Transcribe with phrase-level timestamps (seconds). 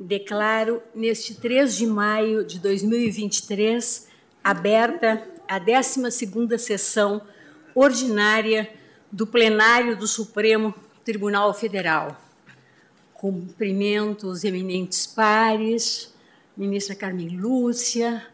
[0.00, 4.08] declaro neste 3 de maio de 2023
[4.42, 7.20] aberta a 12ª sessão
[7.74, 8.70] ordinária
[9.12, 10.74] do plenário do Supremo
[11.04, 12.18] Tribunal Federal.
[13.12, 16.14] Cumprimento os eminentes pares,
[16.56, 18.26] ministra Carmen Lúcia,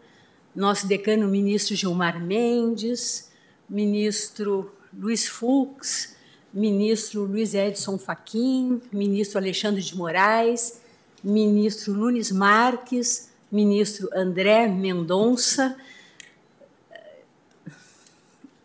[0.55, 3.33] nosso decano ministro Gilmar Mendes,
[3.69, 6.15] ministro Luiz Fux,
[6.55, 10.86] ministro Luiz Edson Fachin, ministro Alexandre de Moraes,
[11.27, 15.77] ministro Nunes Marques, ministro André Mendonça,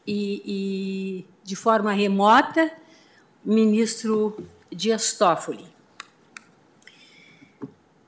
[0.06, 2.72] e, e de forma remota,
[3.44, 5.66] ministro Dias Toffoli.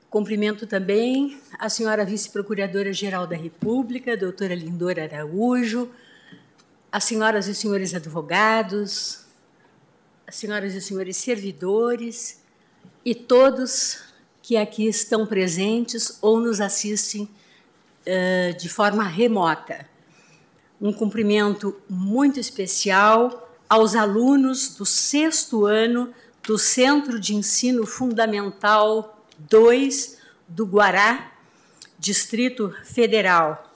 [0.08, 5.90] Cumprimento também a senhora vice-procuradora-geral da República, doutora Lindora Araújo,
[6.92, 9.26] as senhoras e senhores advogados,
[10.24, 12.40] as senhoras e senhores servidores
[13.04, 14.13] e todos
[14.44, 19.88] que aqui estão presentes ou nos assistem uh, de forma remota.
[20.78, 30.18] Um cumprimento muito especial aos alunos do sexto ano do Centro de Ensino Fundamental 2
[30.46, 31.32] do Guará,
[31.98, 33.74] Distrito Federal,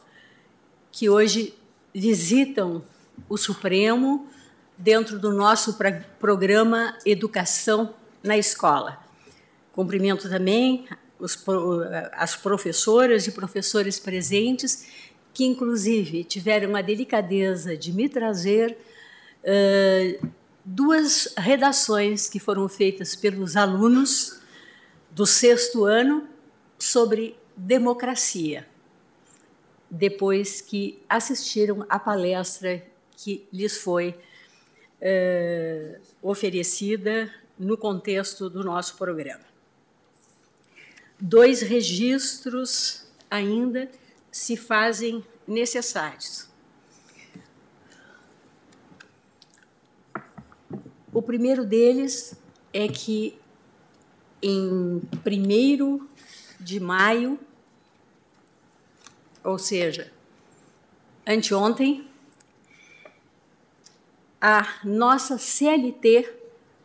[0.93, 1.55] que hoje
[1.95, 2.85] visitam
[3.27, 4.29] o Supremo
[4.77, 5.79] dentro do nosso
[6.21, 9.08] programa Educação na Escola.
[9.79, 10.89] Cumprimento também
[11.21, 11.39] os,
[12.15, 14.89] as professoras e professores presentes,
[15.33, 18.77] que inclusive tiveram a delicadeza de me trazer
[19.45, 20.29] uh,
[20.65, 24.41] duas redações que foram feitas pelos alunos
[25.13, 26.29] do sexto ano
[26.77, 28.67] sobre democracia,
[29.89, 32.85] depois que assistiram à palestra
[33.17, 34.17] que lhes foi
[35.01, 39.47] uh, oferecida no contexto do nosso programa.
[41.21, 43.91] Dois registros ainda
[44.31, 46.49] se fazem necessários.
[51.13, 52.39] O primeiro deles
[52.73, 53.39] é que
[54.41, 56.09] em 1
[56.61, 57.41] de maio,
[59.43, 60.13] ou seja,
[61.27, 62.09] anteontem,
[64.41, 66.38] a nossa CLT,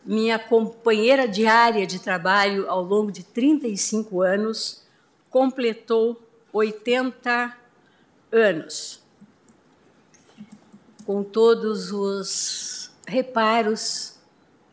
[0.05, 4.83] minha companheira diária de trabalho ao longo de 35 anos,
[5.29, 6.21] completou
[6.51, 7.57] 80
[8.31, 9.01] anos,
[11.05, 14.15] com todos os reparos,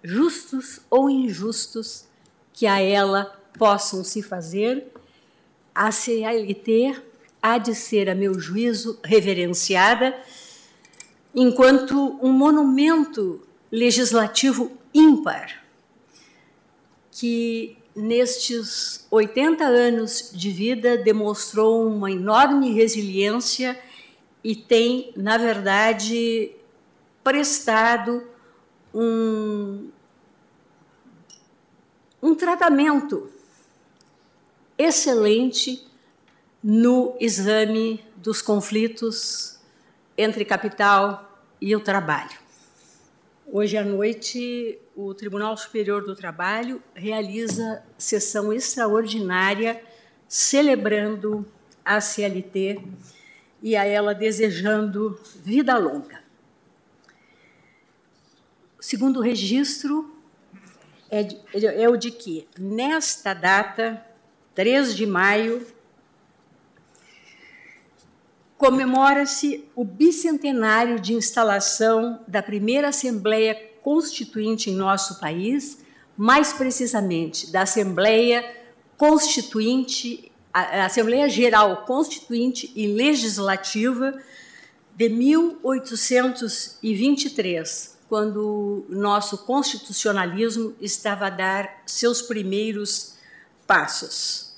[0.02, 2.04] justos ou injustos,
[2.52, 4.92] que a ela possam se fazer,
[5.74, 7.00] a CLT
[7.42, 10.18] há de ser, a meu juízo, reverenciada
[11.34, 15.64] enquanto um monumento legislativo ímpar,
[17.10, 23.78] que nestes 80 anos de vida demonstrou uma enorme resiliência
[24.42, 26.52] e tem, na verdade,
[27.22, 28.26] prestado
[28.94, 29.90] um,
[32.22, 33.30] um tratamento
[34.78, 35.86] excelente
[36.62, 39.58] no exame dos conflitos
[40.16, 42.39] entre capital e o trabalho.
[43.52, 49.82] Hoje à noite, o Tribunal Superior do Trabalho realiza sessão extraordinária
[50.28, 51.44] celebrando
[51.84, 52.80] a CLT
[53.60, 56.22] e a ela desejando vida longa.
[58.78, 60.14] O segundo registro
[61.10, 64.00] é, de, é o de que, nesta data,
[64.54, 65.66] 3 de maio
[68.60, 75.78] comemora-se o bicentenário de instalação da primeira Assembleia Constituinte em nosso país,
[76.14, 78.44] mais precisamente da Assembleia
[78.98, 84.12] Constituinte, a Assembleia Geral Constituinte e Legislativa
[84.94, 93.14] de 1823, quando nosso constitucionalismo estava a dar seus primeiros
[93.66, 94.49] passos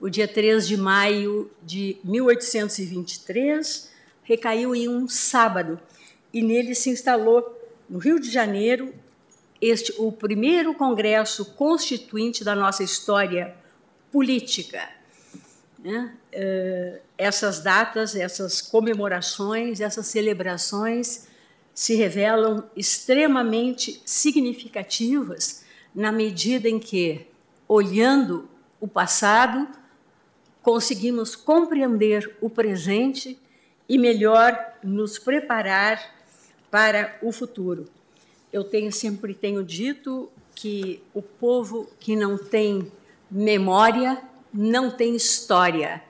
[0.00, 3.90] o dia 3 de maio de 1823,
[4.22, 5.80] recaiu em um sábado
[6.32, 7.56] e nele se instalou
[7.88, 8.94] no Rio de Janeiro
[9.60, 13.54] este o primeiro congresso constituinte da nossa história
[14.12, 14.88] política.
[15.78, 16.14] Né?
[16.32, 21.26] Eh, essas datas, essas comemorações, essas celebrações
[21.72, 25.64] se revelam extremamente significativas
[25.94, 27.26] na medida em que,
[27.68, 28.48] olhando
[28.80, 29.68] o passado,
[30.66, 33.38] conseguimos compreender o presente
[33.88, 36.12] e melhor nos preparar
[36.68, 37.84] para o futuro.
[38.52, 42.90] Eu tenho sempre tenho dito que o povo que não tem
[43.30, 44.20] memória
[44.52, 46.02] não tem história.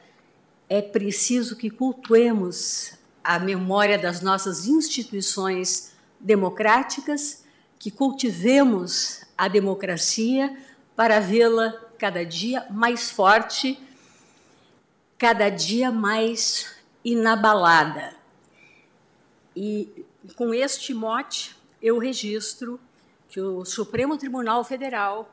[0.71, 7.45] É preciso que cultuemos a memória das nossas instituições democráticas,
[7.79, 10.57] que cultivemos a democracia
[10.97, 13.79] para vê-la cada dia mais forte,
[15.19, 16.75] cada dia mais
[17.05, 18.15] inabalada.
[19.55, 20.05] E
[20.35, 22.81] com este mote, eu registro
[23.29, 25.31] que o Supremo Tribunal Federal,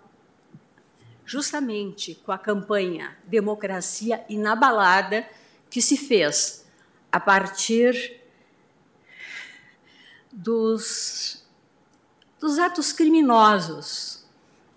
[1.26, 5.28] justamente com a campanha Democracia Inabalada,
[5.70, 6.66] que se fez
[7.12, 8.22] a partir
[10.32, 11.46] dos,
[12.40, 14.26] dos atos criminosos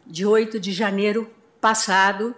[0.06, 1.30] de 8 de janeiro
[1.60, 2.34] passado,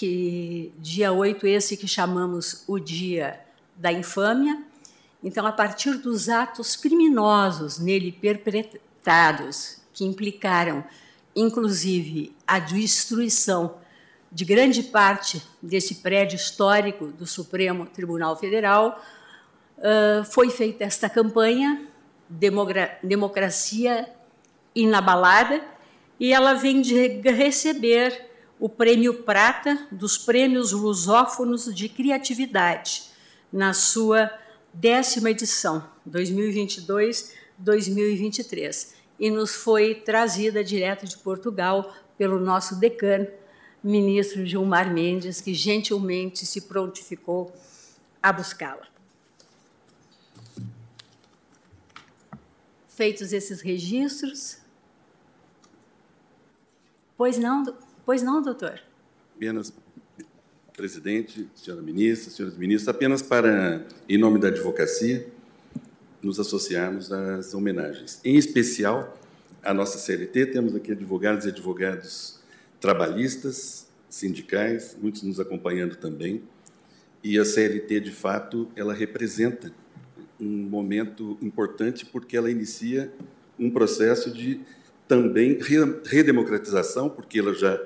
[0.00, 3.38] que dia 8 esse que chamamos o dia
[3.76, 4.64] da infâmia.
[5.22, 10.82] Então, a partir dos atos criminosos nele perpetrados, que implicaram
[11.36, 13.76] inclusive a destruição
[14.32, 19.04] de grande parte desse prédio histórico do Supremo Tribunal Federal,
[20.30, 21.86] foi feita esta campanha
[23.02, 24.08] Democracia
[24.74, 25.62] Inabalada,
[26.18, 28.29] e ela vem de receber
[28.60, 33.04] o Prêmio Prata dos Prêmios Lusófonos de Criatividade,
[33.50, 34.30] na sua
[34.72, 43.26] décima edição, 2022-2023, e nos foi trazida direto de Portugal pelo nosso decano,
[43.82, 47.50] ministro Gilmar Mendes, que gentilmente se prontificou
[48.22, 48.86] a buscá-la.
[52.88, 54.58] Feitos esses registros,
[57.16, 57.64] pois não,
[58.10, 58.80] pois não, doutor?
[59.36, 59.72] Apenas,
[60.76, 65.28] presidente, senhora ministra, senhores ministros, apenas para, em nome da advocacia,
[66.20, 68.20] nos associarmos às homenagens.
[68.24, 69.16] Em especial,
[69.62, 72.40] a nossa CLT, temos aqui advogados e advogados
[72.80, 76.42] trabalhistas, sindicais, muitos nos acompanhando também.
[77.22, 79.72] E a CLT, de fato, ela representa
[80.40, 83.12] um momento importante porque ela inicia
[83.56, 84.60] um processo de
[85.06, 85.60] também
[86.06, 87.80] redemocratização, porque ela já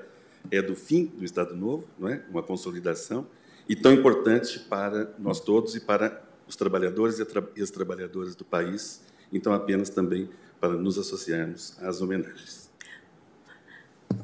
[0.51, 2.23] é do fim do Estado Novo, não é?
[2.31, 3.27] Uma consolidação
[3.69, 9.03] e tão importante para nós todos e para os trabalhadores e as trabalhadoras do país.
[9.33, 10.29] Então, apenas também
[10.61, 12.71] para nos associarmos às homenagens.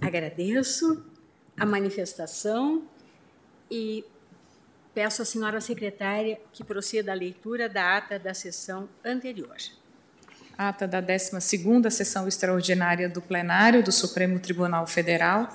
[0.00, 1.02] Agradeço
[1.58, 2.84] a manifestação
[3.70, 4.04] e
[4.94, 9.56] peço à senhora secretária que proceda à leitura da ata da sessão anterior.
[10.56, 15.48] Ata da 12ª sessão extraordinária do plenário do Supremo Tribunal Federal,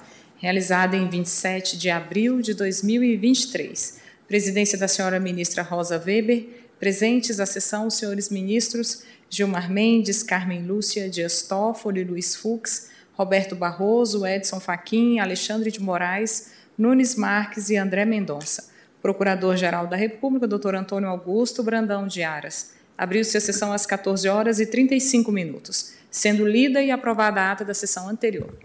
[0.46, 4.00] realizada em 27 de abril de 2023.
[4.28, 6.48] Presidência da senhora ministra Rosa Weber,
[6.80, 13.56] presentes à sessão os senhores ministros Gilmar Mendes, Carmen Lúcia Dias Toffoli, Luiz Fux, Roberto
[13.56, 18.70] Barroso, Edson Fachin, Alexandre de Moraes, Nunes Marques e André Mendonça.
[19.02, 22.76] Procurador-Geral da República, doutor Antônio Augusto Brandão de Aras.
[22.96, 27.66] Abriu-se a sessão às 14 horas e 35 minutos, sendo lida e aprovada a ata
[27.66, 28.65] da sessão anterior.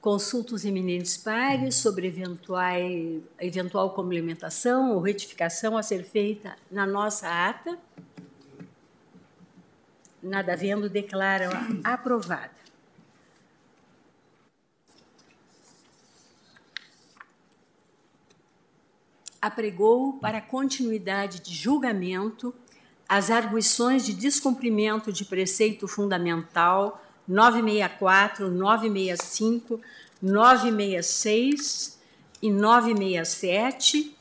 [0.00, 2.62] Consulta os eminentes pares sobre eventual,
[3.38, 7.78] eventual complementação ou retificação a ser feita na nossa ata.
[10.22, 11.50] Nada havendo, declaram
[11.84, 12.50] aprovada.
[19.40, 22.54] Apregou para continuidade de julgamento
[23.06, 29.80] as arguições de descumprimento de preceito fundamental 964, 965,
[30.20, 32.00] 966
[32.42, 34.16] e 967,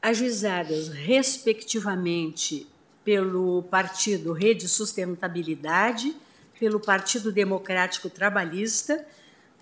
[0.00, 2.68] ajuizadas respectivamente
[3.04, 6.14] pelo Partido Rede Sustentabilidade,
[6.60, 9.04] pelo Partido Democrático Trabalhista,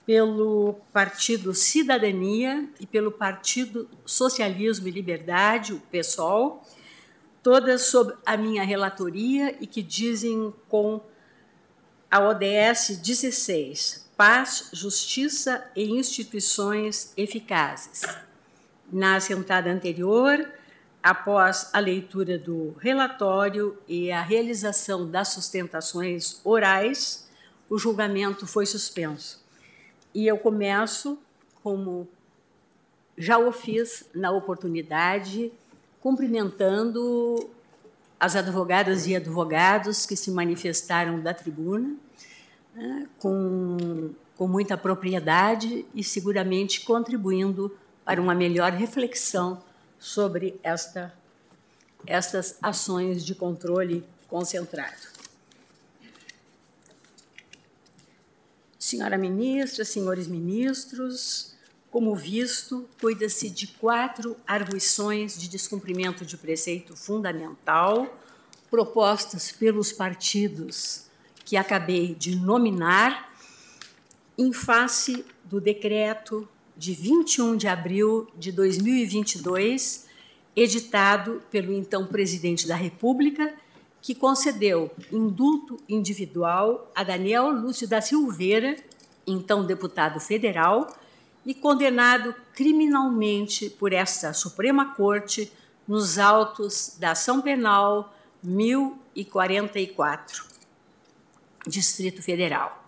[0.04, 6.62] pelo Partido Cidadania e pelo Partido Socialismo e Liberdade, o PSOL,
[7.42, 11.00] todas sob a minha relatoria e que dizem com
[12.10, 18.02] a ODS 16, Paz, Justiça e Instituições Eficazes.
[18.92, 20.44] Na assentada anterior,
[21.00, 27.28] após a leitura do relatório e a realização das sustentações orais,
[27.68, 29.40] o julgamento foi suspenso.
[30.12, 31.16] E eu começo,
[31.62, 32.08] como
[33.16, 35.52] já o fiz na oportunidade,
[36.00, 37.48] cumprimentando
[38.20, 41.96] as advogadas e advogados que se manifestaram da tribuna,
[42.74, 47.74] né, com, com muita propriedade e seguramente contribuindo
[48.04, 49.62] para uma melhor reflexão
[49.98, 51.14] sobre esta,
[52.06, 55.08] estas ações de controle concentrado.
[58.78, 61.54] Senhora ministra, senhores ministros,
[61.90, 68.18] como visto, cuida-se de quatro arguições de descumprimento de preceito fundamental
[68.70, 71.06] propostas pelos partidos
[71.44, 73.34] que acabei de nominar
[74.38, 80.06] em face do decreto de 21 de abril de 2022,
[80.54, 83.52] editado pelo então presidente da República,
[84.00, 88.76] que concedeu indulto individual a Daniel Lúcio da Silveira,
[89.26, 90.86] então deputado federal,
[91.50, 95.52] e condenado criminalmente por esta Suprema Corte
[95.88, 100.44] nos autos da ação penal 1044,
[101.66, 102.84] Distrito Federal.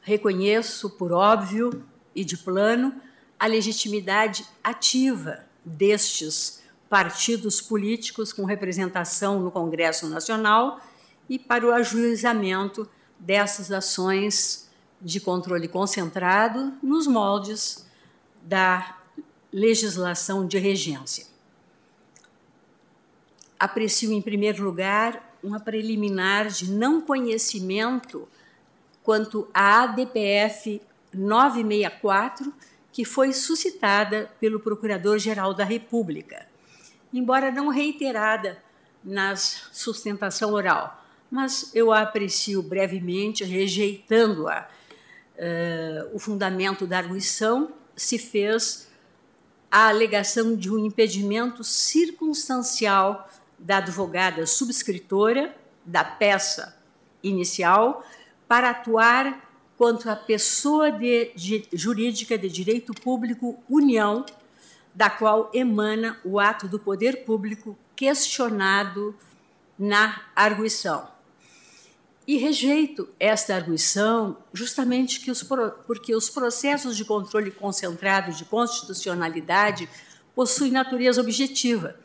[0.00, 1.84] Reconheço, por óbvio
[2.14, 2.94] e de plano,
[3.36, 10.80] a legitimidade ativa destes partidos políticos com representação no Congresso Nacional
[11.28, 14.70] e para o ajuizamento dessas ações
[15.02, 17.86] de controle concentrado nos moldes
[18.42, 18.98] da
[19.52, 21.26] legislação de regência.
[23.58, 28.28] Aprecio, em primeiro lugar, uma preliminar de não conhecimento
[29.02, 30.80] quanto à ADPF
[31.12, 32.52] 964,
[32.92, 36.46] que foi suscitada pelo Procurador-Geral da República,
[37.12, 38.62] embora não reiterada
[39.02, 44.68] na sustentação oral, mas eu a aprecio brevemente, rejeitando-a.
[45.42, 48.88] Uh, o fundamento da arguição se fez
[49.68, 55.52] a alegação de um impedimento circunstancial da advogada subscritora
[55.84, 56.76] da peça
[57.24, 58.06] inicial
[58.46, 64.24] para atuar contra a pessoa de, de, jurídica de direito público União,
[64.94, 69.12] da qual emana o ato do poder público questionado
[69.76, 71.11] na arguição.
[72.26, 75.42] E rejeito esta arguição justamente que os,
[75.86, 79.88] porque os processos de controle concentrado de constitucionalidade
[80.34, 81.96] possuem natureza objetiva,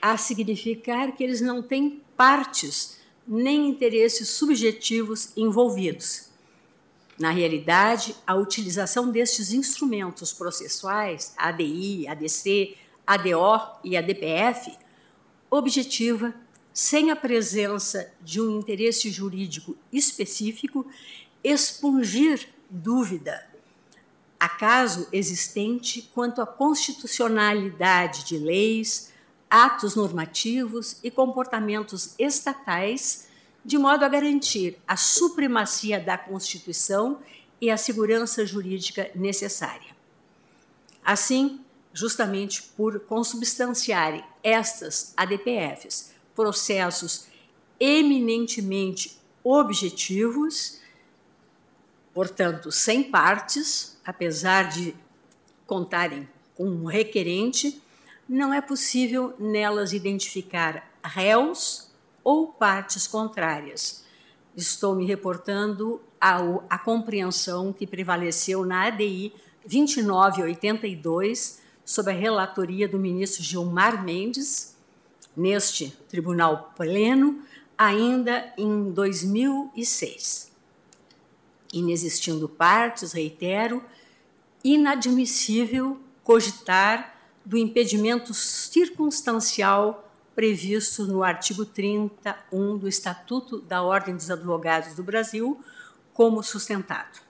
[0.00, 6.28] a significar que eles não têm partes nem interesses subjetivos envolvidos.
[7.18, 14.76] Na realidade, a utilização destes instrumentos processuais, ADI, ADC, ADO e ADPF,
[15.50, 16.34] objetiva,
[16.76, 20.86] sem a presença de um interesse jurídico específico,
[21.42, 23.48] expungir dúvida,
[24.38, 29.10] acaso existente quanto à constitucionalidade de leis,
[29.48, 33.26] atos normativos e comportamentos estatais
[33.64, 37.20] de modo a garantir a supremacia da Constituição
[37.58, 39.96] e a segurança jurídica necessária.
[41.02, 41.58] Assim,
[41.94, 47.26] justamente por consubstanciarem estas ADPFs processos
[47.80, 50.80] eminentemente objetivos,
[52.14, 54.94] portanto, sem partes, apesar de
[55.66, 57.82] contarem com um requerente,
[58.28, 61.90] não é possível nelas identificar réus
[62.22, 64.04] ou partes contrárias.
[64.56, 69.32] Estou me reportando à compreensão que prevaleceu na ADI
[69.66, 74.75] 2982, sob a relatoria do ministro Gilmar Mendes,
[75.36, 77.42] neste tribunal pleno,
[77.76, 80.50] ainda em 2006.
[81.72, 83.84] Inexistindo partes, reitero,
[84.64, 87.14] inadmissível cogitar
[87.44, 95.58] do impedimento circunstancial previsto no artigo 31 do Estatuto da Ordem dos Advogados do Brasil,
[96.12, 97.20] como sustentado.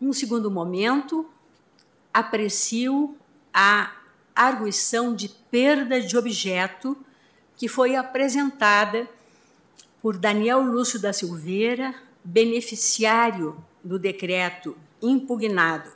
[0.00, 1.28] Num segundo momento,
[2.12, 3.16] aprecio
[3.52, 3.92] a
[4.34, 6.96] arguição de perda de objeto
[7.56, 9.08] que foi apresentada
[10.00, 15.90] por Daniel Lúcio da Silveira, beneficiário do decreto impugnado,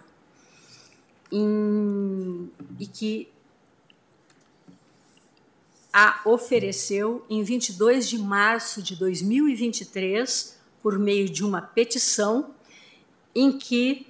[1.31, 3.29] em, e que
[5.93, 12.51] a ofereceu em 22 de março de 2023, por meio de uma petição,
[13.35, 14.07] em que,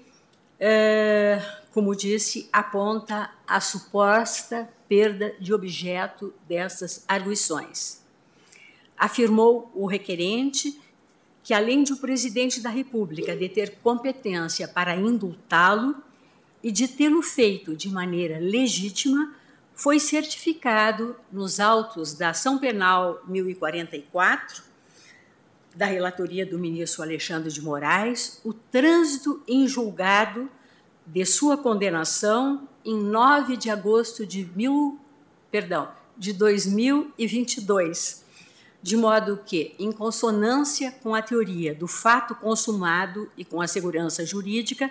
[0.58, 1.40] é,
[1.74, 8.00] como disse, aponta a suposta perda de objeto dessas arguições.
[8.96, 10.80] Afirmou o requerente
[11.42, 15.96] que, além de o presidente da República de ter competência para indultá-lo
[16.62, 19.34] e de tê-lo feito de maneira legítima,
[19.74, 24.62] foi certificado nos autos da ação penal 1044
[25.74, 30.48] da relatoria do ministro Alexandre de Moraes o trânsito em julgado
[31.06, 34.98] de sua condenação em 9 de agosto de mil,
[35.50, 38.24] perdão, de 2022,
[38.82, 44.24] de modo que, em consonância com a teoria do fato consumado e com a segurança
[44.24, 44.90] jurídica,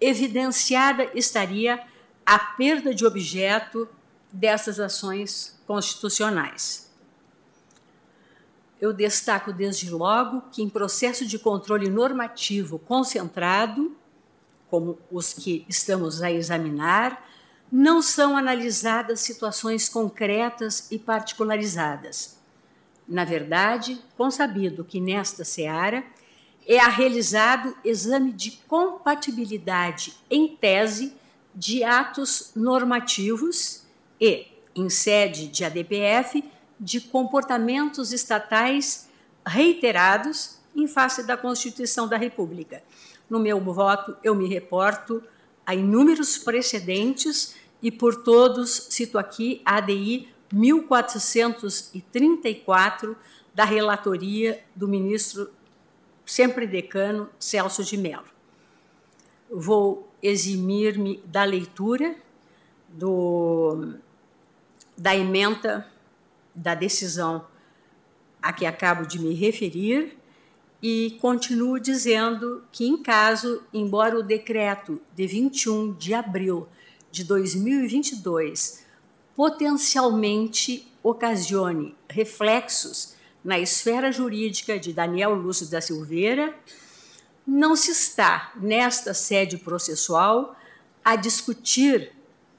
[0.00, 1.84] evidenciada estaria
[2.24, 3.88] a perda de objeto
[4.32, 6.90] dessas ações constitucionais.
[8.80, 13.96] Eu destaco desde logo que, em processo de controle normativo concentrado,
[14.74, 17.24] como os que estamos a examinar,
[17.70, 22.40] não são analisadas situações concretas e particularizadas.
[23.06, 26.02] Na verdade, consabido que nesta seara
[26.66, 31.14] é realizado exame de compatibilidade em tese
[31.54, 33.84] de atos normativos
[34.20, 36.42] e, em sede de ADPF,
[36.80, 39.08] de comportamentos estatais
[39.46, 42.82] reiterados em face da Constituição da República.
[43.28, 45.22] No meu voto, eu me reporto
[45.66, 53.16] a inúmeros precedentes e por todos cito aqui a ADI 1434
[53.54, 55.50] da relatoria do ministro
[56.24, 58.24] sempre decano Celso de Mello.
[59.50, 62.16] Vou eximir-me da leitura
[62.88, 63.94] do,
[64.96, 65.86] da emenda
[66.54, 67.46] da decisão
[68.40, 70.16] a que acabo de me referir
[70.86, 76.68] e continuo dizendo que, em caso, embora o decreto de 21 de abril
[77.10, 78.84] de 2022
[79.34, 86.54] potencialmente ocasione reflexos na esfera jurídica de Daniel Lúcio da Silveira,
[87.46, 90.54] não se está, nesta sede processual,
[91.02, 92.12] a discutir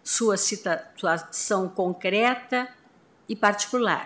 [0.03, 2.67] sua situação concreta
[3.29, 4.05] e particular.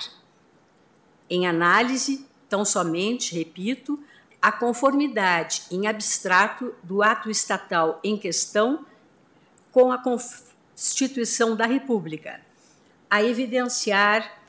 [1.29, 3.97] Em análise, tão somente, repito,
[4.41, 8.85] a conformidade em abstrato do ato estatal em questão
[9.71, 12.41] com a Constituição da República,
[13.09, 14.39] a evidenciar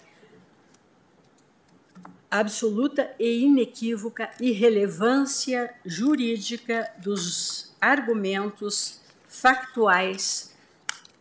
[2.30, 10.54] absoluta e inequívoca irrelevância jurídica dos argumentos factuais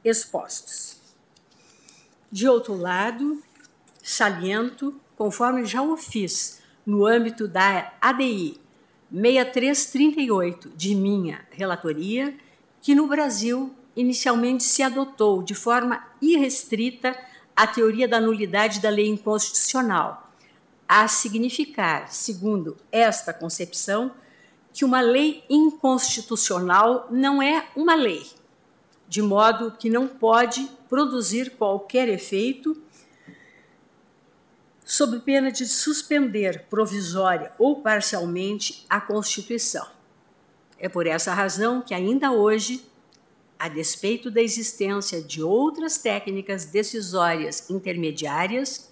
[0.04, 0.98] expostos.
[2.32, 3.42] De outro lado,
[4.04, 8.60] saliento, conforme já o fiz no âmbito da ADI
[9.12, 12.36] 6338 de minha relatoria,
[12.82, 17.18] que no Brasil inicialmente se adotou de forma irrestrita
[17.56, 20.32] a teoria da nulidade da lei inconstitucional,
[20.88, 24.12] a significar, segundo esta concepção,
[24.72, 28.26] que uma lei inconstitucional não é uma lei,
[29.08, 32.82] de modo que não pode produzir qualquer efeito
[34.90, 39.86] sob pena de suspender provisória ou parcialmente a Constituição.
[40.80, 42.84] É por essa razão que ainda hoje
[43.60, 48.90] a despeito da existência de outras técnicas decisórias intermediárias,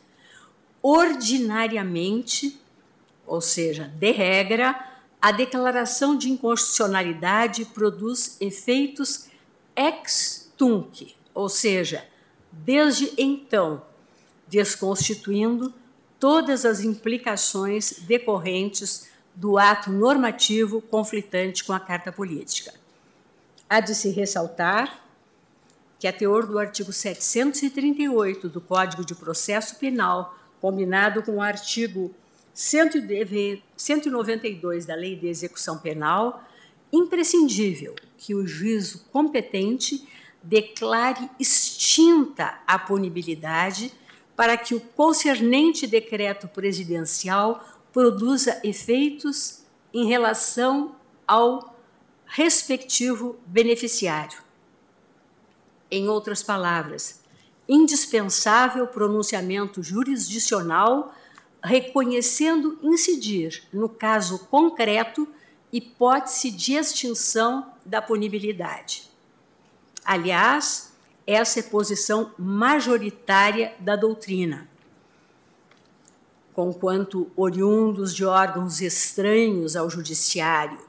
[0.83, 2.61] ordinariamente,
[3.25, 4.79] ou seja, de regra,
[5.19, 9.29] a declaração de inconstitucionalidade produz efeitos
[9.75, 12.07] ex tunc, ou seja,
[12.51, 13.81] desde então,
[14.47, 15.73] desconstituindo
[16.19, 22.73] todas as implicações decorrentes do ato normativo conflitante com a Carta Política.
[23.69, 25.05] Há de se ressaltar
[25.99, 32.13] que a teor do artigo 738 do Código de Processo Penal, combinado com o artigo
[32.53, 36.43] 192 da Lei de Execução Penal,
[36.91, 40.07] imprescindível que o juízo competente
[40.41, 43.93] declare extinta a punibilidade
[44.37, 50.95] para que o concernente decreto presidencial produza efeitos em relação
[51.27, 51.75] ao
[52.27, 54.37] respectivo beneficiário.
[55.89, 57.21] Em outras palavras,
[57.67, 61.13] indispensável pronunciamento jurisdicional
[61.63, 65.27] reconhecendo incidir, no caso concreto,
[65.73, 69.09] hipótese de extinção da punibilidade.
[70.05, 70.86] Aliás,
[71.27, 74.67] essa é posição majoritária da doutrina.
[76.53, 80.87] Conquanto oriundos de órgãos estranhos ao judiciário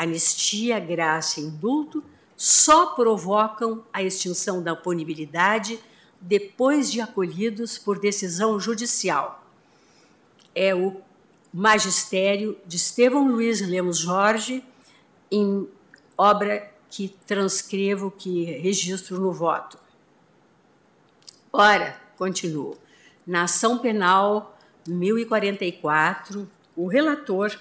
[0.00, 2.02] anistia, graça e indulto
[2.34, 5.78] só provocam a extinção da punibilidade
[6.18, 9.44] depois de acolhidos por decisão judicial.
[10.54, 11.02] É o
[11.52, 14.64] magistério de Estevão Luiz Lemos Jorge,
[15.30, 15.68] em
[16.16, 19.78] obra que transcrevo, que registro no voto.
[21.52, 22.76] Ora, continuo,
[23.26, 27.56] na ação penal 1044, o relator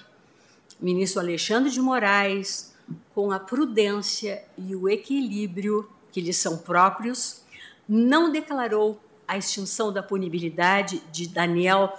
[0.80, 2.74] ministro Alexandre de Moraes,
[3.14, 7.44] com a prudência e o equilíbrio que lhe são próprios,
[7.88, 11.94] não declarou a extinção da punibilidade de Daniel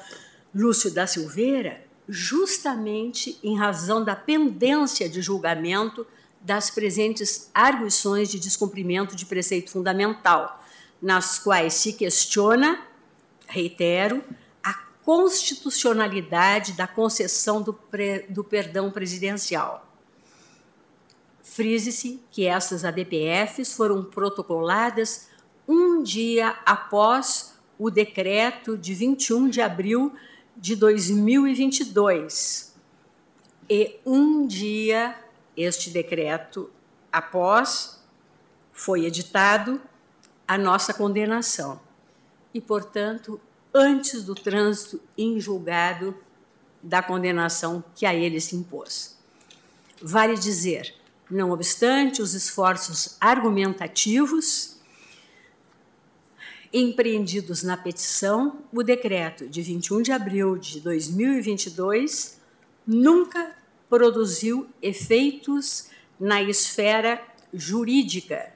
[0.54, 6.04] Lúcio da Silveira, justamente em razão da pendência de julgamento
[6.40, 10.64] das presentes arguições de descumprimento de preceito fundamental,
[11.00, 12.82] nas quais se questiona,
[13.46, 14.24] reitero,
[14.62, 14.74] a
[15.04, 19.86] constitucionalidade da concessão do, pre, do perdão presidencial.
[21.42, 25.28] Frise-se que essas ADPFs foram protocoladas
[25.66, 30.12] um dia após o decreto de 21 de abril
[30.56, 32.74] de 2022
[33.68, 35.16] e um dia
[35.60, 36.70] este decreto
[37.12, 38.00] após
[38.72, 39.80] foi editado
[40.46, 41.80] a nossa condenação
[42.52, 43.40] e, portanto,
[43.72, 46.16] antes do trânsito em julgado
[46.82, 49.18] da condenação que a ele se impôs.
[50.02, 50.94] Vale dizer,
[51.30, 54.80] não obstante os esforços argumentativos
[56.72, 62.40] empreendidos na petição, o decreto de 21 de abril de 2022
[62.86, 63.54] nunca
[63.90, 67.20] produziu efeitos na esfera
[67.52, 68.54] jurídica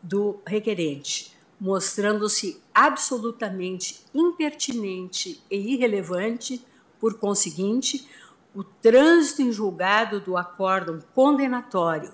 [0.00, 6.64] do requerente, mostrando-se absolutamente impertinente e irrelevante,
[7.00, 8.08] por conseguinte,
[8.54, 12.12] o trânsito em julgado do acórdão condenatório,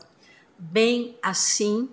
[0.59, 1.89] bem assim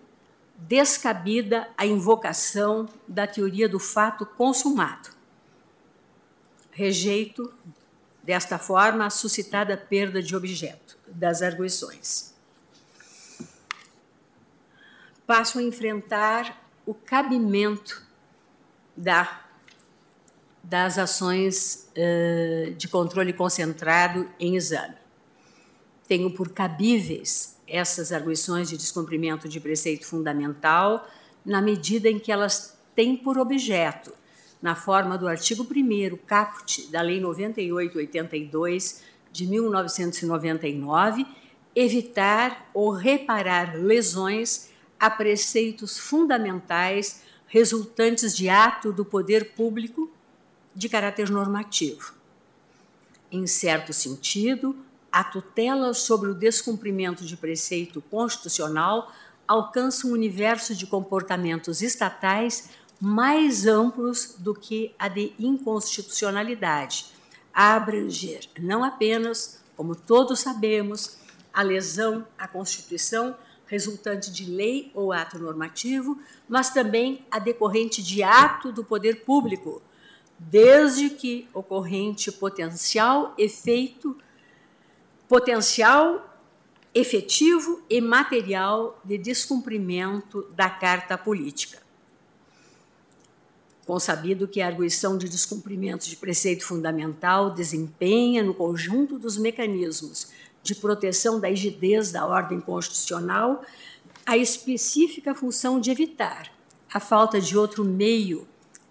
[0.58, 5.10] descabida a invocação da teoria do fato consumado.
[6.72, 7.52] Rejeito,
[8.24, 12.34] desta forma, a suscitada perda de objeto das arguições.
[15.26, 18.06] Passo a enfrentar o cabimento
[18.96, 19.42] da,
[20.64, 24.96] das ações uh, de controle concentrado em exame.
[26.08, 31.08] Tenho por cabíveis essas arguições de descumprimento de preceito fundamental
[31.46, 34.14] na medida em que elas têm por objeto,
[34.62, 41.26] na forma do artigo 1 caput da Lei 9882 de 1999,
[41.76, 44.70] evitar ou reparar lesões
[45.00, 50.12] a preceitos fundamentais resultantes de ato do poder público
[50.76, 52.14] de caráter normativo.
[53.32, 54.76] Em certo sentido,
[55.12, 59.12] a tutela sobre o descumprimento de preceito constitucional
[59.48, 62.70] alcança um universo de comportamentos estatais
[63.02, 67.08] mais amplos do que a de inconstitucionalidade,
[67.52, 71.18] a abranger não apenas, como todos sabemos,
[71.52, 73.36] a lesão à Constituição
[73.66, 79.82] resultante de lei ou ato normativo, mas também a decorrente de ato do poder público,
[80.38, 84.16] desde que ocorrente potencial efeito
[85.28, 86.28] potencial
[86.94, 91.81] efetivo e material de descumprimento da Carta Política.
[93.86, 100.30] Consabido que a arguição de descumprimento de preceito fundamental desempenha, no conjunto dos mecanismos
[100.64, 103.64] de proteção da rigidez da ordem constitucional,
[104.26, 106.52] a específica função de evitar
[106.94, 108.48] a falta de outro meio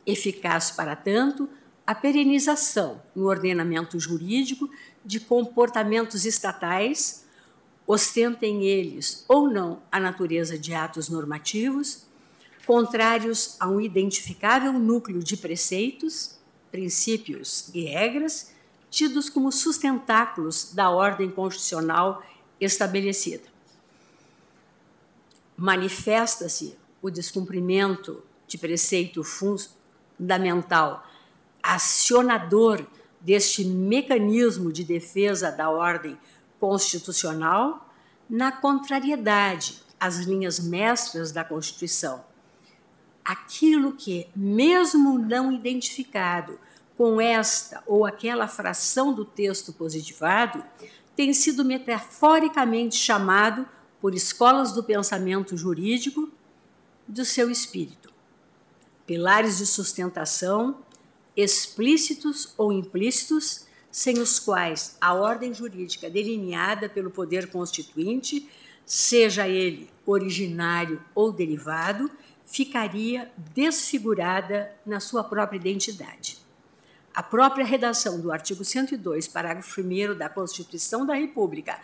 [0.06, 1.48] eficaz para tanto,
[1.86, 4.70] a perenização no ordenamento jurídico
[5.04, 7.26] de comportamentos estatais,
[7.86, 12.06] ostentem eles ou não a natureza de atos normativos,
[12.66, 16.38] contrários a um identificável núcleo de preceitos,
[16.70, 18.52] princípios e regras,
[18.90, 22.22] tidos como sustentáculos da ordem constitucional
[22.60, 23.44] estabelecida.
[25.56, 31.06] Manifesta-se o descumprimento de preceito fundamental
[31.62, 32.86] acionador
[33.20, 36.18] deste mecanismo de defesa da ordem
[36.58, 37.92] constitucional
[38.28, 42.24] na contrariedade às linhas mestras da Constituição.
[43.24, 46.58] Aquilo que, mesmo não identificado
[46.96, 50.64] com esta ou aquela fração do texto positivado,
[51.14, 53.66] tem sido metaforicamente chamado
[54.00, 56.30] por escolas do pensamento jurídico
[57.06, 58.12] do seu espírito.
[59.06, 60.78] Pilares de sustentação
[61.36, 68.48] explícitos ou implícitos, sem os quais a ordem jurídica delineada pelo poder constituinte,
[68.84, 72.10] seja ele originário ou derivado,
[72.50, 76.38] ficaria desfigurada na sua própria identidade.
[77.14, 81.78] A própria redação do artigo 102, parágrafo 1 da Constituição da República,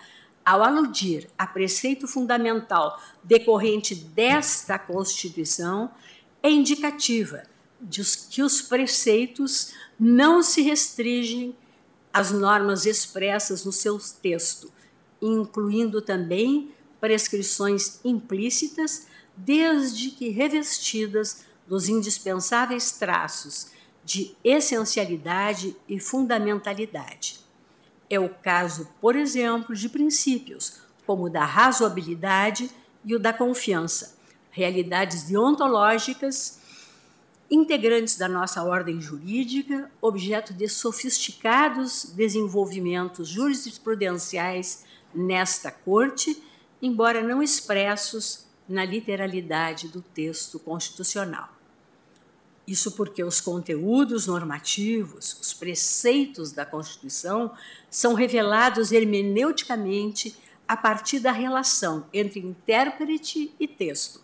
[0.45, 5.91] ao aludir a preceito fundamental decorrente desta Constituição,
[6.43, 7.43] é indicativa
[7.81, 11.57] de que os preceitos não se restringem
[12.13, 14.73] às normas expressas no seu texto,
[15.21, 23.69] incluindo também prescrições implícitas, desde que revestidas dos indispensáveis traços
[24.05, 27.41] de essencialidade e fundamentalidade.
[28.09, 32.71] É o caso, por exemplo, de princípios como o da razoabilidade
[33.05, 34.17] e o da confiança,
[34.51, 36.61] realidades deontológicas
[37.51, 46.43] integrantes da nossa ordem jurídica, objeto de sofisticados desenvolvimentos jurisprudenciais nesta Corte,
[46.83, 51.49] embora não expressos na literalidade do texto constitucional.
[52.67, 57.53] Isso porque os conteúdos normativos, os preceitos da Constituição,
[57.89, 64.21] são revelados hermeneuticamente a partir da relação entre intérprete e texto,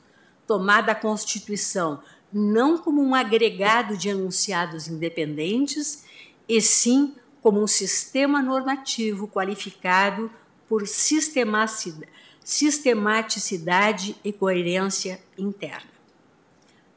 [0.47, 2.03] tomada a Constituição
[2.33, 6.05] não como um agregado de enunciados independentes,
[6.49, 10.31] e sim como um sistema normativo qualificado
[10.69, 12.11] por sistematicidade
[14.25, 15.91] e coerência interna.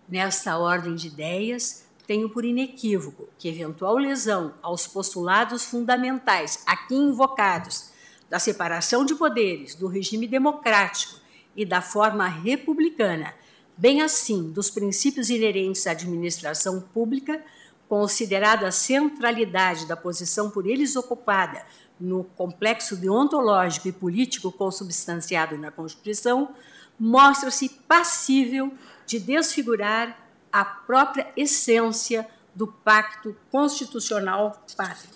[0.07, 7.91] Nesta ordem de ideias, tenho por inequívoco que eventual lesão aos postulados fundamentais aqui invocados
[8.29, 11.19] da separação de poderes, do regime democrático
[11.55, 13.33] e da forma republicana
[13.77, 17.43] bem assim dos princípios inerentes à administração pública,
[17.87, 21.63] considerada a centralidade da posição por eles ocupada
[21.99, 26.53] no complexo deontológico e político consubstanciado na Constituição,
[26.99, 28.73] mostra-se passível
[29.05, 30.17] de desfigurar
[30.51, 35.13] a própria essência do pacto constitucional pátrio.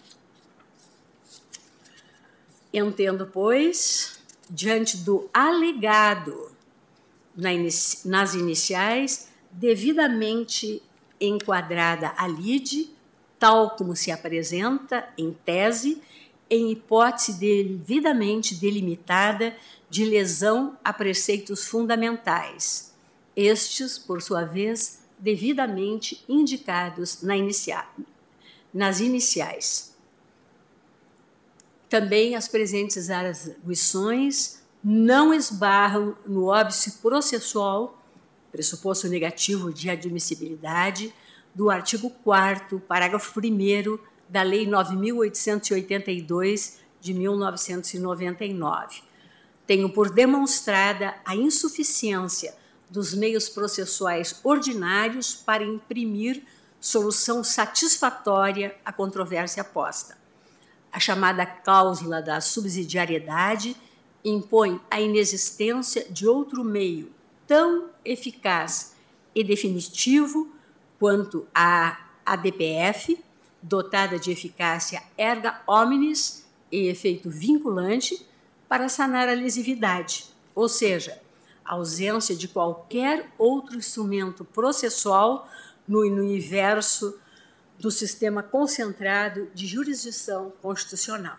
[2.73, 6.51] Entendo, pois, diante do alegado
[7.35, 10.83] nas iniciais, devidamente
[11.19, 12.93] enquadrada a lide,
[13.39, 16.01] tal como se apresenta em tese,
[16.49, 19.55] em hipótese devidamente delimitada
[19.89, 22.93] de lesão a preceitos fundamentais,
[23.35, 27.85] estes, por sua vez, devidamente indicados na inicia
[28.73, 29.95] nas iniciais.
[31.89, 38.01] Também as presentes arguições não esbarram no óbice processual,
[38.51, 41.13] pressuposto negativo de admissibilidade,
[41.53, 43.99] do artigo 4 parágrafo 1
[44.29, 49.01] da Lei 9.882 de 1999.
[49.65, 52.55] Tenho por demonstrada a insuficiência
[52.89, 56.43] dos meios processuais ordinários para imprimir
[56.79, 60.17] solução satisfatória à controvérsia posta.
[60.91, 63.75] A chamada cláusula da subsidiariedade
[64.23, 67.11] impõe a inexistência de outro meio
[67.45, 68.95] tão eficaz
[69.35, 70.51] e definitivo
[70.99, 73.23] quanto a ADPF,
[73.61, 78.25] dotada de eficácia erga omnes e efeito vinculante,
[78.67, 81.19] para sanar a lesividade, ou seja,
[81.65, 85.49] a ausência de qualquer outro instrumento processual
[85.87, 87.19] no universo
[87.79, 91.37] do sistema concentrado de jurisdição constitucional.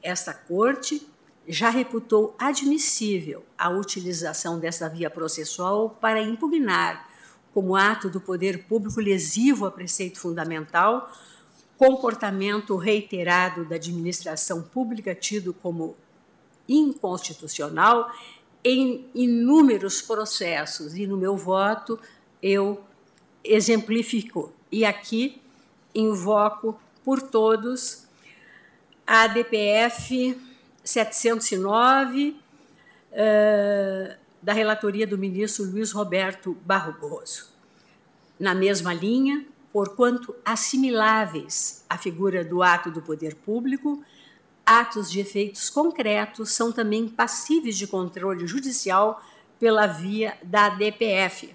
[0.00, 1.04] Esta Corte
[1.48, 7.07] já reputou admissível a utilização dessa via processual para impugnar,
[7.58, 11.12] como ato do poder público lesivo a preceito fundamental,
[11.76, 15.96] comportamento reiterado da administração pública tido como
[16.68, 18.14] inconstitucional
[18.62, 21.98] em inúmeros processos, e no meu voto
[22.40, 22.80] eu
[23.42, 24.52] exemplifico.
[24.70, 25.42] E aqui
[25.92, 28.04] invoco por todos
[29.04, 30.40] a DPF
[30.84, 32.36] 709,
[33.10, 37.48] uh, da relatoria do ministro Luiz Roberto Barroso.
[38.38, 44.02] Na mesma linha, porquanto assimiláveis à figura do ato do poder público,
[44.64, 49.22] atos de efeitos concretos são também passíveis de controle judicial
[49.58, 51.54] pela via da DPF.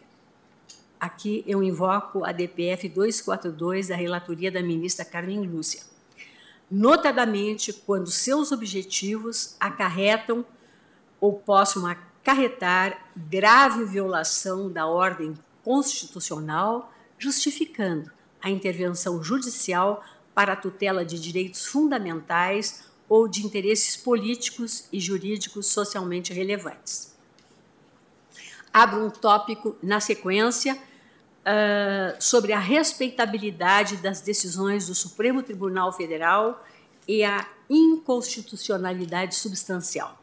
[1.00, 5.94] Aqui eu invoco a DPF 242 da relatoria da ministra Carmen Lúcia
[6.74, 10.44] notadamente quando seus objetivos acarretam
[11.22, 11.86] ou possam
[12.24, 18.10] acarretar grave violação da ordem constitucional, justificando
[18.42, 20.02] a intervenção judicial
[20.34, 27.14] para a tutela de direitos fundamentais ou de interesses políticos e jurídicos socialmente relevantes.
[28.74, 36.66] Abro um tópico na sequência uh, sobre a respeitabilidade das decisões do Supremo Tribunal Federal
[37.06, 40.23] e a inconstitucionalidade substancial.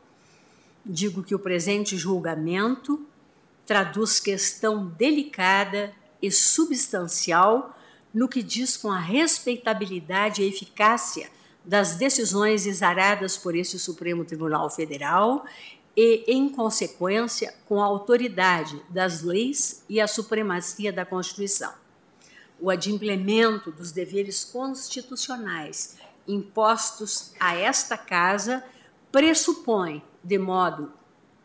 [0.85, 3.07] Digo que o presente julgamento
[3.67, 7.77] traduz questão delicada e substancial
[8.13, 11.31] no que diz com a respeitabilidade e eficácia
[11.65, 15.45] das decisões exaradas por este Supremo Tribunal Federal
[15.97, 21.73] e, em consequência, com a autoridade das leis e a supremacia da Constituição.
[22.61, 25.97] o adimplemento dos deveres constitucionais
[26.29, 28.63] impostos a esta Casa
[29.11, 30.93] pressupõe, de modo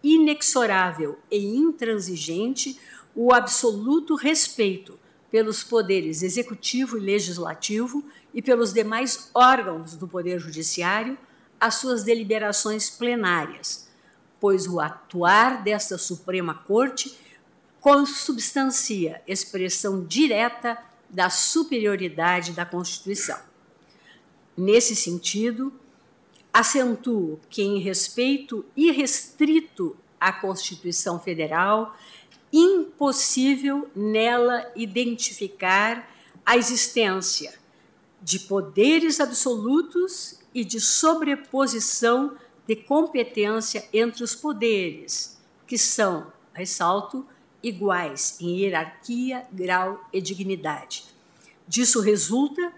[0.04, 2.80] inexorável e intransigente,
[3.16, 5.00] o absoluto respeito
[5.32, 11.18] pelos poderes executivo e legislativo e pelos demais órgãos do Poder Judiciário
[11.60, 13.90] às suas deliberações plenárias,
[14.40, 17.18] pois o atuar desta Suprema Corte
[17.80, 20.78] consubstancia expressão direta
[21.10, 23.40] da superioridade da Constituição.
[24.58, 25.74] Nesse sentido,
[26.56, 31.94] acentuo que, em respeito irrestrito à Constituição Federal,
[32.52, 36.10] impossível nela identificar
[36.46, 37.54] a existência
[38.22, 45.38] de poderes absolutos e de sobreposição de competência entre os poderes,
[45.68, 47.28] que são, ressalto,
[47.62, 51.04] iguais em hierarquia, grau e dignidade.
[51.68, 52.72] Disso resulta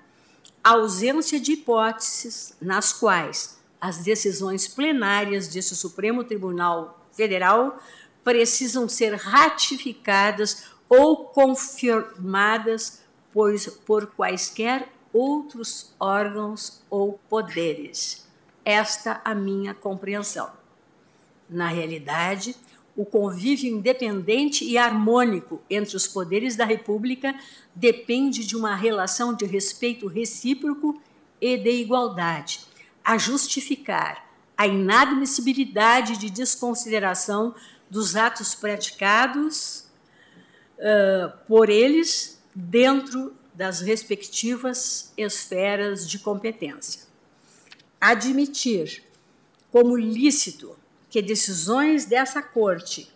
[0.63, 7.79] a ausência de hipóteses nas quais as decisões plenárias desse Supremo Tribunal Federal
[8.23, 18.27] precisam ser ratificadas ou confirmadas pois, por quaisquer outros órgãos ou poderes.
[18.65, 20.51] Esta a minha compreensão.
[21.49, 22.55] Na realidade,
[22.95, 27.39] o convívio independente e harmônico entre os poderes da República
[27.73, 30.99] depende de uma relação de respeito recíproco
[31.39, 32.66] e de igualdade,
[33.07, 37.55] a justificar a inadmissibilidade de desconsideração
[37.89, 39.85] dos atos praticados
[40.77, 47.03] uh, por eles dentro das respectivas esferas de competência.
[48.01, 49.01] Admitir
[49.71, 50.77] como lícito
[51.09, 53.09] que decisões dessa Corte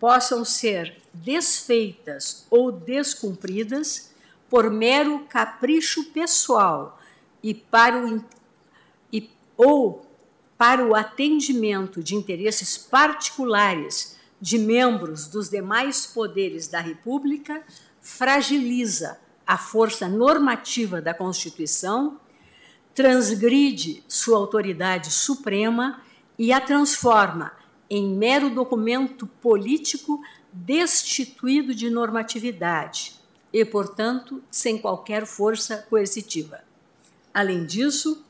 [0.00, 4.10] possam ser desfeitas ou descumpridas
[4.50, 7.00] por mero capricho pessoal
[7.40, 8.24] e para o,
[9.56, 10.06] ou
[10.56, 17.62] para o atendimento de interesses particulares de membros dos demais poderes da República,
[18.00, 22.20] fragiliza a força normativa da Constituição,
[22.94, 26.02] transgride sua autoridade suprema
[26.38, 27.52] e a transforma
[27.88, 30.20] em mero documento político
[30.52, 33.14] destituído de normatividade
[33.52, 36.60] e, portanto, sem qualquer força coercitiva.
[37.32, 38.25] Além disso,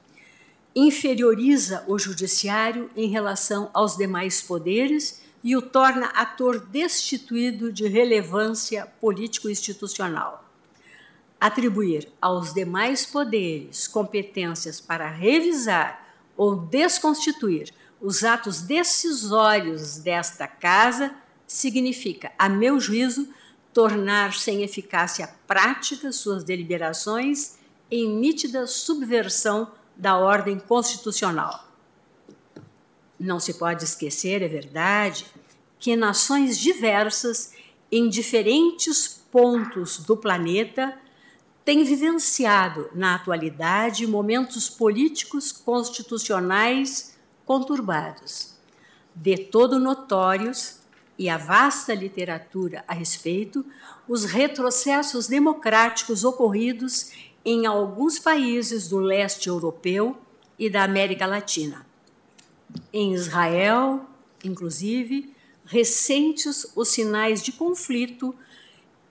[0.77, 8.87] inferioriza o judiciário em relação aos demais poderes e o torna ator destituído de relevância
[9.01, 10.45] político-institucional.
[11.41, 16.05] Atribuir aos demais poderes competências para revisar
[16.37, 21.15] ou desconstituir os atos decisórios desta Casa
[21.47, 23.29] significa, a meu juízo,
[23.73, 27.57] tornar sem eficácia prática suas deliberações
[27.91, 31.67] em nítida subversão da ordem constitucional.
[33.19, 35.27] Não se pode esquecer, é verdade,
[35.79, 37.55] que nações diversas,
[37.91, 40.97] em diferentes pontos do planeta,
[41.65, 48.57] têm vivenciado na atualidade momentos políticos constitucionais conturbados,
[49.15, 50.81] de todo notórios,
[51.19, 53.65] e a vasta literatura a respeito,
[54.07, 57.11] os retrocessos democráticos ocorridos
[57.47, 60.19] em alguns países do leste europeu
[60.59, 61.87] e da América Latina.
[62.93, 64.05] Em Israel,
[64.43, 65.33] inclusive,
[65.65, 68.35] recentes os sinais de conflito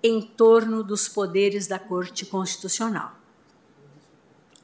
[0.04, 3.16] em torno dos poderes da Corte Constitucional.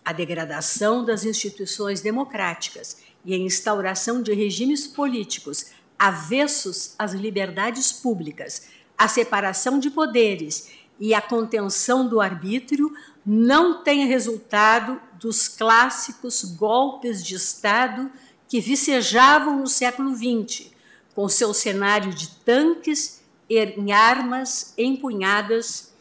[0.04, 8.68] A degradação das instituições democráticas e a instauração de regimes políticos avessos às liberdades públicas,
[8.98, 12.94] a separação de poderes e a contenção do arbítrio
[13.26, 18.12] não têm resultado dos clássicos golpes de Estado
[18.48, 20.72] que vicejavam no século XX,
[21.14, 25.94] com seu cenário de tanques em armas empunhadas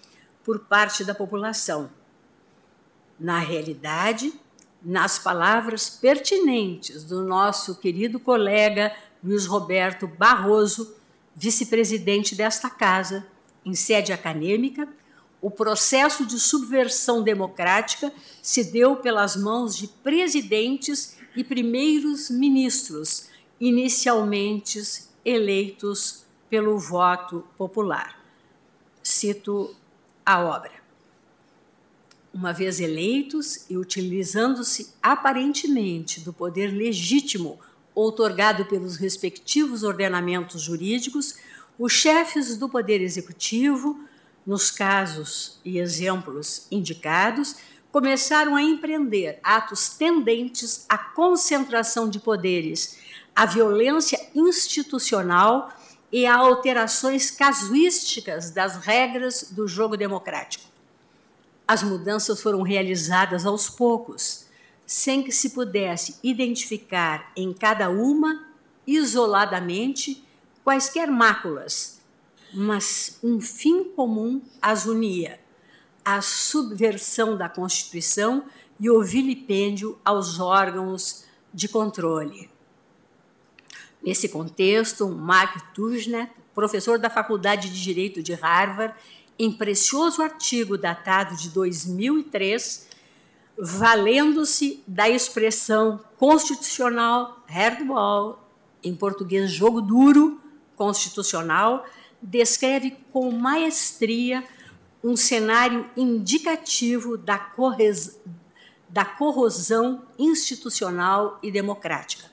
[0.45, 1.91] por parte da população.
[3.19, 4.33] Na realidade,
[4.83, 10.97] nas palavras pertinentes do nosso querido colega Luiz Roberto Barroso,
[11.37, 13.27] vice-presidente desta casa,
[13.65, 14.89] em sede acadêmica,
[15.41, 18.13] o processo de subversão democrática
[18.43, 23.29] se deu pelas mãos de presidentes e primeiros ministros,
[23.61, 24.83] inicialmente
[25.25, 28.19] eleitos pelo voto popular.
[29.03, 29.75] Cito
[30.25, 30.81] a obra
[32.33, 37.59] uma vez eleitos e utilizando-se aparentemente do poder legítimo
[37.95, 41.35] outorgado pelos respectivos ordenamentos jurídicos,
[41.79, 44.05] os chefes do Poder Executivo
[44.47, 47.57] nos casos e exemplos indicados,
[47.93, 52.99] começaram a empreender atos tendentes à concentração de poderes,
[53.35, 55.73] à violência institucional
[56.13, 60.65] e a alterações casuísticas das regras do jogo democrático.
[61.67, 64.47] As mudanças foram realizadas aos poucos,
[64.87, 68.45] sem que se pudesse identificar em cada uma,
[68.85, 70.25] isoladamente,
[70.65, 72.00] quaisquer máculas,
[72.53, 75.41] mas um fim comum as unia:
[76.05, 78.45] a subversão da Constituição
[78.79, 82.51] e o vilipêndio aos órgãos de controle.
[84.03, 88.95] Nesse contexto, Mark Tushnet, professor da Faculdade de Direito de Harvard,
[89.39, 92.89] em precioso artigo datado de 2003,
[93.59, 98.47] valendo-se da expressão constitucional hardball,
[98.83, 100.41] em português jogo duro,
[100.77, 101.85] constitucional,
[102.23, 104.45] descreve com maestria
[105.03, 107.51] um cenário indicativo da,
[108.89, 112.31] da corrosão institucional e democrática.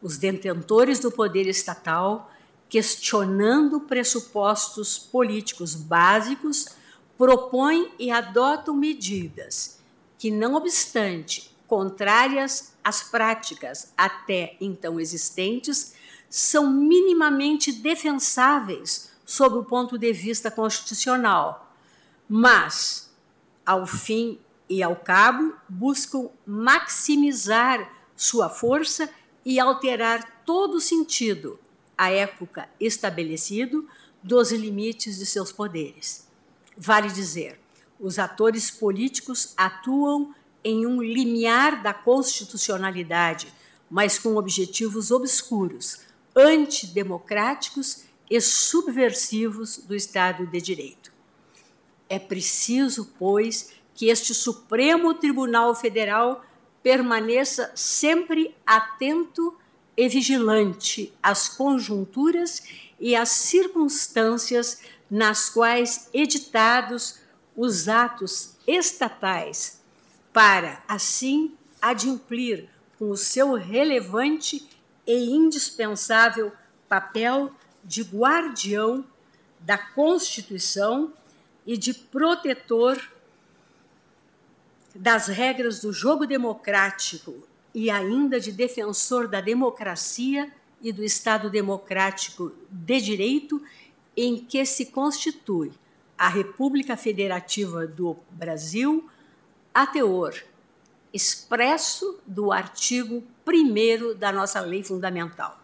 [0.00, 2.30] Os detentores do poder estatal,
[2.68, 6.66] questionando pressupostos políticos básicos,
[7.18, 9.80] propõem e adotam medidas
[10.18, 15.94] que, não obstante contrárias às práticas até então existentes,
[16.28, 21.74] são minimamente defensáveis sob o ponto de vista constitucional,
[22.28, 23.10] mas,
[23.64, 29.08] ao fim e ao cabo, buscam maximizar sua força
[29.42, 31.58] e alterar todo o sentido,
[31.96, 33.88] à época estabelecido,
[34.22, 36.28] dos limites de seus poderes.
[36.76, 37.58] Vale dizer,
[37.98, 40.34] os atores políticos atuam
[40.64, 43.52] em um limiar da constitucionalidade,
[43.90, 46.00] mas com objetivos obscuros,
[46.34, 51.12] antidemocráticos e subversivos do Estado de Direito.
[52.08, 56.44] É preciso, pois, que este Supremo Tribunal Federal
[56.82, 59.54] permaneça sempre atento
[59.96, 62.62] e vigilante às conjunturas
[62.98, 67.18] e às circunstâncias nas quais editados
[67.54, 69.81] os atos estatais,
[70.32, 72.68] para, assim, adimplir
[72.98, 74.66] com o seu relevante
[75.06, 76.52] e indispensável
[76.88, 77.52] papel
[77.84, 79.04] de guardião
[79.60, 81.12] da Constituição
[81.66, 83.00] e de protetor
[84.94, 90.52] das regras do jogo democrático e ainda de defensor da democracia
[90.82, 93.62] e do Estado democrático de direito
[94.16, 95.72] em que se constitui
[96.18, 99.08] a República Federativa do Brasil,
[99.74, 100.34] a teor
[101.12, 105.60] expresso do artigo 1 da nossa lei fundamental.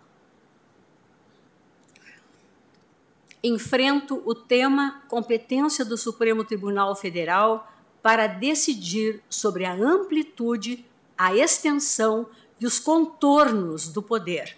[3.42, 10.84] Enfrento o tema competência do Supremo Tribunal Federal para decidir sobre a amplitude,
[11.16, 12.28] a extensão
[12.60, 14.56] e os contornos do poder.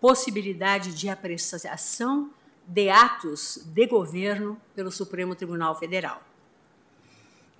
[0.00, 2.30] Possibilidade de apreciação
[2.66, 6.27] de atos de governo pelo Supremo Tribunal Federal.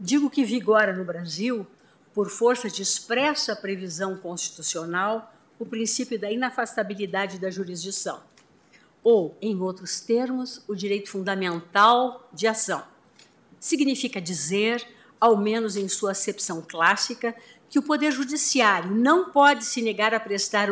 [0.00, 1.66] Digo que vigora no Brasil,
[2.14, 8.22] por força de expressa previsão constitucional, o princípio da inafastabilidade da jurisdição,
[9.02, 12.84] ou, em outros termos, o direito fundamental de ação
[13.60, 14.86] significa dizer,
[15.20, 17.34] ao menos em sua acepção clássica,
[17.68, 20.68] que o Poder Judiciário não pode se negar a prestar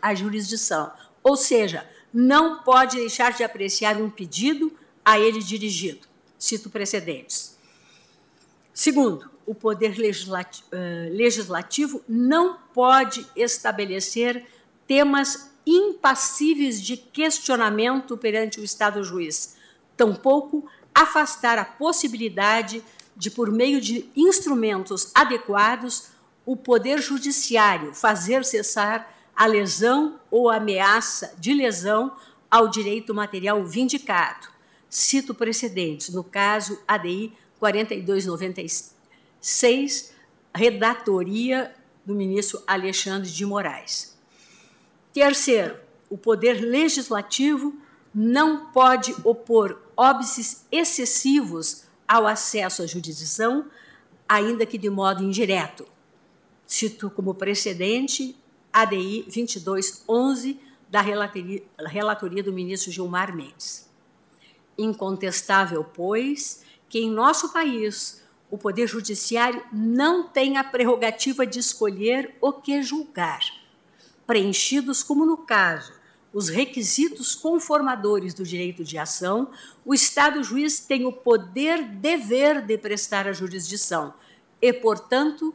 [0.00, 4.72] a jurisdição, ou seja, não pode deixar de apreciar um pedido
[5.04, 6.06] a ele dirigido.
[6.38, 7.57] Cito precedentes.
[8.78, 9.96] Segundo, o Poder
[11.10, 14.46] Legislativo não pode estabelecer
[14.86, 19.56] temas impassíveis de questionamento perante o Estado juiz,
[19.96, 20.64] tampouco
[20.94, 22.80] afastar a possibilidade
[23.16, 26.10] de, por meio de instrumentos adequados,
[26.46, 32.12] o Poder Judiciário fazer cessar a lesão ou ameaça de lesão
[32.48, 34.46] ao direito material vindicado.
[34.88, 40.14] Cito precedentes, no caso ADI 4296,
[40.54, 44.16] redatoria do ministro Alexandre de Moraes.
[45.12, 45.76] Terceiro,
[46.08, 47.74] o Poder Legislativo
[48.14, 53.66] não pode opor óbices excessivos ao acesso à jurisdição,
[54.28, 55.86] ainda que de modo indireto.
[56.66, 58.36] Cito como precedente
[58.72, 63.88] ADI 2211 da relatoria, relatoria do ministro Gilmar Mendes.
[64.76, 72.34] Incontestável, pois, que em nosso país o Poder Judiciário não tem a prerrogativa de escolher
[72.40, 73.40] o que julgar,
[74.26, 75.98] preenchidos, como no caso
[76.32, 79.50] os requisitos conformadores do direito de ação,
[79.84, 84.12] o Estado juiz tem o poder dever de prestar a jurisdição
[84.60, 85.54] e, portanto,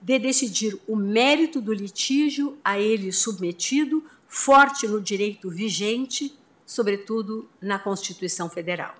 [0.00, 7.78] de decidir o mérito do litígio a ele submetido, forte no direito vigente, sobretudo na
[7.78, 8.94] Constituição Federal.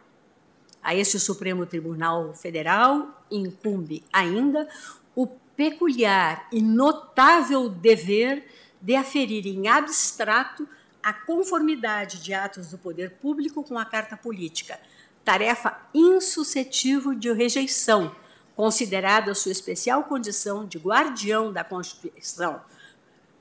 [0.83, 4.69] A este Supremo Tribunal Federal incumbe ainda
[5.15, 8.47] o peculiar e notável dever
[8.81, 10.67] de aferir em abstrato
[11.03, 14.81] a conformidade de atos do poder público com a Carta Política,
[15.25, 18.15] tarefa insuscetível de rejeição,
[18.57, 22.61] considerada sua especial condição de guardião da Constituição,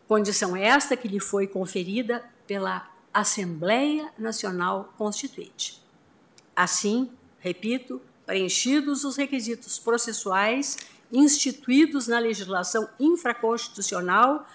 [0.08, 5.82] condição esta que lhe foi conferida pela Assembleia Nacional Constituinte.
[6.56, 7.10] Assim,
[7.40, 10.78] repito, preenchidos os requisitos processuais
[11.12, 14.48] instituídos na legislação infraconstitucional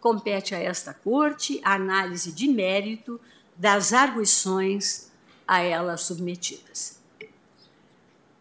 [0.00, 3.20] compete a esta Corte a análise de mérito
[3.54, 5.10] das arguições
[5.46, 6.98] a ela submetidas.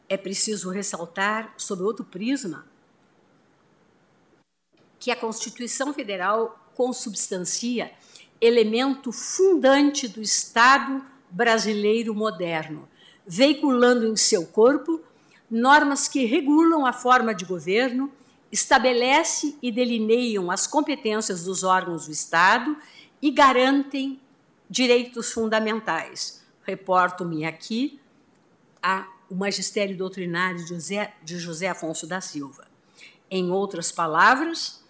[0.08, 2.66] É preciso ressaltar, sob outro prisma,
[4.98, 7.92] que a Constituição Federal consubstancia
[8.40, 12.88] elemento fundante do Estado brasileiro moderno,
[13.32, 15.00] veiculando em seu corpo
[15.52, 18.12] normas que regulam a forma de governo
[18.52, 22.76] estabelece e delineiam as competências dos órgãos do Estado
[23.22, 24.20] e garantem
[24.68, 26.44] direitos fundamentais.
[26.64, 28.00] Reporto-me aqui
[28.82, 32.66] a o magistério doutrinário de José, de José Afonso da Silva.
[33.30, 34.84] Em outras palavras,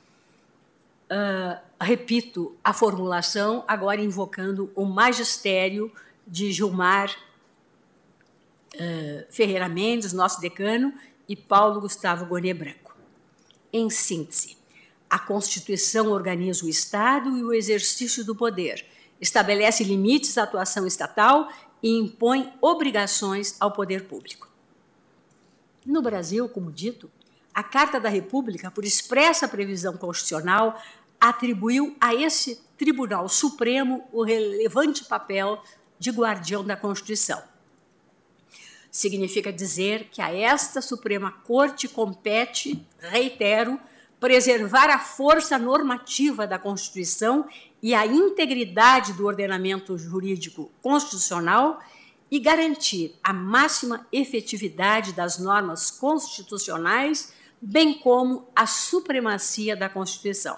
[1.12, 5.92] uh, repito a formulação, agora invocando o magistério
[6.26, 7.14] de Gilmar
[9.30, 10.94] Ferreira Mendes, nosso decano,
[11.28, 12.96] e Paulo Gustavo Gonet Branco.
[13.72, 14.58] Em síntese,
[15.10, 18.86] a Constituição organiza o Estado e o exercício do poder,
[19.20, 21.50] estabelece limites à atuação estatal
[21.82, 24.50] e impõe obrigações ao poder público.
[25.86, 27.12] No Brasil, como dito,
[27.54, 30.82] a Carta da República, por expressa previsão constitucional,
[31.20, 35.62] atribuiu a esse Tribunal Supremo o relevante papel
[35.98, 37.42] de guardião da Constituição.
[38.92, 43.80] Significa dizer que a esta Suprema Corte compete, reitero,
[44.20, 47.48] preservar a força normativa da Constituição
[47.82, 51.80] e a integridade do ordenamento jurídico constitucional
[52.30, 60.58] e garantir a máxima efetividade das normas constitucionais, bem como a supremacia da Constituição.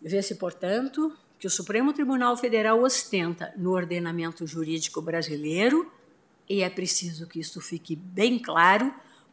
[0.00, 5.90] Vê-se, portanto, que o Supremo Tribunal Federal ostenta no ordenamento jurídico brasileiro,
[6.48, 8.92] e é preciso que isso fique bem claro,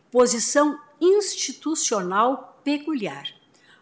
[0.09, 3.25] posição institucional peculiar.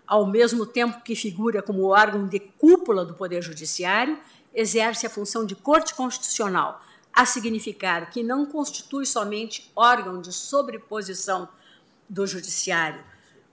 [0.05, 4.17] Ao mesmo tempo que figura como órgão de cúpula do Poder Judiciário,
[4.53, 6.81] exerce a função de Corte Constitucional,
[7.13, 11.47] a significar que não constitui somente órgão de sobreposição
[12.07, 13.03] do Judiciário,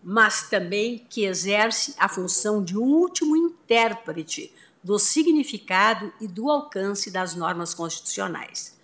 [0.02, 7.34] mas também que exerce a função de último intérprete do significado e do alcance das
[7.34, 8.75] normas constitucionais.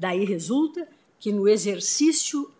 [0.00, 0.88] Daí resulta
[1.18, 2.50] que, no exercício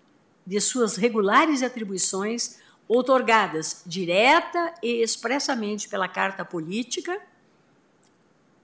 [0.47, 7.19] de suas regulares atribuições, outorgadas direta e expressamente pela Carta Política,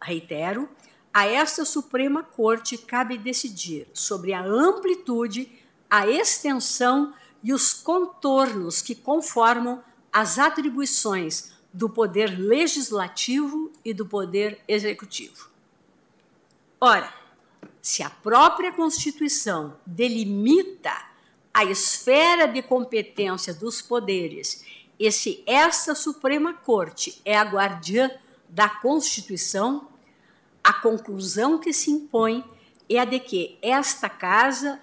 [0.03, 0.69] reitero,
[1.11, 5.51] a esta Suprema Corte cabe decidir sobre a amplitude,
[5.89, 14.61] a extensão e os contornos que conformam as atribuições do poder legislativo e do poder
[14.69, 15.49] executivo.
[16.79, 17.26] Ora,
[17.87, 20.91] se a própria Constituição delimita
[21.55, 24.65] a esfera de competência dos poderes
[24.99, 28.11] e se esta Suprema Corte é a guardiã
[28.49, 29.87] da Constituição,
[30.65, 32.45] a conclusão que se impõe
[32.91, 34.81] é a de que esta casa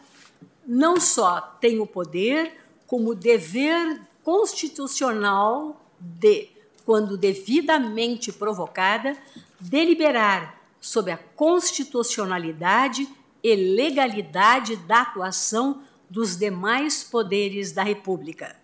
[0.65, 6.47] não só tem o poder, como o dever constitucional de
[6.85, 9.17] quando devidamente provocada,
[9.59, 13.07] deliberar sobre a constitucionalidade
[13.41, 18.61] e legalidade da atuação dos demais poderes da República.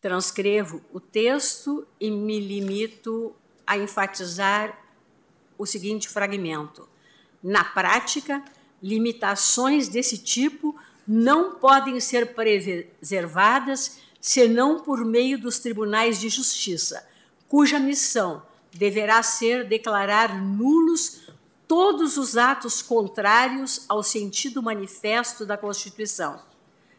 [0.00, 4.82] Transcrevo o texto e me limito a enfatizar
[5.58, 6.88] o seguinte fragmento:
[7.42, 8.42] na prática,
[8.86, 10.76] limitações desse tipo
[11.06, 17.06] não podem ser preservadas senão por meio dos tribunais de justiça,
[17.48, 21.22] cuja missão deverá ser declarar nulos
[21.66, 26.40] todos os atos contrários ao sentido manifesto da Constituição.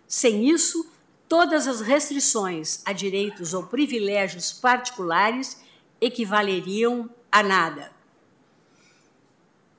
[0.07, 0.89] Sem isso,
[1.27, 5.61] todas as restrições a direitos ou privilégios particulares
[5.99, 7.91] equivaleriam a nada.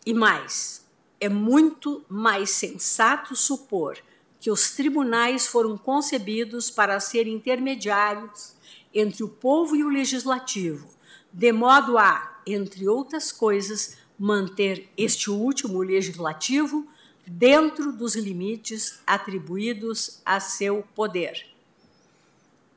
[0.04, 0.77] E mais,
[1.20, 3.98] é muito mais sensato supor
[4.40, 8.54] que os tribunais foram concebidos para ser intermediários
[8.94, 10.88] entre o povo e o legislativo,
[11.32, 16.86] de modo a, entre outras coisas, manter este último legislativo
[17.26, 21.46] dentro dos limites atribuídos a seu poder.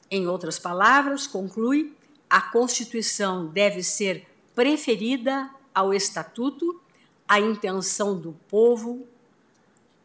[0.09, 1.95] Em outras palavras, conclui,
[2.29, 6.80] a Constituição deve ser preferida ao Estatuto,
[7.31, 9.07] à intenção do povo,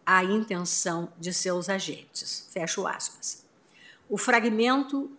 [0.06, 2.48] à intenção de seus agentes.
[2.52, 3.44] Fecho aspas.
[4.08, 5.10] O fragmento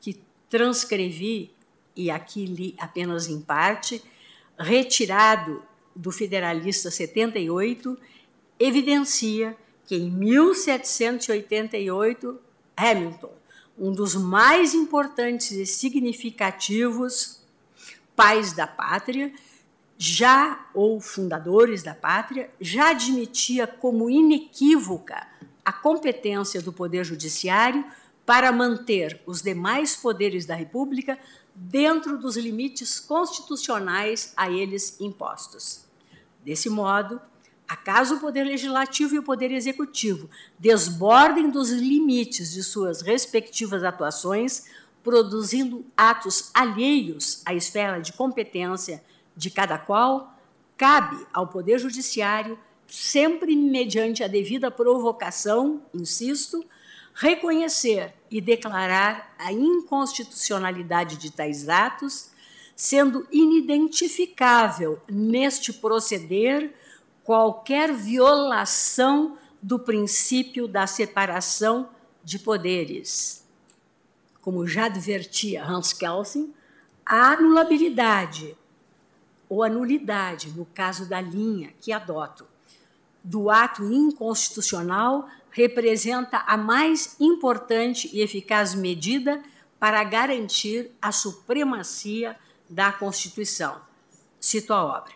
[0.00, 1.52] que transcrevi,
[1.94, 4.02] e aqui li apenas em parte,
[4.58, 5.62] retirado
[5.94, 7.98] do Federalista 78,
[8.58, 9.54] evidencia
[9.84, 12.40] que em 1788,
[12.74, 13.34] Hamilton,
[13.78, 17.42] um dos mais importantes e significativos
[18.16, 19.30] pais da pátria,
[20.02, 25.26] já ou fundadores da pátria, já admitia como inequívoca
[25.62, 27.84] a competência do poder judiciário
[28.24, 31.18] para manter os demais poderes da República
[31.54, 35.84] dentro dos limites constitucionais a eles impostos.
[36.42, 37.20] Desse modo,
[37.68, 44.64] acaso o Poder Legislativo e o Poder Executivo desbordem dos limites de suas respectivas atuações,
[45.04, 49.04] produzindo atos alheios à esfera de competência
[49.40, 50.38] de cada qual,
[50.76, 56.62] cabe ao Poder Judiciário, sempre mediante a devida provocação, insisto,
[57.14, 62.32] reconhecer e declarar a inconstitucionalidade de tais atos,
[62.76, 66.74] sendo inidentificável neste proceder
[67.24, 71.88] qualquer violação do princípio da separação
[72.22, 73.42] de poderes.
[74.42, 76.52] Como já advertia Hans Kelsen,
[77.06, 78.54] a anulabilidade
[79.50, 82.46] ou a nulidade, no caso da linha que adoto,
[83.22, 89.42] do ato inconstitucional representa a mais importante e eficaz medida
[89.78, 92.38] para garantir a supremacia
[92.68, 93.80] da Constituição.
[94.38, 95.12] Cito a obra.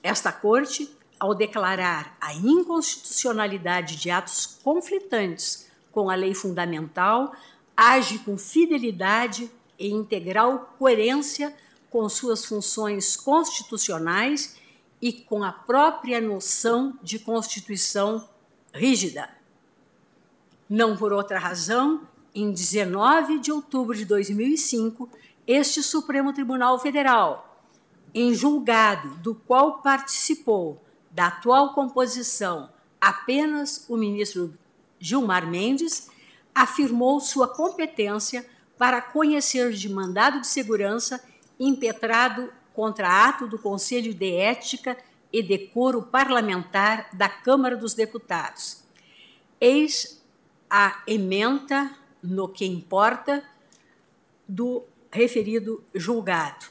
[0.00, 0.88] Esta Corte,
[1.18, 7.34] ao declarar a inconstitucionalidade de atos conflitantes com a lei fundamental,
[7.76, 11.52] age com fidelidade e integral coerência
[11.90, 14.56] com suas funções constitucionais
[15.02, 18.28] e com a própria noção de Constituição
[18.72, 19.28] rígida.
[20.68, 25.10] Não por outra razão, em 19 de outubro de 2005,
[25.46, 27.64] este Supremo Tribunal Federal,
[28.14, 30.80] em julgado do qual participou
[31.10, 32.70] da atual composição
[33.00, 34.54] apenas o ministro
[34.98, 36.08] Gilmar Mendes,
[36.54, 38.46] afirmou sua competência
[38.78, 41.22] para conhecer de mandado de segurança
[41.60, 44.96] impetrado contra ato do Conselho de Ética
[45.30, 48.82] e Decoro Parlamentar da Câmara dos Deputados.
[49.60, 50.20] Eis
[50.68, 53.44] a ementa no que importa
[54.48, 54.82] do
[55.12, 56.66] referido julgado.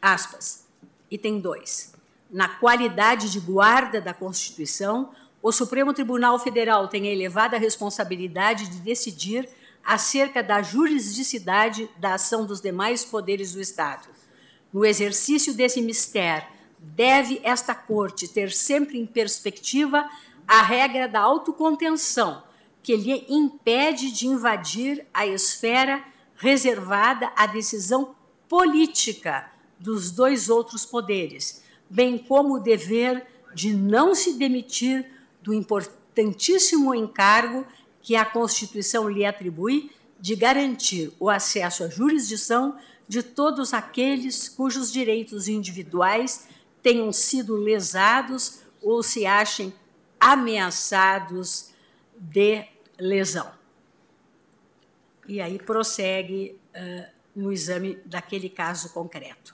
[0.00, 0.66] Aspas.
[1.10, 1.94] Item 2.
[2.30, 5.10] Na qualidade de guarda da Constituição,
[5.42, 9.48] o Supremo Tribunal Federal tem a elevada responsabilidade de decidir
[9.86, 14.08] acerca da jurisdicidade da ação dos demais poderes do Estado.
[14.72, 20.08] No exercício desse mistério, deve esta Corte ter sempre em perspectiva
[20.46, 22.42] a regra da autocontenção,
[22.82, 26.04] que lhe impede de invadir a esfera
[26.36, 28.14] reservada à decisão
[28.48, 35.06] política dos dois outros poderes, bem como o dever de não se demitir
[35.42, 37.64] do importantíssimo encargo
[38.06, 39.90] que a Constituição lhe atribui
[40.20, 42.78] de garantir o acesso à jurisdição
[43.08, 46.46] de todos aqueles cujos direitos individuais
[46.80, 49.74] tenham sido lesados ou se achem
[50.20, 51.70] ameaçados
[52.16, 52.64] de
[52.96, 53.52] lesão.
[55.26, 59.52] E aí prossegue uh, no exame daquele caso concreto.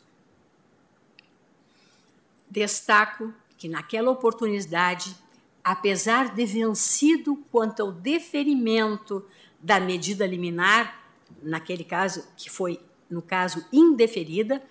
[2.50, 5.16] Destaco que, naquela oportunidade,
[5.64, 9.24] apesar de vencido quanto ao deferimento
[9.60, 11.02] da medida liminar,
[11.42, 14.62] naquele caso que foi, no caso, indeferida,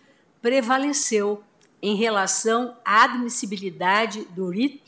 [0.42, 1.44] prevaleceu
[1.82, 4.82] em relação à admissibilidade do RIT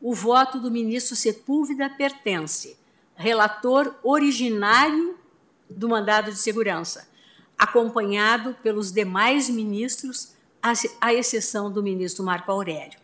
[0.00, 2.76] o voto do ministro Sepúlveda Pertence,
[3.14, 5.16] relator originário
[5.70, 7.08] do mandado de segurança,
[7.56, 10.34] acompanhado pelos demais ministros,
[11.00, 13.03] à exceção do ministro Marco Aurélio.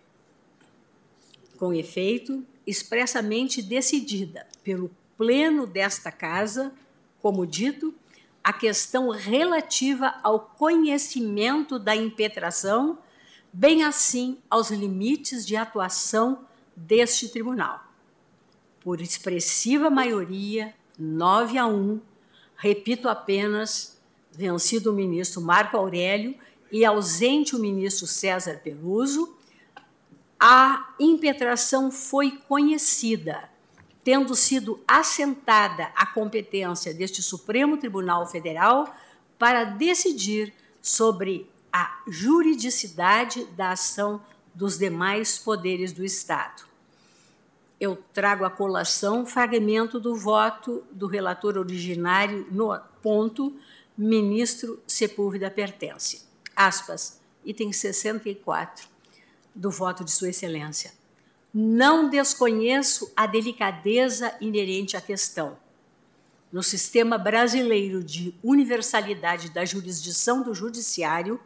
[1.61, 6.73] Com efeito, expressamente decidida pelo Pleno desta Casa,
[7.21, 7.95] como dito,
[8.43, 12.99] a questão relativa ao conhecimento da impetração,
[13.53, 17.85] bem assim aos limites de atuação deste tribunal.
[18.81, 22.01] Por expressiva maioria, 9 a 1,
[22.57, 24.01] repito apenas,
[24.33, 26.35] vencido o ministro Marco Aurélio
[26.73, 29.37] e ausente o ministro César Peluso,
[30.41, 33.51] a impetração foi conhecida
[34.03, 38.95] tendo sido assentada a competência deste Supremo Tribunal Federal
[39.39, 44.23] para decidir sobre a juridicidade da ação
[44.55, 46.65] dos demais poderes do Estado.
[47.79, 53.55] Eu trago a colação fragmento do voto do relator originário no ponto
[53.97, 56.27] ministro Sepúlveda pertence.
[56.57, 58.89] Aspas, item 64
[59.55, 60.93] do voto de Sua Excelência.
[61.53, 65.59] Não desconheço a delicadeza inerente à questão.
[66.53, 71.41] No sistema brasileiro de universalidade da jurisdição do judiciário,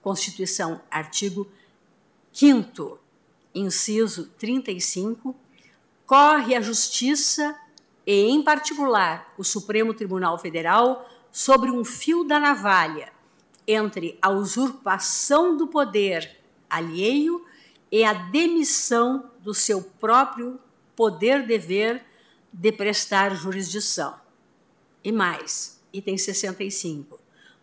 [0.00, 1.46] Constituição, artigo
[2.32, 2.98] 5,
[3.54, 5.34] inciso 35,
[6.06, 7.56] corre a Justiça
[8.06, 13.12] e, em particular, o Supremo Tribunal Federal sobre um fio da navalha
[13.66, 16.38] entre a usurpação do poder
[16.70, 17.44] alheio
[17.90, 20.60] e a demissão do seu próprio
[20.94, 22.04] poder-dever
[22.52, 24.14] de prestar jurisdição.
[25.02, 27.18] E mais, item 65.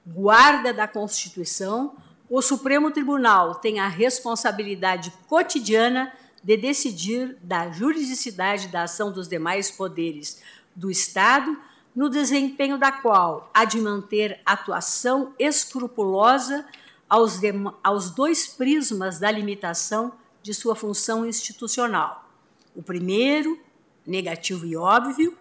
[0.05, 1.95] Guarda da Constituição,
[2.29, 6.11] o Supremo Tribunal tem a responsabilidade cotidiana
[6.43, 10.41] de decidir da juridicidade da ação dos demais poderes
[10.75, 11.57] do Estado,
[11.95, 16.65] no desempenho da qual há de manter atuação escrupulosa
[17.09, 17.39] aos,
[17.83, 22.29] aos dois prismas da limitação de sua função institucional.
[22.75, 23.59] O primeiro,
[24.05, 25.37] negativo e óbvio,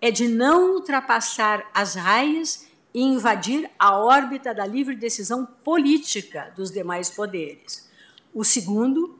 [0.00, 6.70] é de não ultrapassar as raias e invadir a órbita da livre decisão política dos
[6.70, 7.88] demais poderes.
[8.34, 9.18] O segundo,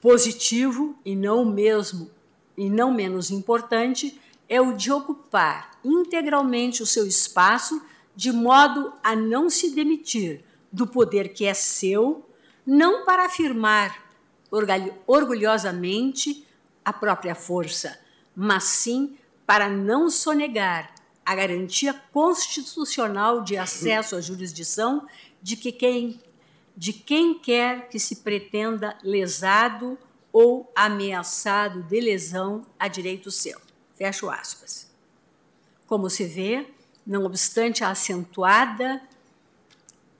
[0.00, 2.10] positivo e não mesmo
[2.56, 7.84] e não menos importante, é o de ocupar integralmente o seu espaço
[8.14, 12.28] de modo a não se demitir do poder que é seu,
[12.66, 14.04] não para afirmar
[15.06, 16.46] orgulhosamente
[16.84, 17.98] a própria força,
[18.34, 20.94] mas sim para não sonegar
[21.24, 25.06] a garantia constitucional de acesso à jurisdição
[25.42, 26.20] de que quem
[26.76, 29.98] de quem quer que se pretenda lesado
[30.30, 33.58] ou ameaçado de lesão a direito seu.
[33.94, 34.86] Fecho aspas.
[35.86, 36.66] Como se vê,
[37.06, 39.00] não obstante a acentuada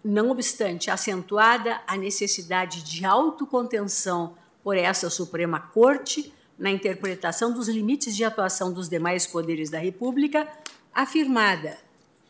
[0.06, 8.14] não obstante acentuada a necessidade de autocontenção por essa Suprema Corte na interpretação dos limites
[8.14, 10.48] de atuação dos demais poderes da República,
[10.94, 11.76] afirmada,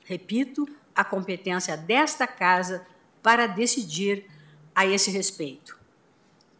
[0.04, 2.86] repito, a competência desta Casa
[3.22, 4.24] para decidir
[4.74, 5.78] a esse respeito.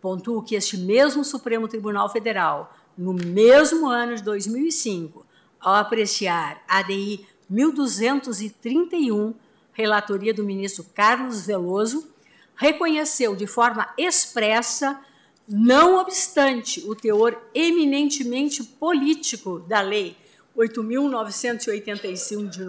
[0.03, 5.25] Pontuo que este mesmo Supremo Tribunal Federal, no mesmo ano de 2005,
[5.59, 9.35] ao apreciar a ADI 1231,
[9.77, 12.09] relatoria do ministro Carlos Veloso,
[12.57, 14.99] reconheceu de forma expressa,
[15.47, 20.16] não obstante o teor eminentemente político da Lei
[20.57, 22.64] 8.985 de,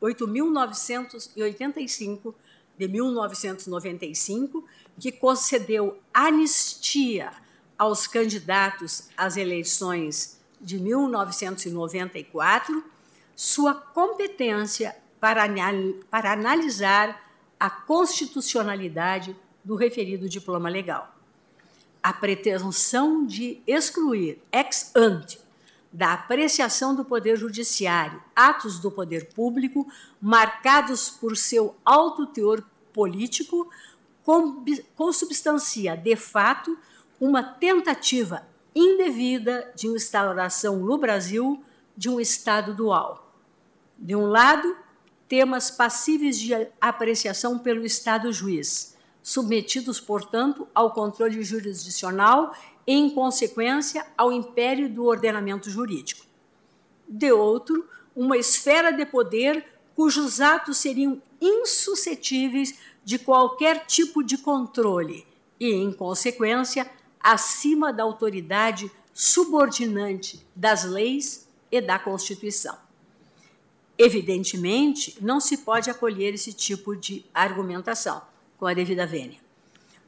[0.00, 2.32] 8.985
[2.78, 4.64] de 1995,
[5.00, 7.32] que concedeu anistia
[7.76, 12.84] aos candidatos às eleições de 1994,
[13.34, 15.44] sua competência para,
[16.10, 21.14] para analisar a constitucionalidade do referido diploma legal.
[22.02, 25.38] A pretensão de excluir ex ante
[25.92, 29.86] da apreciação do Poder Judiciário atos do poder público
[30.20, 33.68] marcados por seu alto teor político
[34.94, 36.78] consubstancia, de fato,
[37.20, 41.62] uma tentativa indevida de instauração no Brasil
[41.96, 43.34] de um Estado dual.
[43.98, 44.76] De um lado,
[45.30, 52.52] temas passíveis de apreciação pelo Estado juiz, submetidos, portanto, ao controle jurisdicional
[52.84, 56.26] e, em consequência, ao império do ordenamento jurídico.
[57.08, 59.64] De outro, uma esfera de poder
[59.94, 62.74] cujos atos seriam insuscetíveis
[63.04, 65.24] de qualquer tipo de controle
[65.60, 72.89] e, em consequência, acima da autoridade subordinante das leis e da Constituição.
[74.02, 78.22] Evidentemente, não se pode acolher esse tipo de argumentação
[78.56, 79.38] com a devida vênia.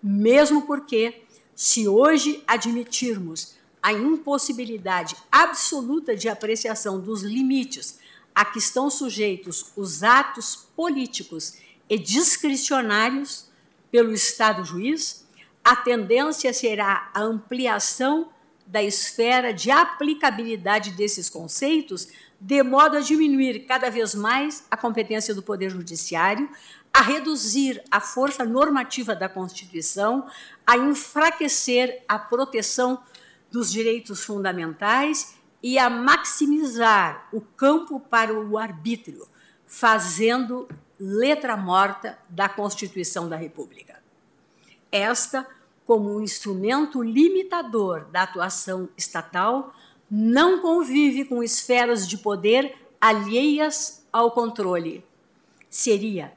[0.02, 1.24] Mesmo porque
[1.54, 7.98] Se hoje admitirmos a impossibilidade absoluta de apreciação dos limites
[8.34, 11.58] a que estão sujeitos os atos políticos
[11.90, 13.48] e discricionários
[13.90, 15.26] pelo Estado juiz,
[15.62, 18.30] a tendência será a ampliação
[18.66, 22.08] da esfera de aplicabilidade desses conceitos,
[22.44, 26.50] de modo a diminuir cada vez mais a competência do Poder Judiciário,
[26.92, 30.26] a reduzir a força normativa da Constituição,
[30.66, 33.00] a enfraquecer a proteção
[33.48, 39.28] dos direitos fundamentais e a maximizar o campo para o arbítrio,
[39.64, 40.68] fazendo
[40.98, 44.02] letra morta da Constituição da República.
[44.90, 45.46] Esta,
[45.86, 49.72] como um instrumento limitador da atuação estatal,
[50.14, 55.02] não convive com esferas de poder alheias ao controle.
[55.70, 56.34] Seria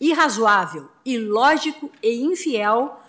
[0.00, 3.00] irrazoável, ilógico e infiel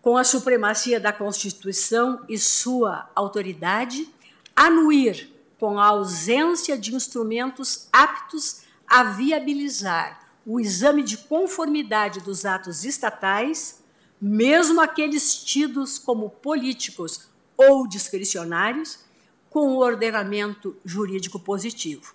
[0.00, 4.08] com a supremacia da Constituição e sua autoridade,
[4.56, 5.30] anuir
[5.60, 13.82] com a ausência de instrumentos aptos a viabilizar o exame de conformidade dos atos estatais,
[14.18, 19.11] mesmo aqueles tidos como políticos ou discricionários,
[19.52, 22.14] com o ordenamento jurídico positivo.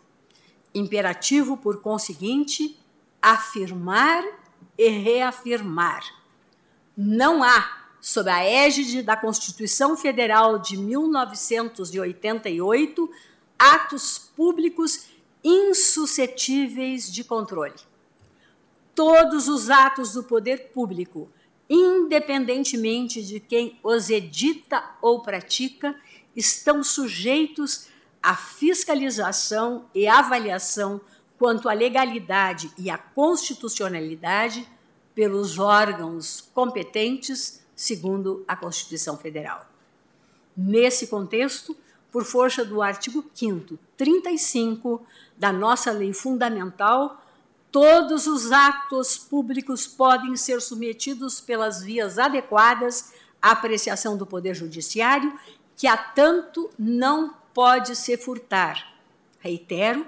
[0.74, 2.76] Imperativo, por conseguinte,
[3.22, 4.24] afirmar
[4.76, 6.04] e reafirmar.
[6.98, 13.08] Não há, sob a égide da Constituição Federal de 1988,
[13.60, 15.06] atos públicos
[15.44, 17.76] insuscetíveis de controle.
[18.96, 21.30] Todos os atos do poder público,
[21.70, 25.96] independentemente de quem os edita ou pratica,
[26.38, 27.88] estão sujeitos
[28.22, 31.02] à fiscalização e avaliação
[31.38, 34.68] quanto à legalidade e à constitucionalidade
[35.16, 39.68] pelos órgãos competentes, segundo a Constituição Federal.
[40.56, 41.76] Nesse contexto,
[42.12, 45.02] por força do artigo 5 35
[45.36, 47.24] da nossa lei fundamental,
[47.72, 55.38] todos os atos públicos podem ser submetidos pelas vias adequadas à apreciação do Poder Judiciário,
[55.78, 58.96] que a tanto não pode se furtar.
[59.40, 60.06] Reitero,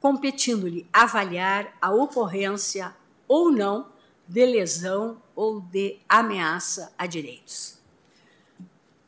[0.00, 2.94] competindo-lhe avaliar a ocorrência
[3.26, 3.86] ou não
[4.28, 7.78] de lesão ou de ameaça a direitos.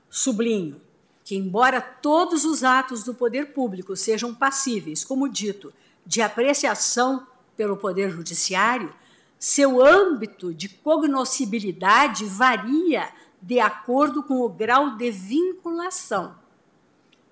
[0.08, 0.80] Sublinho
[1.24, 5.74] que, embora todos os atos do poder público sejam passíveis, como dito,
[6.06, 7.26] de apreciação
[7.56, 8.94] pelo Poder Judiciário,
[9.38, 13.08] seu âmbito de cognoscibilidade varia
[13.46, 16.34] de acordo com o grau de vinculação.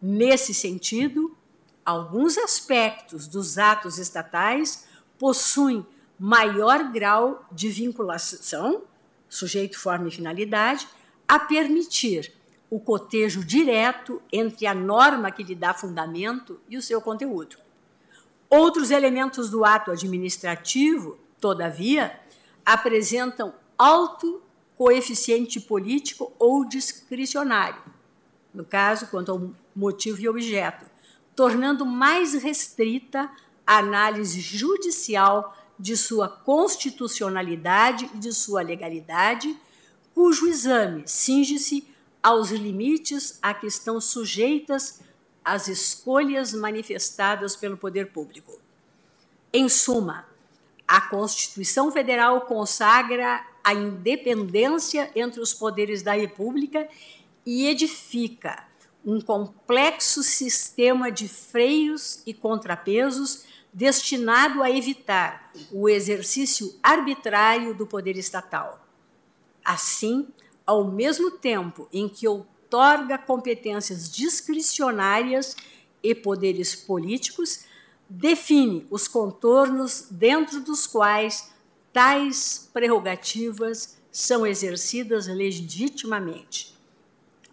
[0.00, 1.36] Nesse sentido,
[1.84, 4.86] alguns aspectos dos atos estatais
[5.18, 5.84] possuem
[6.16, 8.84] maior grau de vinculação,
[9.28, 10.86] sujeito, forma e finalidade,
[11.26, 12.32] a permitir
[12.70, 17.56] o cotejo direto entre a norma que lhe dá fundamento e o seu conteúdo.
[18.48, 22.20] Outros elementos do ato administrativo, todavia,
[22.64, 24.44] apresentam alto
[24.76, 27.82] coeficiente político ou discricionário,
[28.52, 30.84] no caso, quanto ao motivo e objeto,
[31.34, 33.30] tornando mais restrita
[33.66, 39.58] a análise judicial de sua constitucionalidade e de sua legalidade,
[40.14, 41.88] cujo exame cinge-se
[42.22, 45.00] aos limites a que estão sujeitas
[45.44, 48.58] as escolhas manifestadas pelo poder público.
[49.52, 50.26] Em suma,
[50.86, 56.86] a Constituição Federal consagra a independência entre os poderes da República
[57.46, 58.68] e edifica
[59.04, 68.16] um complexo sistema de freios e contrapesos destinado a evitar o exercício arbitrário do poder
[68.16, 68.86] estatal.
[69.64, 70.28] Assim,
[70.64, 75.56] ao mesmo tempo em que outorga competências discricionárias
[76.02, 77.64] e poderes políticos,
[78.08, 81.53] define os contornos dentro dos quais
[81.94, 86.76] tais prerrogativas são exercidas legitimamente.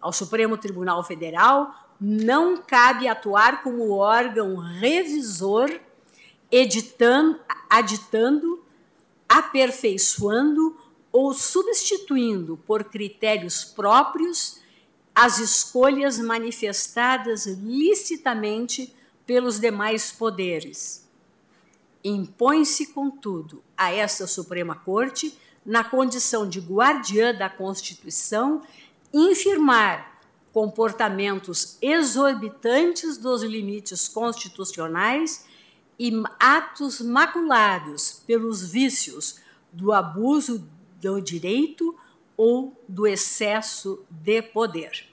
[0.00, 5.70] Ao Supremo Tribunal Federal não cabe atuar como órgão revisor,
[6.50, 7.38] editando,
[7.70, 8.64] aditando,
[9.28, 10.76] aperfeiçoando
[11.12, 14.60] ou substituindo por critérios próprios
[15.14, 18.92] as escolhas manifestadas licitamente
[19.24, 21.08] pelos demais poderes.
[22.04, 28.62] Impõe-se, contudo, a esta Suprema Corte, na condição de guardiã da Constituição,
[29.12, 30.20] infirmar
[30.52, 35.46] comportamentos exorbitantes dos limites constitucionais
[35.98, 39.40] e atos maculados pelos vícios
[39.72, 40.68] do abuso
[41.00, 41.96] do direito
[42.36, 45.08] ou do excesso de poder.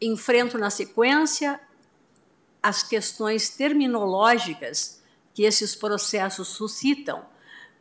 [0.00, 1.60] Enfrento na sequência
[2.66, 5.00] as questões terminológicas
[5.32, 7.24] que esses processos suscitam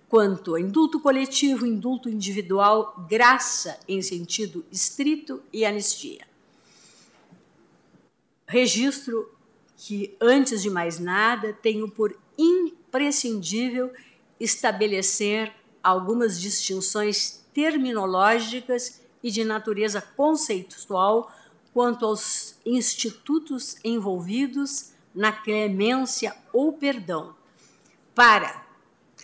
[0.08, 6.28] quanto a indulto coletivo, indulto individual, graça em sentido estrito e anistia.
[8.48, 9.36] Registro
[9.76, 13.92] que, antes de mais nada, tenho por imprescindível
[14.40, 21.34] estabelecer algumas distinções terminológicas e de natureza conceitual
[21.76, 27.36] quanto aos institutos envolvidos na clemência ou perdão,
[28.16, 28.66] para,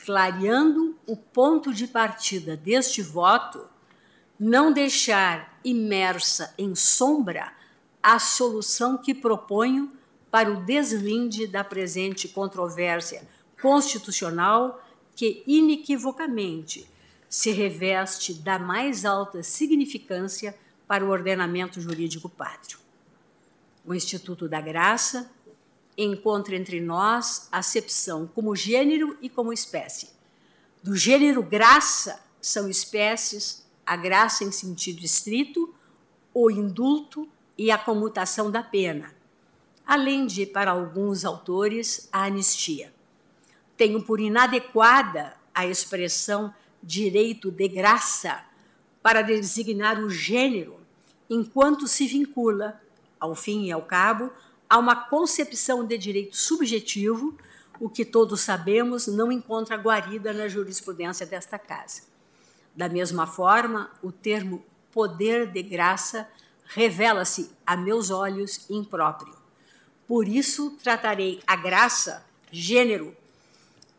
[0.04, 3.70] clareando o ponto de partida deste voto,
[4.38, 7.54] não deixar imersa em sombra
[8.04, 9.90] a solução que proponho
[10.30, 13.26] para o deslinde da presente controvérsia
[13.62, 14.84] constitucional
[15.16, 16.86] que inequivocamente
[17.30, 20.54] se reveste da mais alta significância
[20.92, 22.78] para o ordenamento jurídico pátrio.
[23.86, 25.32] O Instituto da Graça
[25.98, 30.10] encontra entre nós acepção como gênero e como espécie.
[30.84, 35.74] Do gênero graça são espécies a graça em sentido estrito,
[36.34, 37.26] o indulto
[37.58, 39.16] e a comutação da pena,
[39.88, 42.94] além de, para alguns autores, a anistia.
[43.78, 48.44] Tenho por inadequada a expressão direito de graça
[49.02, 50.81] para designar o gênero,
[51.32, 52.80] enquanto se vincula,
[53.18, 54.30] ao fim e ao cabo,
[54.70, 57.38] a uma concepção de direito subjetivo,
[57.80, 62.04] o que todos sabemos não encontra guarida na jurisprudência desta casa.
[62.76, 64.62] Da mesma forma, o termo
[64.92, 66.28] poder de graça
[66.66, 69.34] revela-se a meus olhos impróprio.
[70.06, 73.16] Por isso, tratarei a graça, gênero,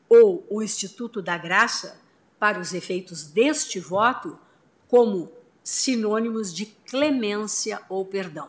[0.07, 1.99] ou o Instituto da Graça,
[2.39, 4.39] para os efeitos deste voto,
[4.89, 8.49] como sinônimos de clemência ou perdão.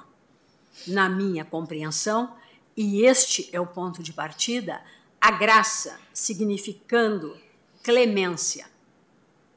[0.87, 2.35] Na minha compreensão,
[2.75, 4.81] e este é o ponto de partida,
[5.21, 7.37] a graça, significando
[7.83, 8.65] clemência,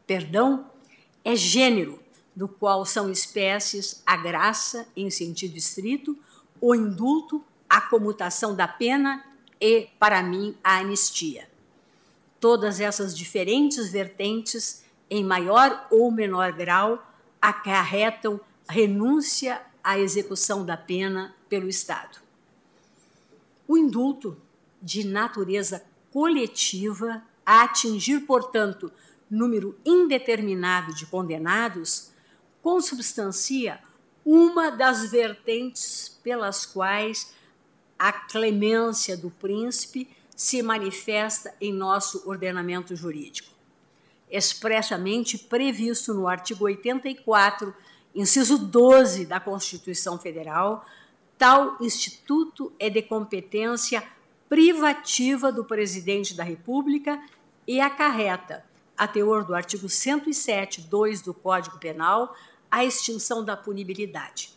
[0.07, 0.70] perdão,
[1.24, 2.00] é gênero
[2.34, 6.16] do qual são espécies a graça, em sentido estrito,
[6.61, 9.24] o indulto, a comutação da pena
[9.61, 11.48] e, para mim, a anistia.
[12.38, 17.05] Todas essas diferentes vertentes, em maior ou menor grau,
[17.41, 22.18] acarretam renúncia à execução da pena pelo Estado.
[23.68, 24.37] O indulto,
[24.82, 28.93] de natureza coletiva, a atingir, portanto,
[29.30, 32.11] número indeterminado de condenados,
[32.62, 33.80] consubstancia
[34.24, 37.32] uma das vertentes pelas quais
[37.99, 43.55] a clemência do príncipe se manifesta em nosso ordenamento jurídico.
[44.31, 47.74] Expressamente previsto no artigo 84,
[48.14, 50.85] inciso 12 da Constituição Federal,
[51.39, 54.03] tal instituto é de competência
[54.49, 57.22] privativa do presidente da República
[57.66, 58.64] e acarreta,
[58.97, 62.35] a teor do artigo 107, 2 do Código Penal,
[62.70, 64.55] a extinção da punibilidade.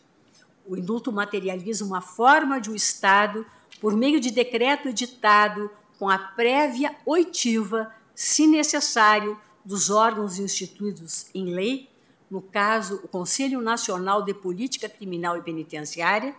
[0.66, 3.46] O indulto materializa uma forma de o um Estado,
[3.82, 11.46] por meio de decreto editado, com a prévia oitiva, se necessário, dos órgãos instituídos em
[11.46, 11.90] lei,
[12.30, 16.36] no caso, o Conselho Nacional de Política Criminal e Penitenciária,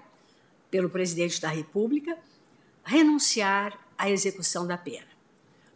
[0.70, 2.16] pelo Presidente da República,
[2.84, 5.08] renunciar à execução da pena.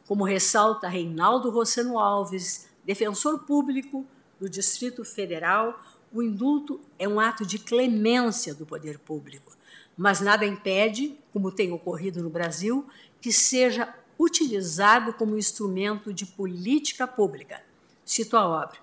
[0.06, 4.06] Como ressalta Reinaldo Rossano Alves, defensor público
[4.38, 5.80] do Distrito Federal,
[6.12, 9.52] o indulto é um ato de clemência do poder público,
[9.96, 12.86] mas nada impede, como tem ocorrido no Brasil,
[13.20, 17.62] que seja utilizado como instrumento de política pública.
[18.04, 18.78] Cito a obra.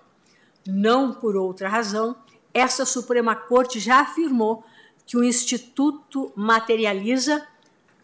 [0.66, 2.16] Não por outra razão,
[2.52, 4.64] essa Suprema Corte já afirmou
[5.06, 7.46] que o Instituto materializa,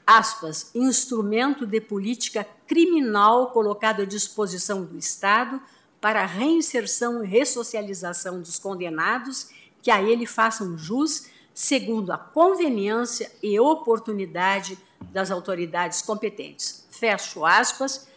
[0.06, 5.60] aspas, instrumento de política criminal colocado à disposição do Estado
[6.00, 9.50] para a reinserção e ressocialização dos condenados
[9.82, 16.86] que a ele façam jus, segundo a conveniência e oportunidade das autoridades competentes.
[16.98, 18.08] Fecho aspas,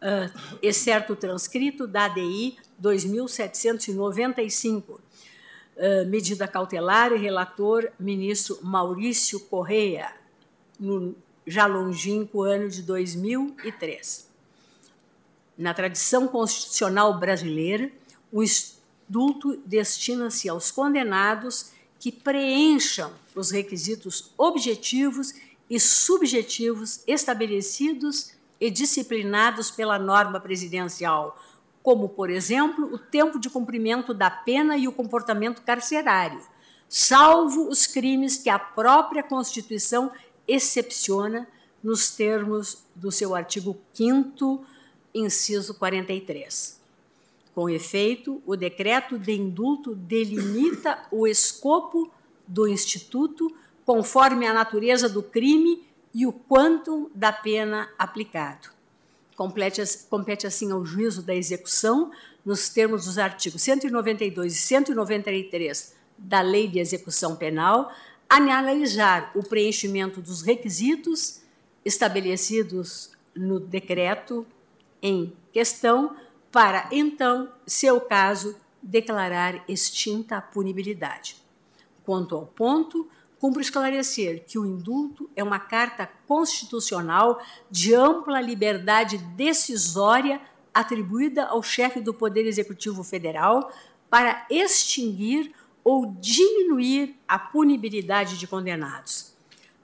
[0.00, 0.32] uh,
[0.62, 4.98] excerto transcrito da ADI 2795, uh,
[6.06, 10.14] medida cautelar e relator ministro Maurício Correia,
[10.80, 11.14] no
[11.46, 14.26] já longínquo ano de 2003.
[15.56, 17.90] Na tradição constitucional brasileira,
[18.30, 25.32] o indulto destina-se aos condenados que preencham os requisitos objetivos
[25.68, 31.38] e subjetivos estabelecidos e disciplinados pela norma presidencial,
[31.82, 36.40] como, por exemplo, o tempo de cumprimento da pena e o comportamento carcerário,
[36.88, 40.10] salvo os crimes que a própria Constituição
[40.46, 41.46] excepciona
[41.82, 44.64] nos termos do seu artigo 5
[45.14, 46.78] inciso 43.
[47.54, 52.10] Com efeito, o decreto de indulto delimita o escopo
[52.46, 53.54] do instituto
[53.88, 55.82] conforme a natureza do crime
[56.12, 58.68] e o quantum da pena aplicado.
[59.34, 62.10] Compete assim ao juízo da execução,
[62.44, 67.90] nos termos dos artigos 192 e 193 da Lei de Execução Penal,
[68.28, 71.40] analisar o preenchimento dos requisitos
[71.82, 74.46] estabelecidos no decreto
[75.00, 76.14] em questão,
[76.52, 81.36] para então, seu caso, declarar extinta a punibilidade.
[82.04, 83.08] Quanto ao ponto,
[83.38, 90.40] cumpre esclarecer que o indulto é uma carta constitucional de ampla liberdade decisória
[90.74, 93.72] atribuída ao chefe do Poder Executivo Federal
[94.10, 95.52] para extinguir
[95.84, 99.32] ou diminuir a punibilidade de condenados.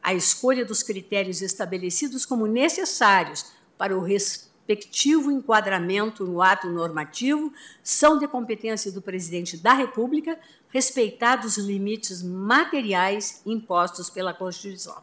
[0.02, 3.46] A escolha dos critérios estabelecidos como necessários
[3.78, 7.52] para o respectivo enquadramento no ato normativo
[7.82, 10.38] são de competência do presidente da República,
[10.74, 15.00] respeitados os limites materiais impostos pela Constituição.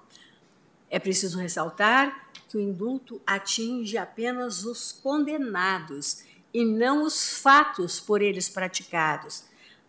[0.90, 8.22] É preciso ressaltar que o indulto atinge apenas os condenados e não os fatos por
[8.22, 9.46] eles praticados,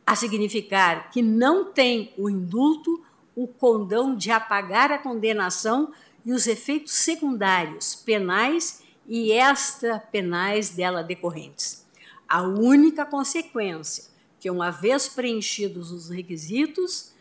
[0.07, 3.05] a significar que não tem o indulto
[3.35, 5.93] o condão de apagar a condenação
[6.24, 11.85] e os efeitos secundários penais e extrapenais dela decorrentes.
[12.28, 14.12] A única consequência
[14.43, 17.12] que, uma vez preenchidos os requisitos,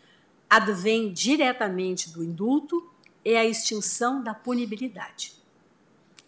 [0.50, 2.90] advém diretamente do indulto
[3.24, 5.32] é a extinção da punibilidade.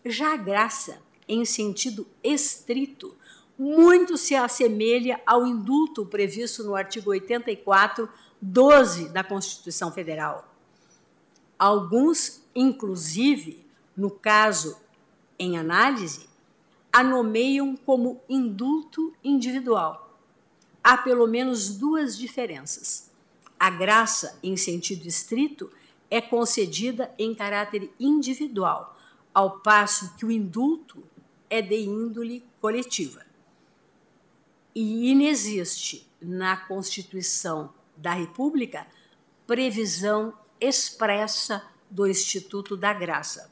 [0.05, 3.13] Já a graça, em sentido estrito,
[3.59, 8.09] muito se assemelha ao indulto previsto no artigo 84,
[8.41, 10.49] 12 da Constituição Federal.
[11.59, 13.67] Alguns, inclusive,
[13.97, 14.77] no caso
[15.37, 16.29] em análise,
[16.93, 20.04] a nomeiam como indulto individual
[20.85, 23.11] há pelo menos duas diferenças.
[23.59, 25.73] A graça, em sentido estrito,
[26.11, 28.95] é concedida em caráter individual,
[29.33, 31.03] ao passo que o indulto
[31.49, 33.25] é de índole coletiva.
[34.75, 38.87] E inexiste na Constituição da República
[39.47, 43.51] previsão expressa do Instituto da Graça.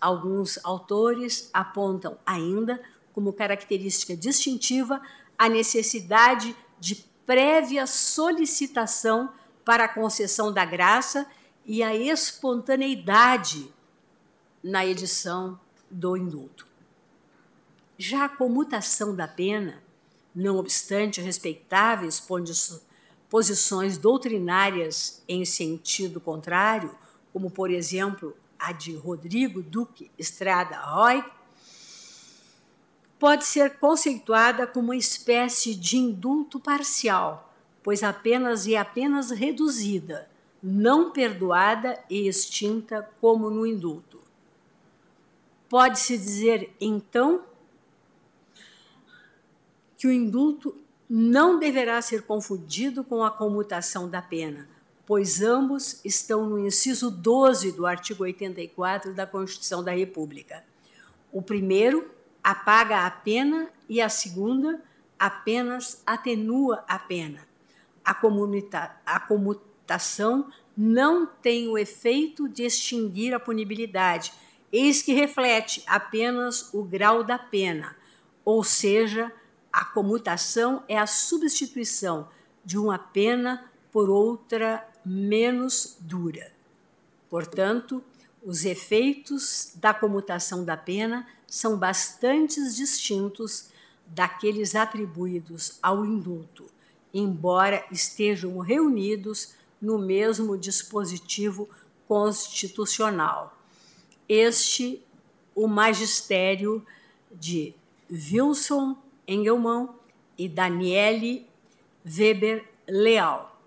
[0.00, 2.80] Alguns autores apontam ainda
[3.12, 5.02] como característica distintiva
[5.40, 9.32] a necessidade de prévia solicitação
[9.64, 11.26] para a concessão da graça
[11.64, 13.72] e a espontaneidade
[14.62, 15.58] na edição
[15.90, 16.66] do indulto.
[17.96, 19.82] Já a comutação da pena,
[20.34, 22.22] não obstante respeitáveis
[23.30, 26.94] posições doutrinárias em sentido contrário,
[27.32, 31.24] como, por exemplo, a de Rodrigo Duque Estrada Roy,
[33.20, 40.26] pode ser conceituada como uma espécie de indulto parcial, pois apenas é apenas reduzida,
[40.62, 44.18] não perdoada e extinta como no indulto.
[45.68, 47.42] Pode-se dizer, então,
[49.98, 50.74] que o indulto
[51.08, 54.66] não deverá ser confundido com a comutação da pena,
[55.06, 60.64] pois ambos estão no inciso 12 do artigo 84 da Constituição da República.
[61.30, 62.10] O primeiro
[62.42, 64.82] apaga a pena e a segunda
[65.18, 67.46] apenas atenua a pena.
[68.04, 68.16] A,
[69.06, 74.32] a comutação não tem o efeito de extinguir a punibilidade,
[74.72, 77.96] eis que reflete apenas o grau da pena,
[78.44, 79.32] ou seja,
[79.72, 82.28] a comutação é a substituição
[82.64, 86.52] de uma pena por outra menos dura.
[87.28, 88.02] Portanto,
[88.42, 93.70] os efeitos da comutação da pena são bastante distintos
[94.06, 96.66] daqueles atribuídos ao indulto,
[97.12, 101.68] embora estejam reunidos no mesmo dispositivo
[102.06, 103.58] constitucional.
[104.28, 105.02] Este,
[105.52, 106.86] o magistério
[107.32, 107.74] de
[108.08, 108.96] Wilson
[109.26, 109.88] Engelmann
[110.38, 111.48] e Daniele
[112.06, 113.60] Weber Leal,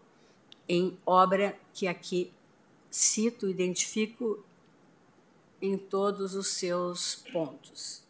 [0.69, 2.31] em obra que aqui
[2.89, 4.43] cito, identifico
[5.63, 8.03] em todos os seus pontos.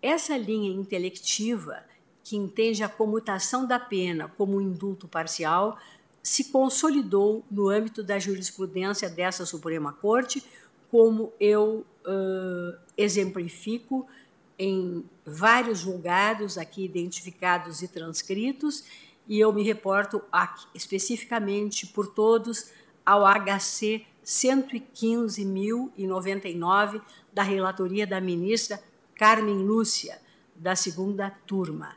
[0.00, 1.82] Essa linha intelectiva,
[2.22, 5.76] que entende a comutação da pena como um indulto parcial,
[6.22, 10.44] se consolidou no âmbito da jurisprudência dessa Suprema Corte,
[10.92, 14.06] como eu uh, exemplifico
[14.56, 18.84] em vários julgados aqui identificados e transcritos,
[19.26, 22.70] e eu me reporto aqui, especificamente por todos
[23.04, 27.02] ao HC 115.099
[27.32, 28.80] da relatoria da ministra
[29.16, 30.20] Carmen Lúcia,
[30.54, 31.96] da segunda turma,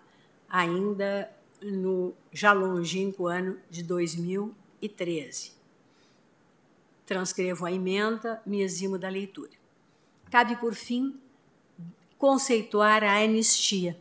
[0.49, 1.31] ainda
[1.61, 5.53] no já longínquo ano de 2013.
[7.05, 9.51] Transcrevo a emenda, me eximo da leitura.
[10.31, 11.15] Cabe, por fim,
[12.17, 13.95] conceituar a anistia,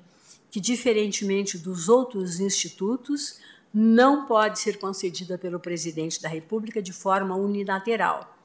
[0.50, 3.38] que, diferentemente dos outros institutos,
[3.72, 8.36] não pode ser concedida pelo presidente da República de forma unilateral.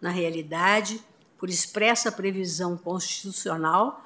[0.00, 1.00] Na realidade,
[1.38, 4.04] por expressa previsão constitucional,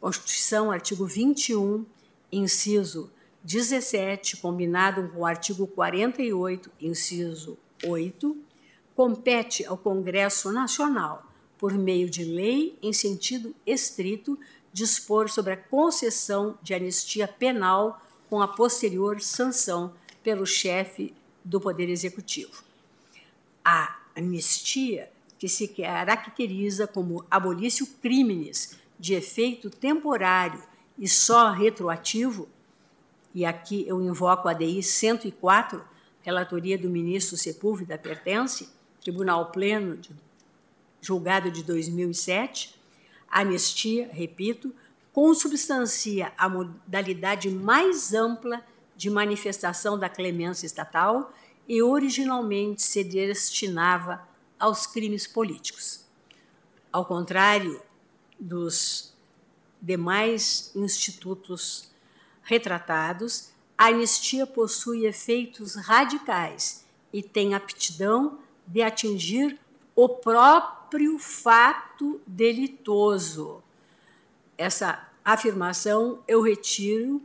[0.00, 1.84] Constituição, artigo 21,
[2.30, 3.10] inciso
[3.42, 8.36] 17, combinado com o artigo 48, inciso 8,
[8.94, 11.24] compete ao Congresso Nacional
[11.58, 14.38] por meio de lei em sentido estrito,
[14.72, 19.92] dispor sobre a concessão de anistia penal com a posterior sanção
[20.22, 21.14] pelo chefe
[21.44, 22.62] do Poder Executivo.
[23.64, 30.62] A anistia, que se caracteriza como abolício crimes de efeito temporário
[30.98, 32.48] e só retroativo,
[33.34, 35.84] e aqui eu invoco a DI 104,
[36.22, 38.68] relatoria do ministro Sepúlveda pertence,
[39.00, 40.10] Tribunal Pleno de
[41.00, 42.74] julgado de 2007,
[43.30, 44.74] a anistia, repito,
[45.12, 48.64] consubstancia a modalidade mais ampla
[48.98, 51.32] de manifestação da clemência estatal
[51.68, 54.26] e originalmente se destinava
[54.58, 56.04] aos crimes políticos.
[56.92, 57.80] Ao contrário
[58.40, 59.14] dos
[59.80, 61.92] demais institutos
[62.42, 69.60] retratados, a anistia possui efeitos radicais e tem aptidão de atingir
[69.94, 73.62] o próprio fato delitoso.
[74.56, 77.22] Essa afirmação eu retiro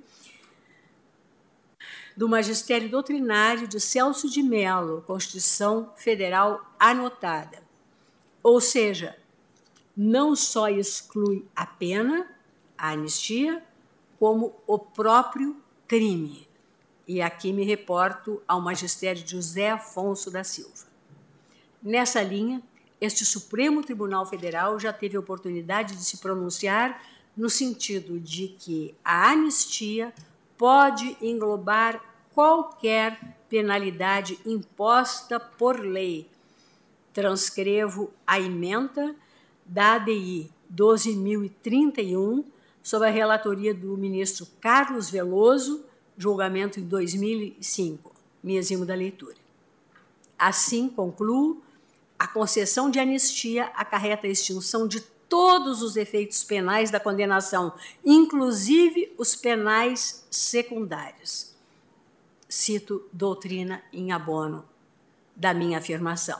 [2.15, 7.64] do Magistério Doutrinário de Celso de Mello, Constituição Federal anotada.
[8.41, 9.18] Ou seja,
[9.95, 12.27] não só exclui a pena,
[12.77, 13.64] a anistia,
[14.19, 15.57] como o próprio
[15.88, 16.48] crime.
[17.07, 20.85] E aqui me reporto ao magistério José Afonso da Silva.
[21.81, 22.61] Nessa linha,
[23.02, 27.02] este Supremo Tribunal Federal já teve a oportunidade de se pronunciar
[27.35, 30.14] no sentido de que a anistia
[30.64, 32.02] pode englobar
[32.34, 33.19] qualquer
[33.49, 36.30] penalidade imposta por lei.
[37.11, 39.14] Transcrevo a emenda
[39.65, 42.45] da ADI 12.031,
[42.81, 45.84] sob a relatoria do ministro Carlos Veloso,
[46.18, 48.15] julgamento em 2005.
[48.41, 49.35] Me eximo da leitura.
[50.40, 51.61] Assim, concluo
[52.18, 55.02] a concessão de anistia acarreta a extinção de
[55.34, 57.73] todos os efeitos penais da condenação,
[58.05, 61.55] inclusive os penais secundários.
[62.47, 64.64] Cito doutrina em abono
[65.35, 66.39] da minha afirmação.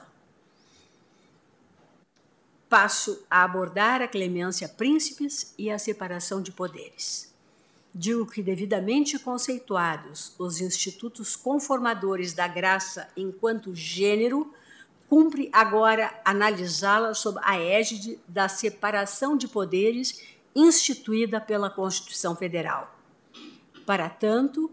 [2.70, 7.34] Passo a abordar a clemência príncipes e a separação de poderes.
[7.96, 14.54] Digo que, devidamente conceituados os institutos conformadores da graça enquanto gênero,
[15.14, 20.24] cumpre agora analisá-la sob a égide da separação de poderes
[20.56, 22.98] instituída pela Constituição Federal.
[23.86, 24.72] Para tanto,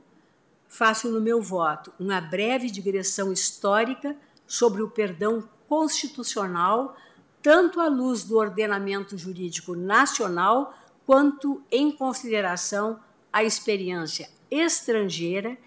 [0.66, 6.96] faço no meu voto uma breve digressão histórica sobre o perdão constitucional,
[7.42, 12.98] tanto à luz do ordenamento jurídico nacional, quanto em consideração
[13.30, 15.58] à experiência estrangeira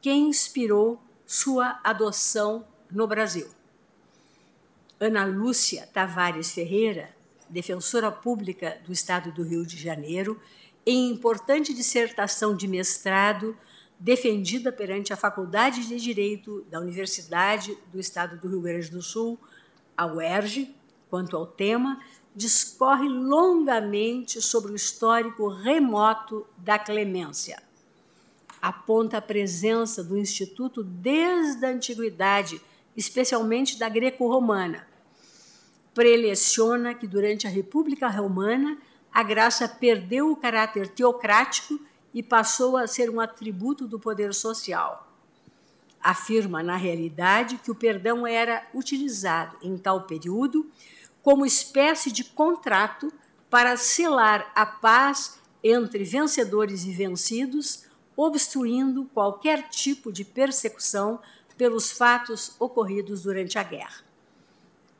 [0.00, 3.55] que inspirou sua adoção no Brasil.
[4.98, 7.14] Ana Lúcia Tavares Ferreira,
[7.50, 10.40] defensora pública do Estado do Rio de Janeiro,
[10.86, 13.56] em importante dissertação de mestrado
[13.98, 19.38] defendida perante a Faculdade de Direito da Universidade do Estado do Rio Grande do Sul,
[19.96, 20.74] a UERJ,
[21.10, 22.00] quanto ao tema,
[22.34, 27.62] discorre longamente sobre o histórico remoto da clemência.
[28.60, 32.60] Aponta a presença do Instituto desde a antiguidade
[32.96, 34.86] especialmente da greco-romana.
[35.94, 38.78] Preleciona que durante a República Romana
[39.12, 41.80] a graça perdeu o caráter teocrático
[42.12, 45.10] e passou a ser um atributo do poder social.
[46.00, 50.70] Afirma, na realidade, que o perdão era utilizado em tal período
[51.22, 53.12] como espécie de contrato
[53.50, 57.84] para selar a paz entre vencedores e vencidos,
[58.16, 61.20] obstruindo qualquer tipo de persecução
[61.56, 64.04] pelos fatos ocorridos durante a guerra.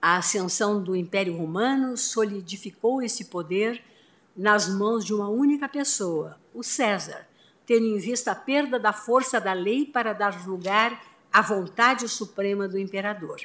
[0.00, 3.82] A ascensão do Império Romano solidificou esse poder
[4.36, 7.26] nas mãos de uma única pessoa, o César,
[7.66, 11.02] tendo em vista a perda da força da lei para dar lugar
[11.32, 13.40] à vontade suprema do imperador.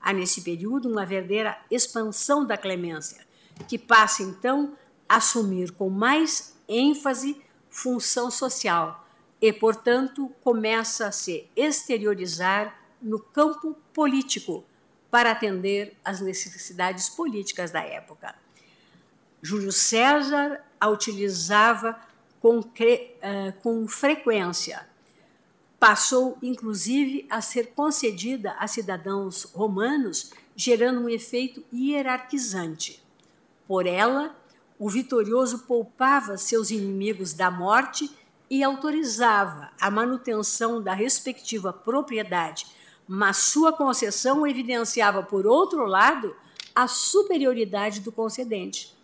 [0.00, 3.26] Há nesse período uma verdadeira expansão da clemência,
[3.66, 4.76] que passa então
[5.08, 9.05] a assumir com mais ênfase função social
[9.46, 14.64] e, portanto, começa a se exteriorizar no campo político
[15.08, 18.34] para atender às necessidades políticas da época.
[19.40, 21.96] Júlio César a utilizava
[22.40, 22.64] com, uh,
[23.62, 24.84] com frequência.
[25.78, 33.00] Passou, inclusive, a ser concedida a cidadãos romanos, gerando um efeito hierarquizante.
[33.68, 34.34] Por ela,
[34.76, 38.10] o vitorioso poupava seus inimigos da morte
[38.48, 42.66] e autorizava a manutenção da respectiva propriedade,
[43.08, 46.34] mas sua concessão evidenciava, por outro lado,
[46.74, 48.94] a superioridade do concedente.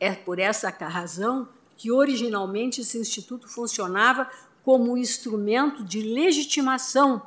[0.00, 4.30] É por essa razão que originalmente esse instituto funcionava
[4.64, 7.22] como um instrumento de legitimação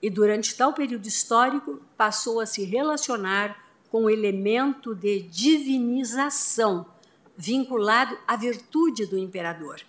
[0.00, 3.56] e, durante tal período histórico, passou a se relacionar
[3.90, 6.86] com o elemento de divinização
[7.36, 9.80] vinculado à virtude do imperador.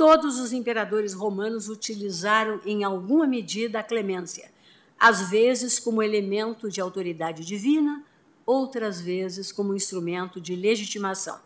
[0.00, 4.50] Todos os imperadores romanos utilizaram em alguma medida a clemência,
[4.98, 8.02] às vezes como elemento de autoridade divina,
[8.46, 11.38] outras vezes como instrumento de legitimação.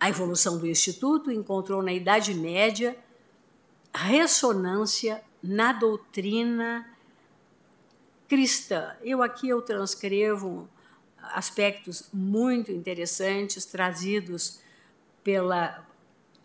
[0.00, 2.98] A evolução do Instituto encontrou na Idade Média
[3.94, 6.90] ressonância na doutrina
[8.26, 8.96] cristã.
[9.00, 10.68] Eu aqui eu transcrevo
[11.22, 14.58] aspectos muito interessantes trazidos
[15.22, 15.86] pela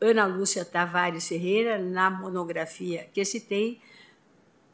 [0.04, 3.80] Ana Lúcia Tavares Ferreira na monografia que citei,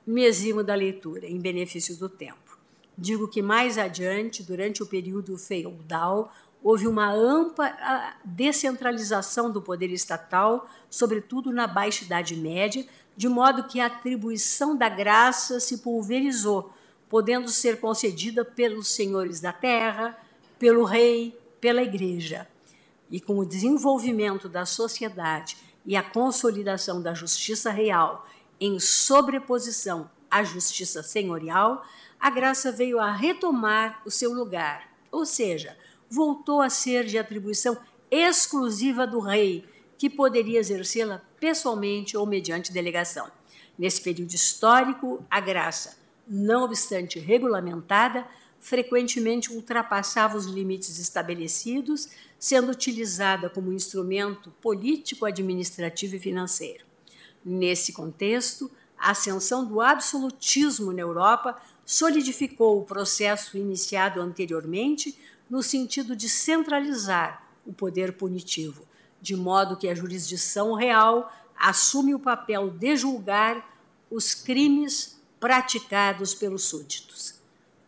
[0.06, 2.58] me eximo da leitura, em benefício do tempo.
[2.98, 6.34] Digo que mais adiante, durante o período feudal,
[6.64, 7.72] houve uma ampla
[8.26, 12.84] descentralização do poder estatal, sobretudo na Baixa Idade Média,
[13.16, 16.74] de modo que a atribuição da graça se pulverizou,
[17.08, 20.18] podendo ser concedida pelos senhores da terra,
[20.58, 22.48] pelo rei, pela igreja.
[23.10, 28.28] E com o desenvolvimento da sociedade e a consolidação da justiça real
[28.60, 31.84] em sobreposição à justiça senhorial,
[32.20, 35.78] a graça veio a retomar o seu lugar, ou seja,
[36.10, 37.78] voltou a ser de atribuição
[38.12, 39.66] exclusiva do rei,
[39.98, 43.30] que poderia exercê-la pessoalmente ou mediante delegação.
[43.78, 48.28] Nesse período histórico, a graça, não obstante regulamentada,
[48.60, 52.10] frequentemente ultrapassava os limites estabelecidos,
[52.40, 56.86] sendo utilizada como instrumento político, administrativo e financeiro.
[57.44, 66.16] Nesse contexto, a ascensão do absolutismo na Europa solidificou o processo iniciado anteriormente no sentido
[66.16, 68.88] de centralizar o poder punitivo,
[69.22, 73.78] de modo que a jurisdição real assume o papel de julgar
[74.10, 77.36] os crimes praticados pelos súditos.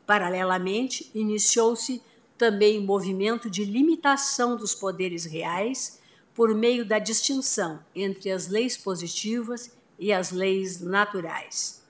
[0.05, 2.01] Paralelamente, iniciou-se
[2.41, 6.01] também o movimento de limitação dos poderes reais
[6.33, 11.83] por meio da distinção entre as leis positivas e as leis naturais.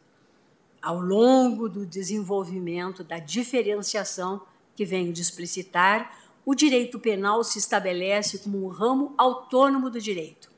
[0.82, 4.42] Ao longo do desenvolvimento da diferenciação
[4.76, 10.52] que venho de explicitar, o direito penal se estabelece como um ramo autônomo do direito,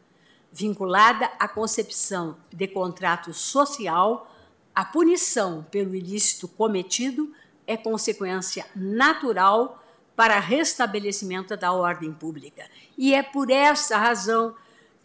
[0.51, 4.27] vinculada à concepção de contrato social,
[4.73, 7.31] a punição pelo ilícito cometido
[7.67, 9.82] é consequência natural
[10.15, 12.69] para restabelecimento da ordem pública.
[12.97, 14.55] E é por essa razão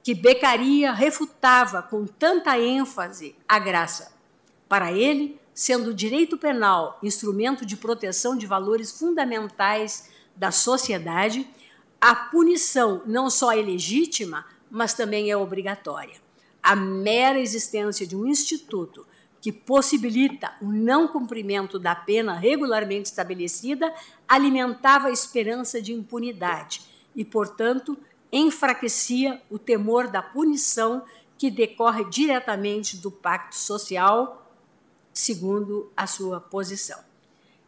[0.02, 4.12] que Beccaria refutava com tanta ênfase a graça.
[4.68, 11.48] Para ele, sendo o direito penal instrumento de proteção de valores fundamentais da sociedade,
[12.01, 16.14] a punição não só é legítima, mas também é obrigatória.
[16.62, 19.06] A mera existência de um instituto
[19.40, 23.93] que possibilita o não cumprimento da pena regularmente estabelecida
[24.27, 26.82] alimentava a esperança de impunidade
[27.15, 27.97] e, portanto,
[28.32, 31.05] enfraquecia o temor da punição
[31.36, 34.51] que decorre diretamente do pacto social,
[35.12, 36.98] segundo a sua posição.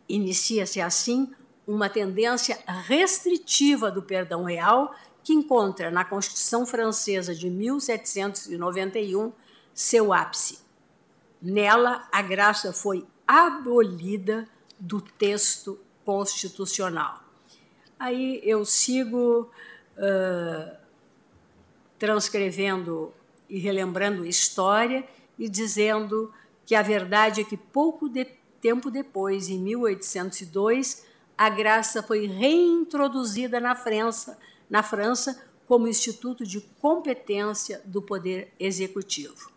[0.08, 1.32] Inicia-se assim
[1.66, 4.92] uma tendência restritiva do perdão real
[5.22, 9.32] que encontra na Constituição Francesa de 1791
[9.72, 10.69] seu ápice.
[11.40, 14.48] Nela, a graça foi abolida
[14.78, 17.22] do texto constitucional.
[17.98, 19.50] Aí eu sigo
[21.98, 23.12] transcrevendo
[23.48, 25.06] e relembrando história
[25.38, 26.32] e dizendo
[26.64, 28.24] que a verdade é que pouco de
[28.60, 31.06] tempo depois, em 1802,
[31.36, 34.38] a graça foi reintroduzida na França
[34.70, 39.50] na França como instituto de competência do poder executivo.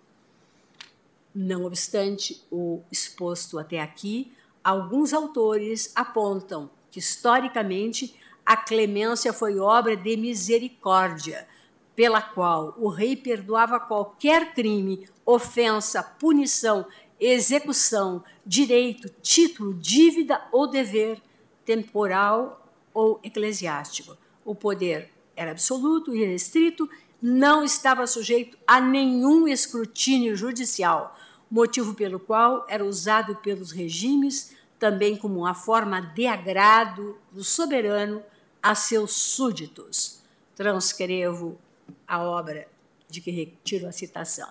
[1.34, 4.31] Não obstante o exposto até aqui,
[4.64, 8.15] alguns autores apontam que, historicamente,
[8.45, 11.47] a clemência foi obra de misericórdia,
[11.95, 16.85] pela qual o rei perdoava qualquer crime, ofensa, punição,
[17.19, 21.22] execução, direito, título, dívida ou dever
[21.65, 24.18] temporal ou eclesiástico.
[24.45, 26.88] O poder era absoluto e restrito,
[27.24, 31.18] não estava sujeito a nenhum escrutínio judicial,
[31.50, 38.22] motivo pelo qual era usado pelos regimes também como uma forma de agrado do soberano
[38.62, 40.22] a seus súditos.
[40.54, 41.58] Transcrevo
[42.06, 42.68] a obra
[43.10, 44.50] de que retiro a citação.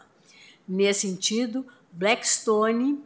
[0.66, 3.04] Nesse sentido, Blackstone,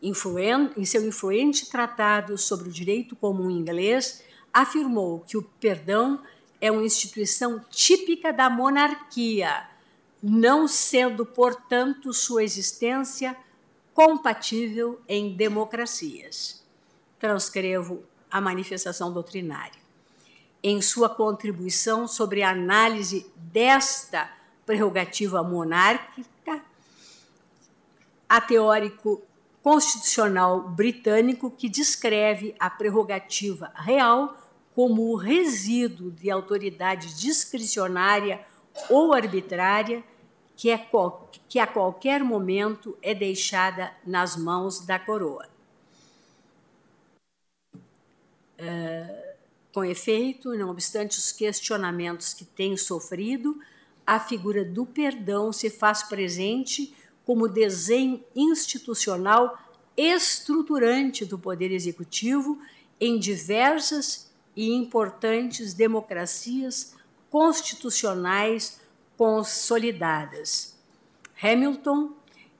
[0.00, 6.22] em seu influente tratado sobre o direito comum inglês, afirmou que o perdão
[6.64, 9.68] é uma instituição típica da monarquia,
[10.22, 13.36] não sendo, portanto, sua existência
[13.92, 16.64] compatível em democracias.
[17.18, 19.78] Transcrevo a manifestação doutrinária.
[20.62, 24.32] Em sua contribuição sobre a análise desta
[24.64, 26.64] prerrogativa monárquica,
[28.26, 29.20] a teórico
[29.62, 34.43] constitucional britânico que descreve a prerrogativa real
[34.74, 38.44] como o resíduo de autoridade discricionária
[38.90, 40.02] ou arbitrária
[40.56, 40.86] que, é,
[41.48, 45.48] que a qualquer momento é deixada nas mãos da coroa.
[48.58, 49.34] Uh,
[49.72, 53.60] com efeito, não obstante os questionamentos que tem sofrido,
[54.06, 56.94] a figura do perdão se faz presente
[57.24, 59.58] como desenho institucional
[59.96, 62.60] estruturante do Poder Executivo
[63.00, 64.23] em diversas
[64.56, 66.94] e importantes democracias
[67.30, 68.80] constitucionais
[69.16, 70.78] consolidadas.
[71.42, 72.12] Hamilton,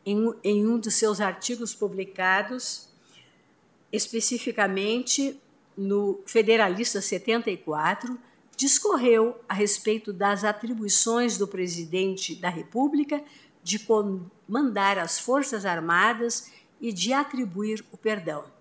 [0.05, 2.89] em, em um dos seus artigos publicados,
[3.93, 5.41] especificamente
[5.77, 8.19] no Federalista 74,
[8.57, 13.23] discorreu a respeito das atribuições do presidente da República
[13.63, 16.51] de comandar as Forças Armadas
[16.81, 18.54] e de atribuir o perdão.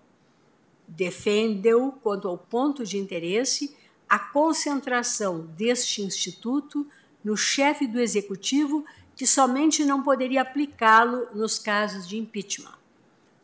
[0.96, 3.76] Defendeu, quanto ao ponto de interesse,
[4.08, 6.86] a concentração deste instituto
[7.22, 8.84] no chefe do executivo,
[9.16, 12.74] que somente não poderia aplicá-lo nos casos de impeachment.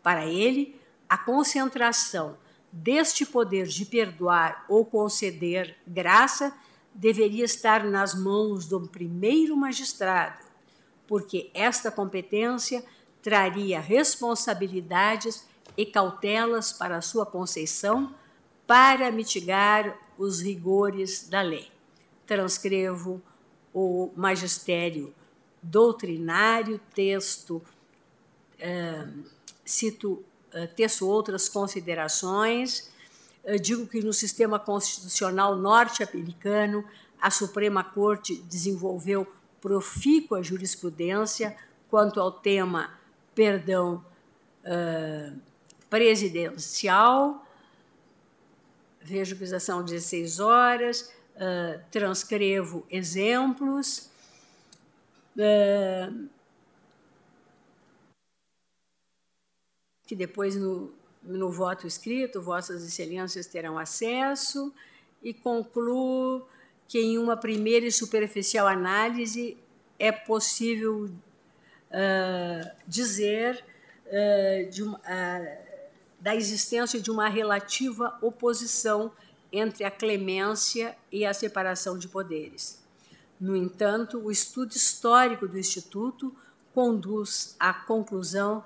[0.02, 0.78] Para ele,
[1.08, 2.36] a concentração
[2.72, 6.56] deste poder de perdoar ou conceder graça
[6.94, 10.44] deveria estar nas mãos do primeiro magistrado,
[11.06, 12.84] porque esta competência
[13.22, 15.44] traria responsabilidades
[15.76, 18.14] e cautelas para sua conceição
[18.66, 21.70] para mitigar os rigores da lei.
[22.26, 23.20] Transcrevo
[23.74, 25.12] o magistério
[25.62, 27.62] doutrinário, texto,
[28.58, 29.06] eh,
[29.64, 32.90] cito, eh, texto outras considerações.
[33.44, 36.84] Eh, digo que no sistema constitucional norte-americano,
[37.20, 39.26] a Suprema Corte desenvolveu
[39.60, 41.56] profícua jurisprudência
[41.90, 42.98] quanto ao tema
[43.34, 44.04] perdão
[45.90, 47.44] presidencial.
[49.02, 51.12] Vejo que já são 16 horas.
[51.34, 54.10] Uh, transcrevo exemplos.
[55.36, 56.28] Uh,
[60.06, 60.92] que depois, no,
[61.22, 64.74] no voto escrito, Vossas Excelências terão acesso,
[65.22, 66.46] e concluo
[66.88, 69.56] que, em uma primeira e superficial análise,
[69.98, 73.64] é possível uh, dizer
[74.72, 75.00] de uma,
[76.20, 79.10] da existência de uma relativa oposição
[79.52, 82.80] entre a clemência e a separação de poderes.
[83.40, 86.34] No entanto, o estudo histórico do Instituto
[86.74, 88.62] conduz à conclusão,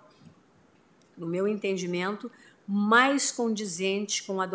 [1.17, 2.31] no meu entendimento,
[2.67, 4.49] mais condizente com a,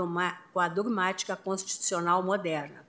[0.54, 2.86] com a dogmática constitucional moderna.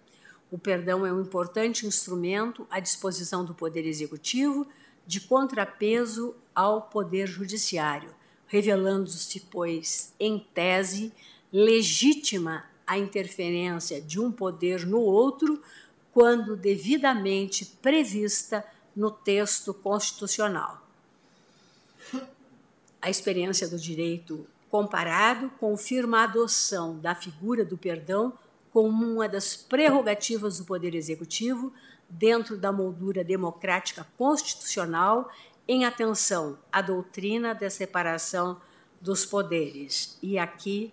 [0.51, 4.67] O perdão é um importante instrumento à disposição do Poder Executivo
[5.07, 8.15] de contrapeso ao Poder Judiciário,
[8.51, 11.13] revelando-se, pois, em tese,
[11.53, 15.63] legítima a interferência de um poder no outro
[16.13, 20.85] quando devidamente prevista no texto constitucional.
[23.01, 28.33] A experiência do direito comparado confirma a adoção da figura do perdão
[28.73, 31.73] como uma das prerrogativas do Poder Executivo
[32.09, 35.31] dentro da moldura democrática constitucional,
[35.73, 38.61] em atenção à doutrina da separação
[39.01, 40.19] dos poderes.
[40.21, 40.93] E aqui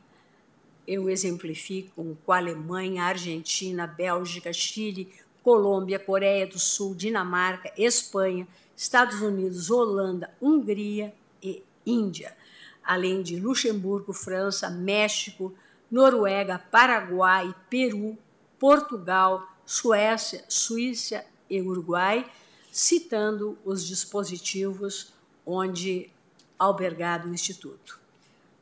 [0.88, 9.20] eu exemplifico com a Alemanha, Argentina, Bélgica, Chile, Colômbia, Coreia do Sul, Dinamarca, Espanha, Estados
[9.20, 12.38] Unidos, Holanda, Hungria e Índia,
[12.84, 15.56] além de Luxemburgo, França, México,
[15.90, 18.16] Noruega, Paraguai, Peru,
[18.60, 22.30] Portugal, Suécia, Suíça e Uruguai,
[22.78, 25.12] citando os dispositivos
[25.44, 26.12] onde
[26.60, 28.00] albergado o Instituto.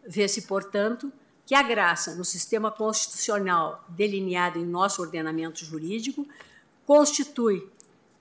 [0.08, 1.12] Vê-se, portanto,
[1.46, 6.26] que a graça no sistema constitucional delineado em nosso ordenamento jurídico
[6.86, 7.70] constitui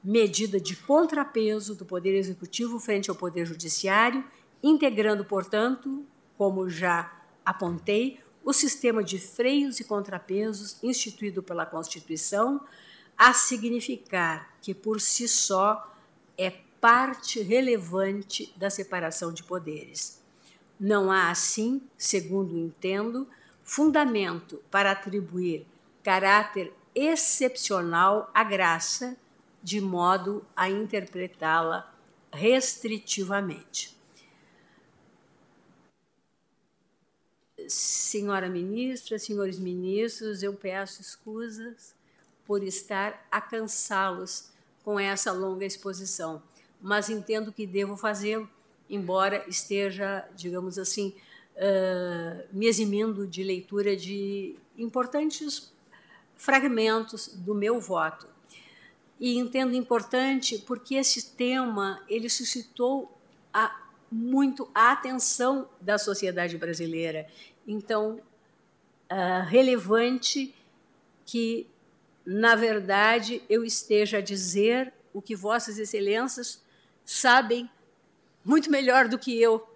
[0.03, 4.25] medida de contrapeso do Poder Executivo frente ao Poder Judiciário,
[4.65, 6.05] integrando, portanto,
[6.37, 12.61] como já apontei, o sistema de freios e contrapesos instituído pela Constituição,
[13.17, 15.95] a significar que, por si só,
[16.37, 16.51] é
[16.81, 20.23] parte relevante da separação de poderes.
[20.79, 23.29] Não há, assim, segundo entendo,
[23.63, 25.67] fundamento para atribuir
[26.03, 29.17] caráter excepcional à graça,
[29.63, 31.91] de modo a interpretá-la
[32.31, 33.97] restritivamente.
[37.67, 41.95] Senhora ministra, senhores ministros, eu peço escusas
[42.47, 44.51] por estar a cansá-los
[44.85, 46.43] com essa longa exposição,
[46.81, 48.49] mas entendo que devo fazê-lo,
[48.89, 51.15] embora esteja, digamos assim,
[51.57, 55.73] uh, me eximindo de leitura de importantes
[56.37, 58.29] fragmentos do meu voto.
[59.19, 63.17] E entendo importante porque esse tema ele suscitou
[63.53, 63.75] a,
[64.11, 67.27] muito a atenção da sociedade brasileira
[67.67, 68.21] então,
[69.11, 70.55] uh, relevante
[71.25, 71.67] que,
[72.25, 76.63] na verdade, eu esteja a dizer o que Vossas Excelências
[77.05, 77.71] sabem
[78.45, 79.67] muito melhor do que eu,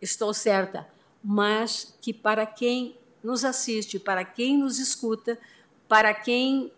[0.00, 0.88] estou certa,
[1.22, 5.38] mas que para quem nos assiste, para quem nos escuta,
[5.86, 6.72] para quem uh,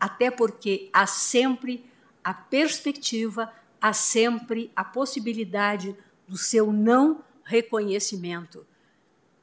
[0.00, 1.84] até porque há sempre
[2.22, 5.94] a perspectiva, há sempre a possibilidade
[6.26, 8.66] do seu não reconhecimento,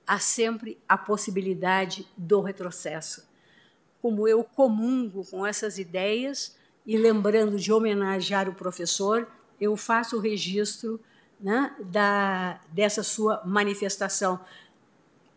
[0.08, 3.30] há sempre a possibilidade do retrocesso.
[4.02, 9.28] Como eu comungo com essas ideias, e lembrando de homenagear o professor,
[9.60, 11.00] eu faço o registro
[11.40, 14.40] né, da, dessa sua manifestação.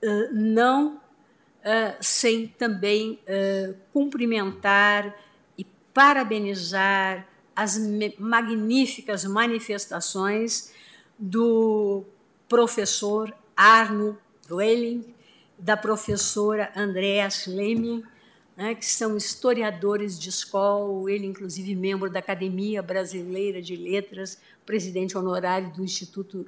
[0.02, 1.00] Uh, não
[1.64, 5.14] uh, sem também uh, cumprimentar
[5.56, 7.26] e parabenizar
[7.56, 7.78] as
[8.18, 10.72] magníficas manifestações
[11.18, 12.04] do
[12.48, 15.14] professor Arno Dwelling,
[15.58, 18.02] da professora Andrea Schleming,
[18.56, 25.18] né, que são historiadores de escola, ele, inclusive, membro da Academia Brasileira de Letras, presidente
[25.18, 26.46] honorário do Instituto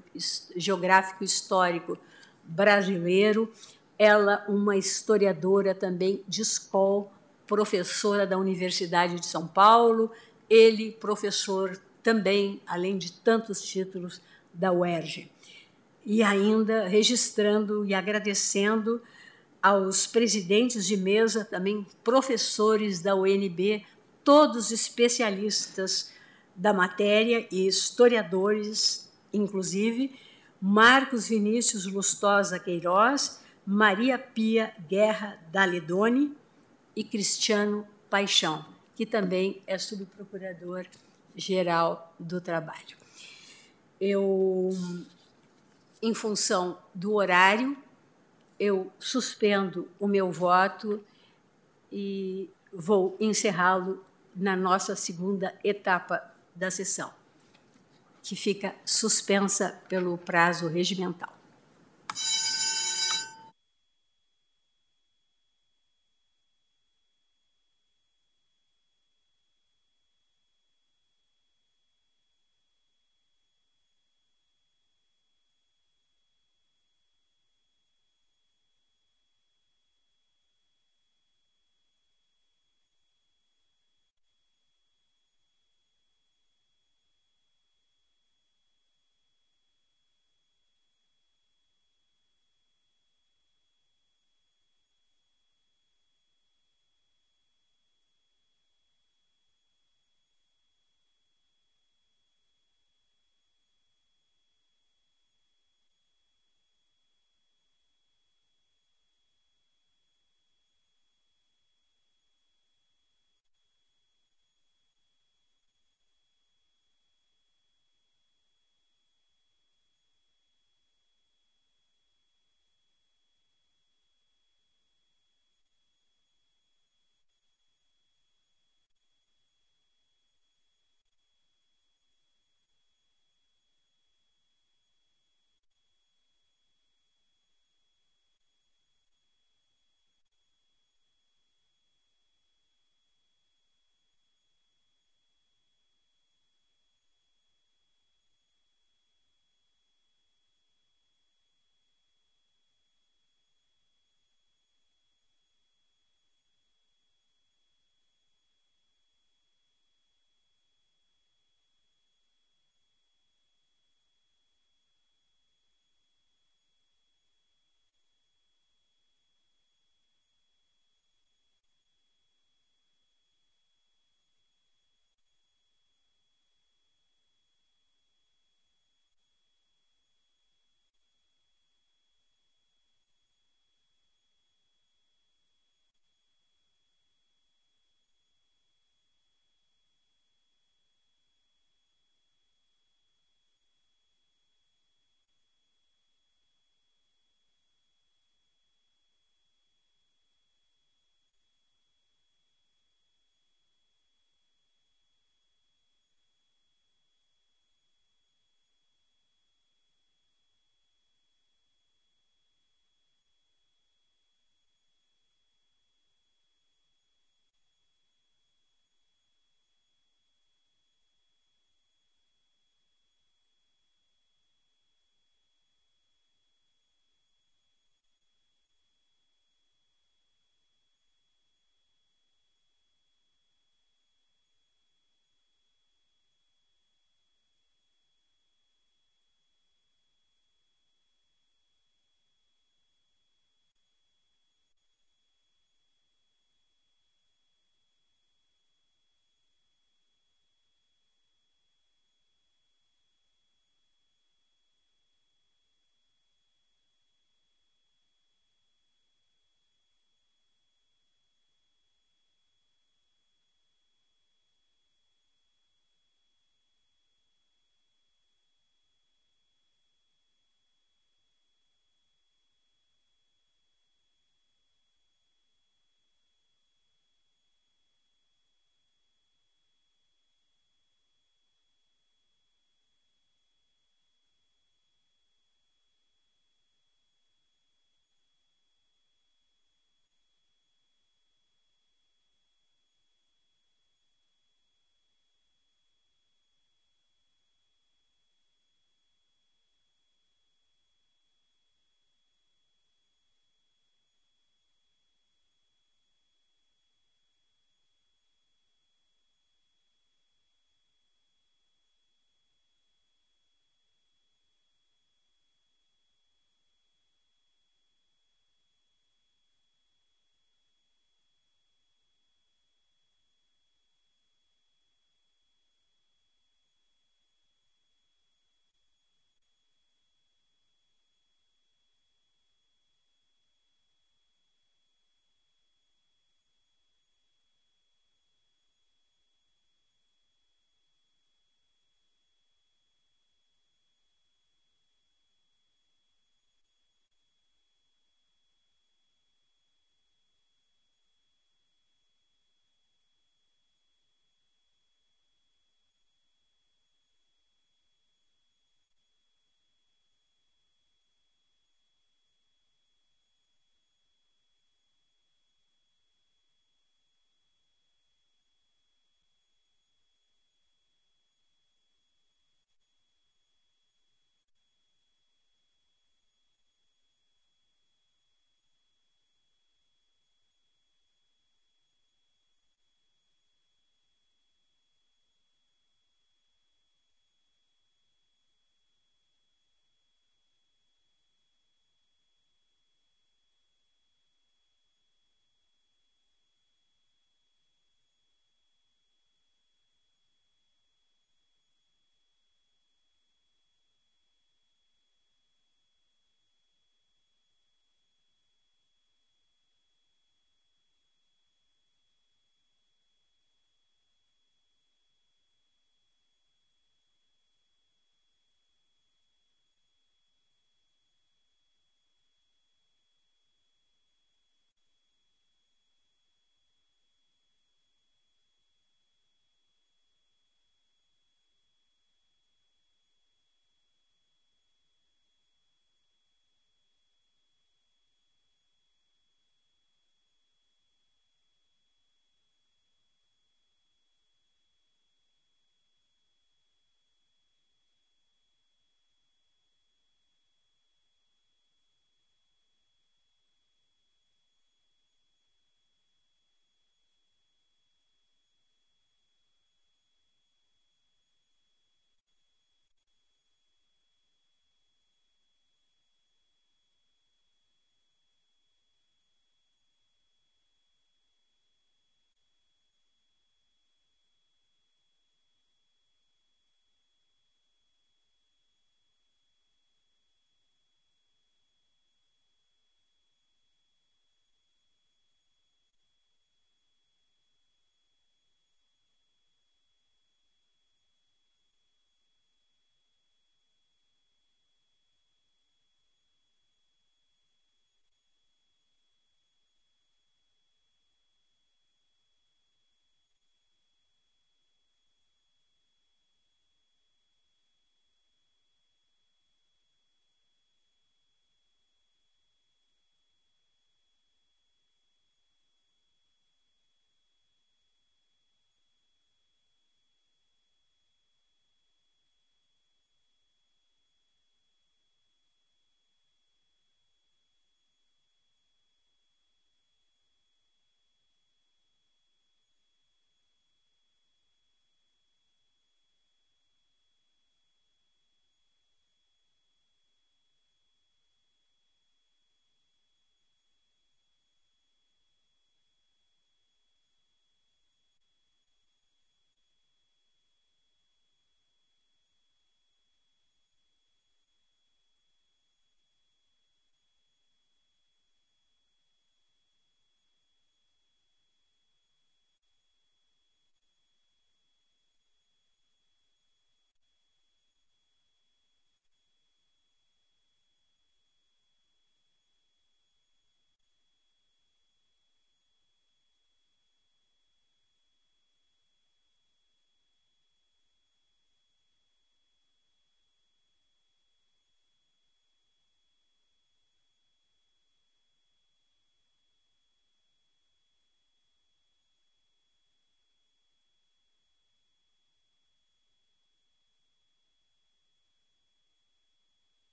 [0.56, 1.98] Geográfico Histórico
[2.44, 3.50] Brasileiro.
[3.98, 7.08] Ela, uma historiadora também de escola,
[7.46, 10.10] professora da Universidade de São Paulo,
[10.50, 14.20] ele, professor também, além de tantos títulos,
[14.52, 15.30] da UERJ.
[16.04, 19.02] E ainda registrando e agradecendo
[19.62, 23.84] aos presidentes de mesa, também professores da UNB,
[24.22, 26.12] todos especialistas
[26.54, 30.14] da matéria e historiadores, inclusive,
[30.60, 36.32] Marcos Vinícius Lustosa Queiroz, Maria Pia Guerra Daledoni
[36.94, 38.64] e Cristiano Paixão,
[38.94, 42.96] que também é subprocurador-geral do Trabalho.
[44.00, 44.70] Eu,
[46.00, 47.76] em função do horário,
[48.58, 51.02] eu suspendo o meu voto
[51.90, 56.22] e vou encerrá-lo na nossa segunda etapa
[56.54, 57.12] da sessão,
[58.22, 61.35] que fica suspensa pelo prazo regimental.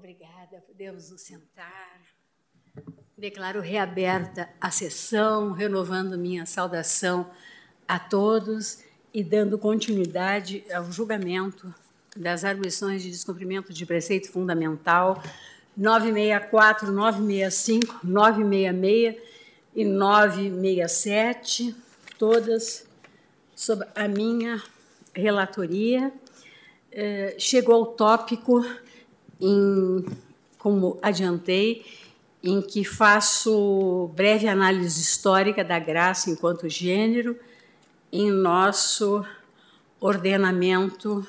[0.00, 2.00] Obrigada, podemos nos sentar.
[3.18, 7.30] Declaro reaberta a sessão, renovando minha saudação
[7.86, 11.74] a todos e dando continuidade ao julgamento
[12.16, 15.22] das arguições de descumprimento de preceito fundamental
[15.76, 19.16] 964, 965, 966
[19.76, 21.76] e 967,
[22.18, 22.88] todas
[23.54, 24.62] sob a minha
[25.14, 26.10] relatoria.
[26.90, 28.64] Eh, chegou ao tópico,
[29.40, 30.04] em,
[30.58, 31.84] como adiantei,
[32.42, 37.38] em que faço breve análise histórica da graça enquanto gênero
[38.12, 39.24] em nosso
[40.00, 41.26] ordenamento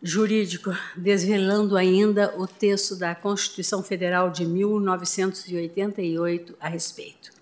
[0.00, 7.32] jurídico, desvelando ainda o texto da Constituição Federal de 1988 a respeito.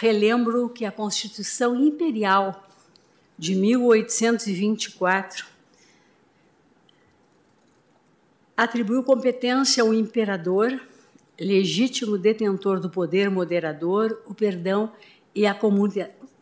[0.00, 2.68] Relembro que a Constituição Imperial
[3.38, 5.51] de 1824
[8.62, 10.80] atribuiu competência ao imperador,
[11.38, 14.92] legítimo detentor do poder moderador, o perdão
[15.34, 15.58] e a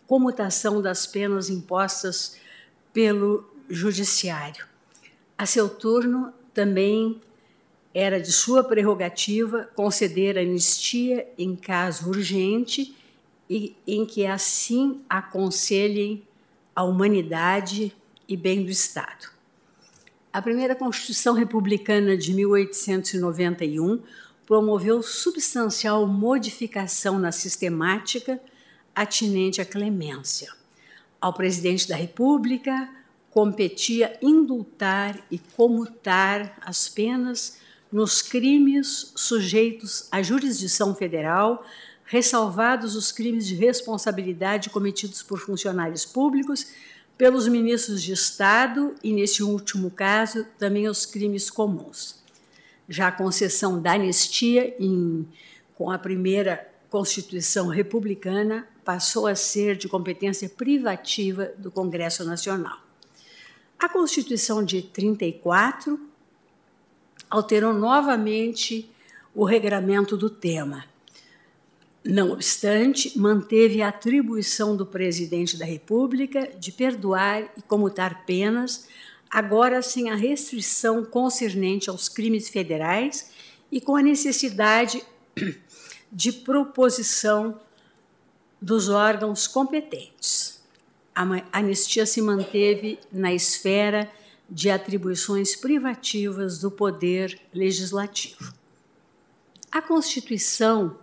[0.06, 2.36] comutação das penas impostas
[2.92, 4.66] pelo judiciário.
[5.38, 7.22] A seu turno, também
[7.94, 12.94] era de sua prerrogativa conceder anistia em caso urgente
[13.48, 16.22] e em que assim aconselhem
[16.76, 17.96] a humanidade
[18.28, 19.29] e bem do Estado.
[20.32, 24.00] A primeira Constituição Republicana de 1891
[24.46, 28.40] promoveu substancial modificação na sistemática
[28.94, 30.52] atinente à clemência.
[31.20, 32.88] Ao presidente da República
[33.28, 37.58] competia indultar e comutar as penas
[37.90, 41.66] nos crimes sujeitos à jurisdição federal,
[42.04, 46.68] ressalvados os crimes de responsabilidade cometidos por funcionários públicos,
[47.20, 52.18] pelos ministros de Estado e, nesse último caso, também os crimes comuns.
[52.88, 55.28] Já a concessão da anistia, em,
[55.74, 62.78] com a primeira Constituição republicana, passou a ser de competência privativa do Congresso Nacional.
[63.78, 66.00] A Constituição de 34
[67.28, 68.90] alterou novamente
[69.34, 70.86] o regramento do tema.
[72.02, 78.88] Não obstante, manteve a atribuição do presidente da República de perdoar e comutar penas,
[79.30, 83.30] agora sem a restrição concernente aos crimes federais
[83.70, 85.04] e com a necessidade
[86.10, 87.60] de proposição
[88.60, 90.60] dos órgãos competentes.
[91.14, 94.10] A anistia se manteve na esfera
[94.48, 98.52] de atribuições privativas do poder legislativo.
[99.70, 100.98] A Constituição,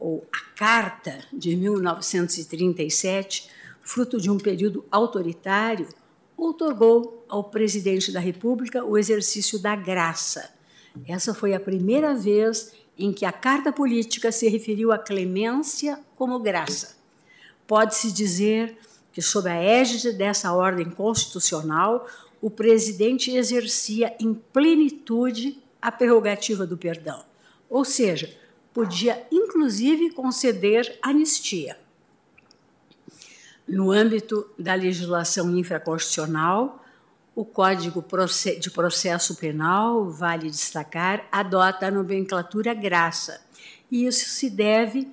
[0.00, 3.50] ou a Carta de 1937,
[3.82, 5.88] fruto de um período autoritário,
[6.36, 10.50] outorgou ao presidente da República o exercício da graça.
[11.06, 16.38] Essa foi a primeira vez em que a Carta Política se referiu à clemência como
[16.38, 16.96] graça.
[17.66, 18.76] Pode-se dizer
[19.12, 22.06] que, sob a égide dessa ordem constitucional,
[22.40, 27.24] o presidente exercia em plenitude a prerrogativa do perdão,
[27.68, 28.34] ou seja,
[28.72, 31.78] podia inclusive conceder anistia.
[33.66, 36.84] No âmbito da legislação infraconstitucional,
[37.34, 38.04] o Código
[38.60, 43.40] de Processo Penal, vale destacar, adota a nomenclatura graça,
[43.90, 45.08] e isso se deve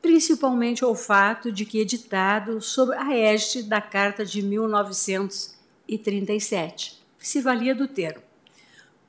[0.00, 5.54] principalmente ao fato de que editado sob a égide da Carta de 1900
[5.86, 8.22] e 37, que se valia do termo.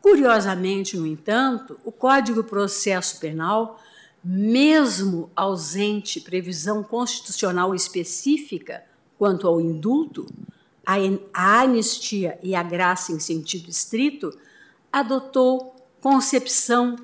[0.02, 3.80] Curiosamente, no entanto, o Código Processo Penal,
[4.24, 8.84] mesmo ausente previsão constitucional específica
[9.18, 10.28] quanto ao indulto,
[10.86, 14.32] a anistia e a graça em sentido estrito,
[14.92, 16.96] adotou concepção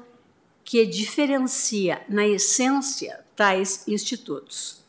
[0.63, 4.83] que diferencia, na essência, tais institutos.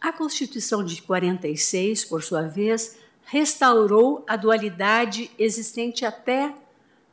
[0.00, 6.54] A Constituição de 46, por sua vez, restaurou a dualidade existente até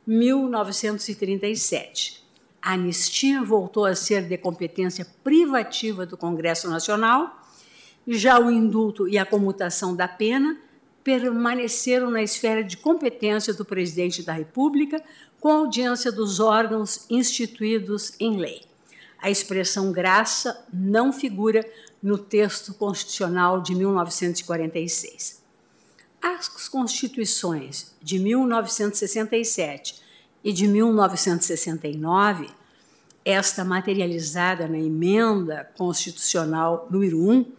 [0.06, 2.23] 1937.
[2.64, 7.46] A anistia voltou a ser de competência privativa do Congresso Nacional,
[8.08, 10.56] já o indulto e a comutação da pena
[11.04, 15.04] permaneceram na esfera de competência do presidente da República,
[15.38, 18.62] com audiência dos órgãos instituídos em lei.
[19.18, 21.70] A expressão graça não figura
[22.02, 25.44] no texto constitucional de 1946.
[26.22, 30.02] As constituições de 1967
[30.44, 32.50] e de 1969,
[33.24, 37.52] esta materializada na emenda constitucional número 1,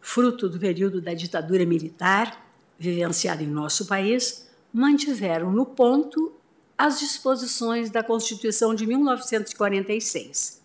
[0.00, 2.44] fruto do período da ditadura militar
[2.76, 6.32] vivenciada em nosso país, mantiveram no ponto
[6.76, 10.60] às disposições da Constituição de 1946.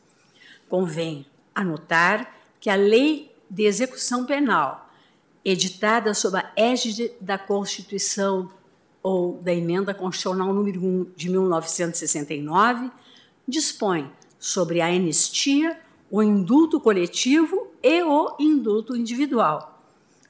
[0.67, 4.91] Convém anotar que a Lei de Execução Penal,
[5.45, 8.49] editada sob a égide da Constituição
[9.03, 12.89] ou da Emenda Constitucional número 1 de 1969,
[13.45, 14.09] dispõe
[14.39, 15.77] sobre a anistia,
[16.09, 19.83] o indulto coletivo e o indulto individual.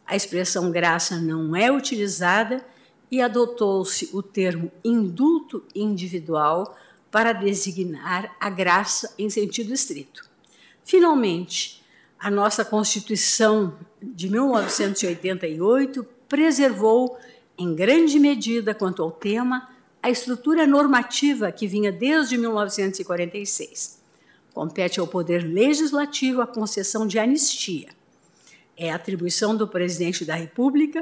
[0.05, 2.65] A expressão graça não é utilizada
[3.11, 6.75] e adotou-se o termo indulto individual
[7.11, 10.27] para designar a graça em sentido estrito.
[10.83, 11.83] Finalmente,
[12.19, 17.17] a nossa Constituição de 1988 preservou,
[17.63, 19.69] em grande medida quanto ao tema,
[20.01, 24.01] a estrutura normativa que vinha desde 1946.
[24.53, 27.89] Compete ao Poder Legislativo a concessão de anistia.
[28.75, 30.99] É atribuição do Presidente da República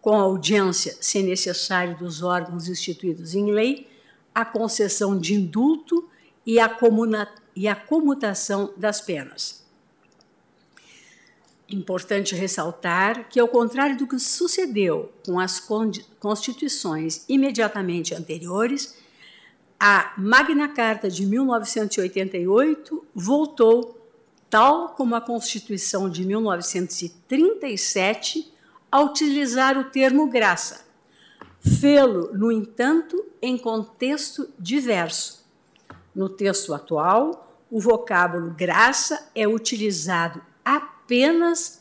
[0.00, 3.88] com audiência, se necessário, dos órgãos instituídos em lei,
[4.34, 6.08] a concessão de indulto
[6.44, 9.61] e a, comuna, e a comutação das penas.
[11.72, 15.58] Importante ressaltar que, ao contrário do que sucedeu com as
[16.20, 18.98] constituições imediatamente anteriores,
[19.80, 24.06] a Magna Carta de 1988 voltou,
[24.50, 28.52] tal como a Constituição de 1937,
[28.90, 30.84] a utilizar o termo graça.
[31.80, 35.42] Fê-lo, no entanto, em contexto diverso.
[36.14, 40.91] No texto atual, o vocábulo graça é utilizado apenas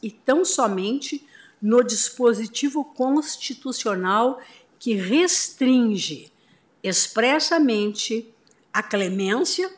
[0.02, 1.26] e tão somente
[1.62, 4.42] no dispositivo constitucional
[4.80, 6.32] que restringe
[6.84, 8.34] expressamente
[8.74, 9.72] a clemência,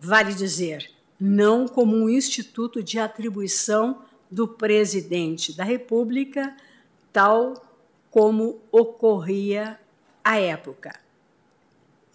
[0.00, 0.90] vale dizer,
[1.20, 6.56] não como um instituto de atribuição do presidente da República,
[7.12, 7.62] tal
[8.10, 9.78] como ocorria
[10.24, 10.98] à época.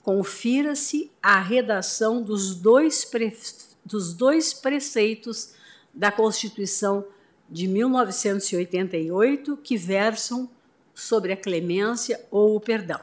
[0.01, 3.37] Confira-se a redação dos dois, pre...
[3.85, 5.56] dos dois preceitos
[5.97, 7.03] da Constituição
[7.49, 10.47] de 1988 que versam
[10.93, 13.01] sobre a clemência ou o perdão.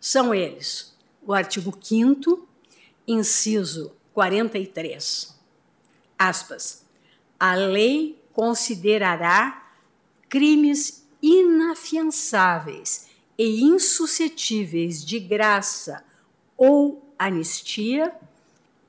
[0.00, 2.46] São eles o artigo 5,
[3.08, 5.34] inciso 43,
[6.18, 6.84] aspas,
[7.40, 9.72] a lei considerará
[10.28, 16.04] crimes inafiançáveis e insuscetíveis de graça
[16.56, 18.14] ou anistia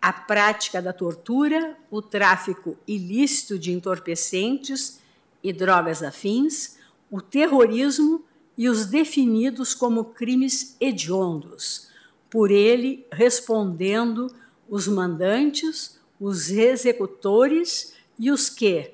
[0.05, 4.99] a prática da tortura, o tráfico ilícito de entorpecentes
[5.41, 6.77] e drogas afins,
[7.09, 8.23] o terrorismo
[8.55, 11.89] e os definidos como crimes hediondos,
[12.29, 14.31] por ele respondendo
[14.69, 18.91] os mandantes, os executores e os que,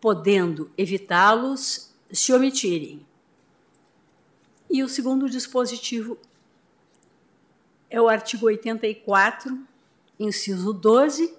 [0.00, 3.06] podendo evitá-los, se omitirem.
[4.68, 6.18] E o segundo dispositivo
[7.88, 9.69] é o artigo 84,
[10.20, 11.34] inciso 12,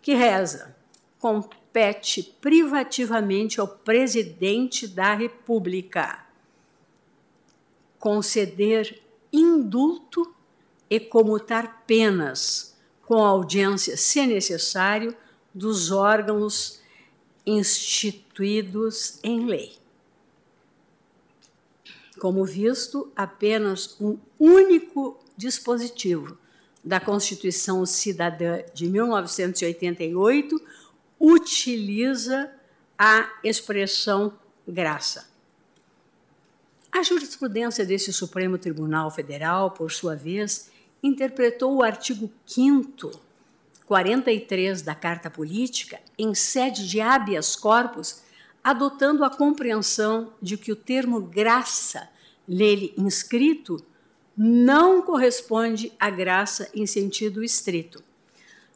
[0.00, 0.74] que reza:
[1.18, 6.26] compete privativamente ao presidente da República
[7.98, 9.02] conceder
[9.32, 10.32] indulto
[10.88, 15.16] e comutar penas com audiência, se necessário,
[15.52, 16.80] dos órgãos
[17.44, 19.76] instituídos em lei.
[22.20, 26.38] Como visto, apenas um único dispositivo
[26.88, 30.58] da Constituição Cidadã de 1988
[31.20, 32.50] utiliza
[32.98, 34.32] a expressão
[34.66, 35.28] graça.
[36.90, 40.70] A jurisprudência desse Supremo Tribunal Federal, por sua vez,
[41.02, 43.20] interpretou o artigo 5
[43.84, 48.22] 43 da Carta Política, em sede de habeas corpus,
[48.64, 52.08] adotando a compreensão de que o termo graça
[52.46, 53.84] nele inscrito
[54.40, 58.00] não corresponde à graça em sentido estrito.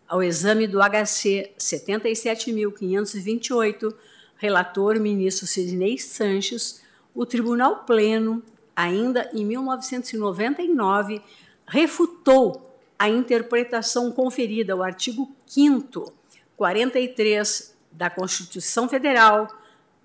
[0.08, 3.94] Ao exame do HC 77.528,
[4.36, 6.82] relator ministro Sidney Sanches,
[7.14, 8.42] o Tribunal Pleno,
[8.74, 11.22] ainda em 1999,
[11.64, 16.12] refutou a interpretação conferida ao artigo 5
[16.56, 19.46] 43 da Constituição Federal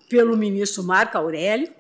[0.08, 1.74] pelo ministro Marco Aurélio,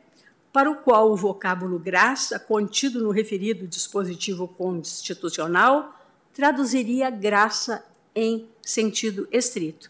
[0.57, 5.95] para o qual o vocábulo graça, contido no referido dispositivo constitucional,
[6.33, 9.87] traduziria graça em sentido estrito.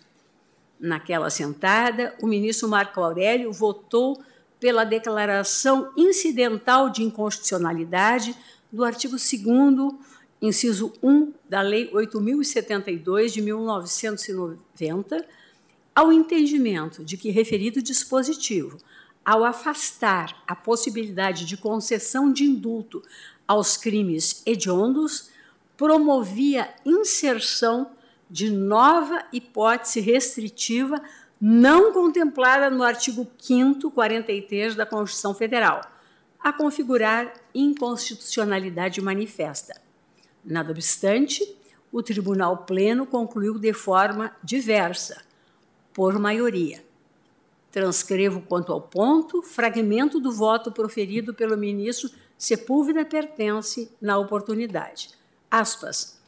[0.78, 4.22] Naquela sentada, o ministro Marco Aurélio votou
[4.60, 8.36] pela declaração incidental de inconstitucionalidade
[8.70, 9.94] do artigo 2
[10.42, 15.26] inciso 1 da Lei 8072 de 1990,
[15.96, 18.78] ao entendimento de que referido dispositivo,
[19.27, 23.03] ao afastar a possibilidade de concessão de indulto
[23.45, 25.30] aos crimes hediondos,
[25.75, 27.91] promovia inserção
[28.30, 31.01] de nova hipótese restritiva
[31.41, 35.81] não contemplada no artigo 5 43 da Constituição Federal,
[36.39, 39.81] a configurar inconstitucionalidade manifesta.
[40.43, 41.43] Nada obstante,
[41.91, 45.22] o Tribunal Pleno concluiu de forma diversa,
[45.93, 46.86] por maioria.
[47.77, 55.11] Transcrevo quanto ao ponto fragmento do voto proferido pelo ministro Sepúlveda Pertence na oportunidade.
[55.51, 56.19] Aspas.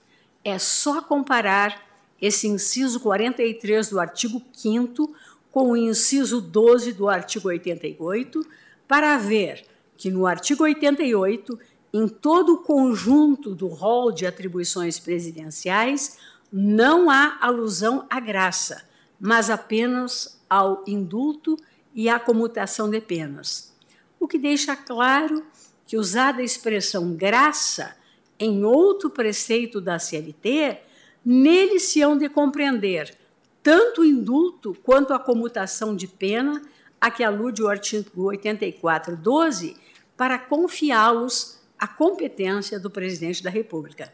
[0.44, 1.84] É só comparar
[2.22, 5.12] esse inciso 43 do artigo 5
[5.52, 8.46] com o inciso 12 do artigo 88
[8.88, 9.66] para ver
[9.98, 11.60] que no artigo 88,
[11.92, 16.20] em todo o conjunto do rol de atribuições presidenciais,
[16.54, 18.84] não há alusão à graça,
[19.20, 21.58] mas apenas ao indulto
[21.94, 23.76] e à comutação de penas.
[24.20, 25.46] O que deixa claro
[25.86, 27.96] que, usada a expressão graça
[28.40, 30.80] em outro preceito da CLT,
[31.26, 33.18] nele se hão de compreender
[33.62, 36.62] tanto o indulto quanto a comutação de pena
[37.00, 39.76] a que alude o artigo 84, 12,
[40.18, 44.14] para confiá-los à competência do presidente da República.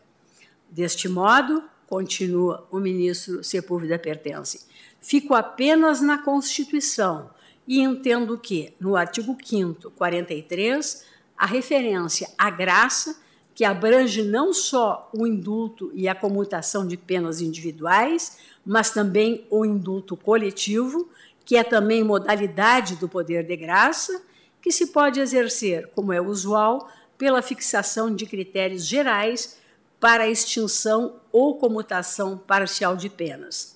[0.70, 4.68] Deste modo, continua o ministro Sepúlveda Pertence,
[5.06, 7.30] fico apenas na Constituição
[7.68, 11.06] e entendo que, no artigo 5 43,
[11.38, 13.16] a referência à graça
[13.54, 19.64] que abrange não só o indulto e a comutação de penas individuais, mas também o
[19.64, 21.08] indulto coletivo,
[21.46, 24.24] que é também modalidade do poder de graça,
[24.60, 29.58] que se pode exercer, como é usual, pela fixação de critérios gerais
[30.00, 33.75] para a extinção ou comutação parcial de penas.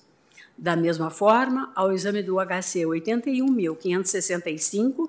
[0.60, 5.08] Da mesma forma, ao exame do HC 81.565,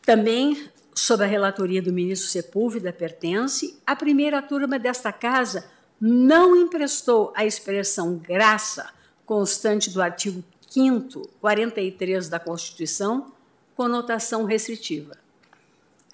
[0.00, 5.70] também sob a relatoria do ministro Sepúlveda pertence, a primeira turma desta casa
[6.00, 8.88] não emprestou a expressão graça
[9.26, 13.30] constante do artigo 5 43 da Constituição
[13.76, 15.18] conotação restritiva.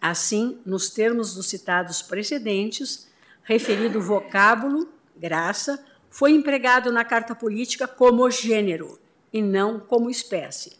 [0.02, 3.06] Assim, nos termos dos citados precedentes,
[3.44, 5.78] referido vocábulo graça
[6.15, 9.01] foi empregado na carta política como gênero
[9.33, 10.76] e não como espécie.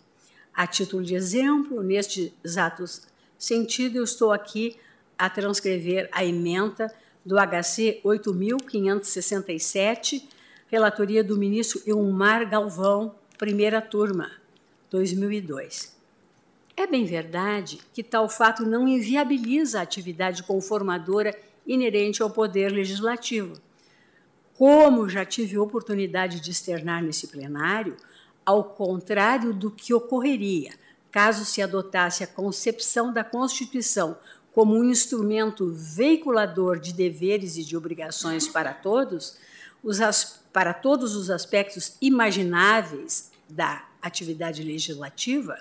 [0.55, 3.03] A título de exemplo, nestes atos
[3.37, 4.77] sentido, eu estou aqui
[5.19, 6.95] a transcrever a emenda
[7.27, 10.23] do HC 8.567,
[10.69, 14.31] relatoria do ministro Ilmar Galvão, primeira turma,
[14.89, 15.97] 2002.
[16.77, 23.61] É bem verdade que tal fato não inviabiliza a atividade conformadora inerente ao poder legislativo.
[24.57, 27.97] Como já tive oportunidade de externar nesse plenário,
[28.47, 30.73] ao contrário do que ocorreria
[31.11, 34.19] caso se adotasse a concepção da Constituição
[34.53, 39.37] como um instrumento veiculador de deveres e de obrigações para todos,
[39.81, 40.01] os,
[40.53, 45.57] para todos os aspectos imagináveis da atividade legislativa,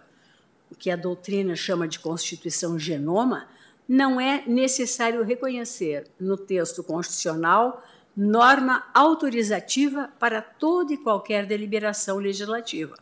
[0.72, 3.48] o que a doutrina chama de Constituição genoma,
[3.88, 7.84] não é necessário reconhecer no texto constitucional
[8.16, 12.95] norma autorizativa para toda e qualquer deliberação legislativa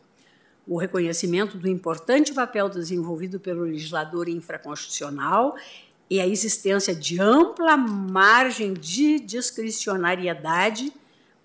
[0.66, 5.56] o reconhecimento do importante papel desenvolvido pelo legislador infraconstitucional
[6.08, 10.92] e a existência de ampla margem de discricionariedade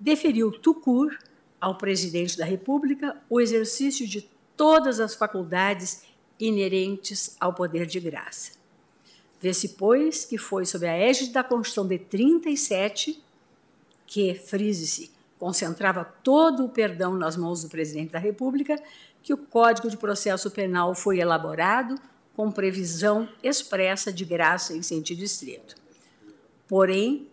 [0.00, 1.14] deferiu tucur
[1.60, 6.02] ao presidente da República o exercício de todas as faculdades
[6.38, 8.52] inerentes ao poder de graça.
[9.40, 13.22] Vê-se, pois, que foi sob a égide da Constituição de 37
[14.06, 18.80] que, frise-se, concentrava todo o perdão nas mãos do presidente da República,
[19.22, 21.96] que o Código de Processo Penal foi elaborado
[22.34, 25.74] com previsão expressa de graça em sentido estrito.
[26.68, 27.28] Porém,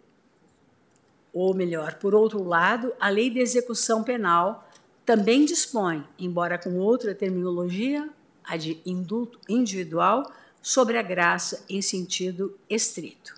[1.33, 4.69] ou melhor, por outro lado, a Lei de Execução Penal
[5.03, 8.07] também dispõe, embora com outra terminologia,
[8.43, 10.31] a de indulto individual,
[10.61, 13.35] sobre a graça em sentido estrito.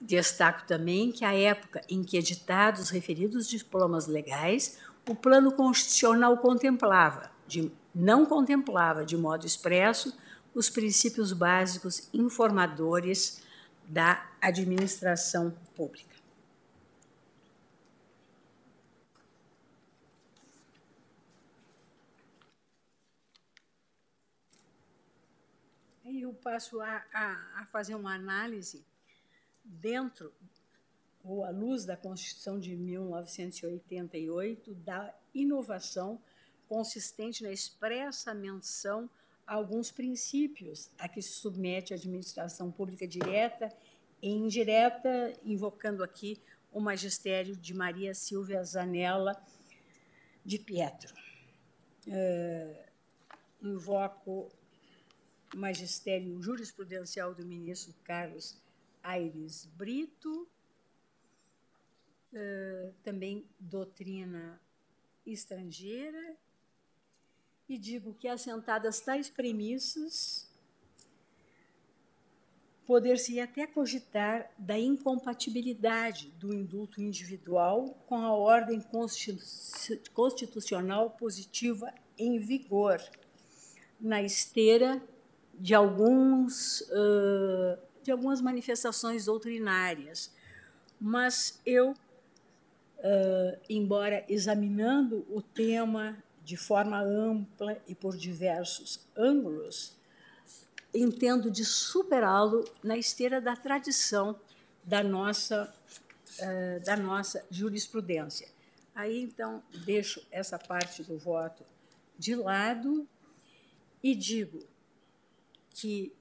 [0.00, 4.78] Destaco também que, à época em que editados os referidos diplomas legais,
[5.08, 10.16] o plano constitucional contemplava, de, não contemplava de modo expresso,
[10.54, 13.42] os princípios básicos informadores
[13.86, 16.07] da administração pública.
[26.28, 28.84] Eu passo a, a, a fazer uma análise
[29.64, 30.30] dentro
[31.24, 36.20] ou à luz da Constituição de 1988 da inovação
[36.68, 39.08] consistente na expressa menção
[39.46, 43.72] a alguns princípios a que se submete a administração pública direta
[44.20, 46.38] e indireta, invocando aqui
[46.70, 49.34] o magistério de Maria Silvia Zanella
[50.44, 51.14] de Pietro.
[52.06, 52.76] Uh,
[53.62, 54.50] invoco
[55.54, 58.56] magistério jurisprudencial do ministro Carlos
[59.02, 60.48] Aires Brito,
[63.02, 64.60] também doutrina
[65.24, 66.36] estrangeira,
[67.68, 70.48] e digo que, assentadas tais premissas,
[72.86, 78.82] poder-se até cogitar da incompatibilidade do indulto individual com a ordem
[80.14, 82.98] constitucional positiva em vigor,
[84.00, 85.02] na esteira
[85.58, 90.32] de alguns uh, de algumas manifestações doutrinárias,
[90.98, 99.94] mas eu, uh, embora examinando o tema de forma ampla e por diversos ângulos,
[100.94, 104.40] entendo de superá-lo na esteira da tradição
[104.82, 105.70] da nossa
[106.38, 108.48] uh, da nossa jurisprudência.
[108.94, 111.62] Aí então deixo essa parte do voto
[112.18, 113.06] de lado
[114.02, 114.66] e digo
[115.78, 116.12] que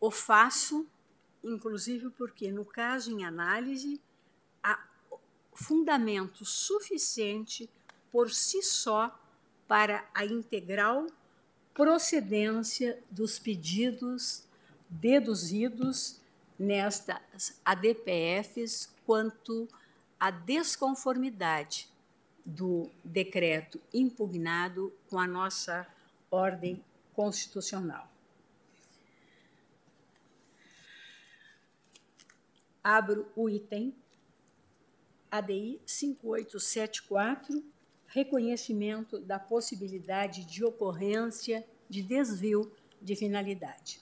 [0.00, 0.86] o faço
[1.42, 4.00] inclusive porque, no caso em análise,
[4.62, 4.78] há
[5.52, 7.68] fundamento suficiente
[8.10, 9.18] por si só
[9.66, 11.06] para a integral
[11.74, 14.44] procedência dos pedidos
[14.88, 16.20] deduzidos
[16.58, 19.66] nestas ADPFs quanto
[20.20, 21.90] à desconformidade
[22.44, 25.86] do decreto impugnado com a nossa
[26.30, 26.84] ordem
[27.14, 28.11] constitucional.
[32.82, 33.94] Abro o item
[35.30, 37.64] ADI 5874,
[38.06, 42.70] reconhecimento da possibilidade de ocorrência de desvio
[43.00, 44.00] de finalidade.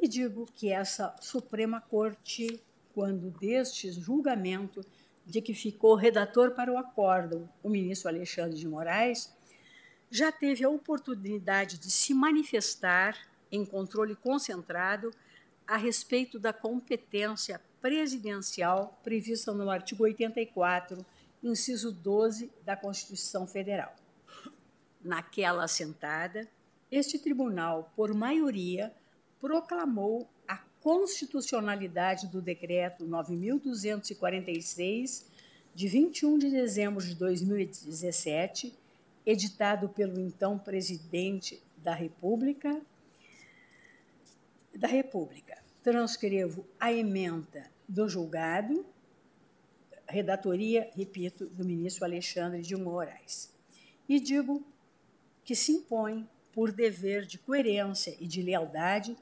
[0.00, 2.62] E digo que essa Suprema Corte,
[2.94, 4.80] quando deste julgamento
[5.24, 9.34] de que ficou redator para o acórdão o ministro Alexandre de Moraes,
[10.10, 13.18] já teve a oportunidade de se manifestar
[13.50, 15.10] em controle concentrado
[15.66, 21.04] a respeito da competência presidencial prevista no artigo 84,
[21.42, 23.96] inciso 12 da Constituição Federal.
[25.02, 26.46] Naquela assentada,
[26.90, 28.92] este tribunal, por maioria,
[29.40, 35.26] proclamou a constitucionalidade do decreto 9246
[35.74, 38.72] de 21 de dezembro de 2017,
[39.26, 42.80] editado pelo então presidente da República,
[44.76, 45.62] da República.
[45.82, 48.84] Transcrevo a emenda do julgado,
[50.08, 53.54] redatoria, repito, do ministro Alexandre de Moraes.
[54.08, 54.64] E digo
[55.44, 59.16] que se impõe, por dever de coerência e de lealdade,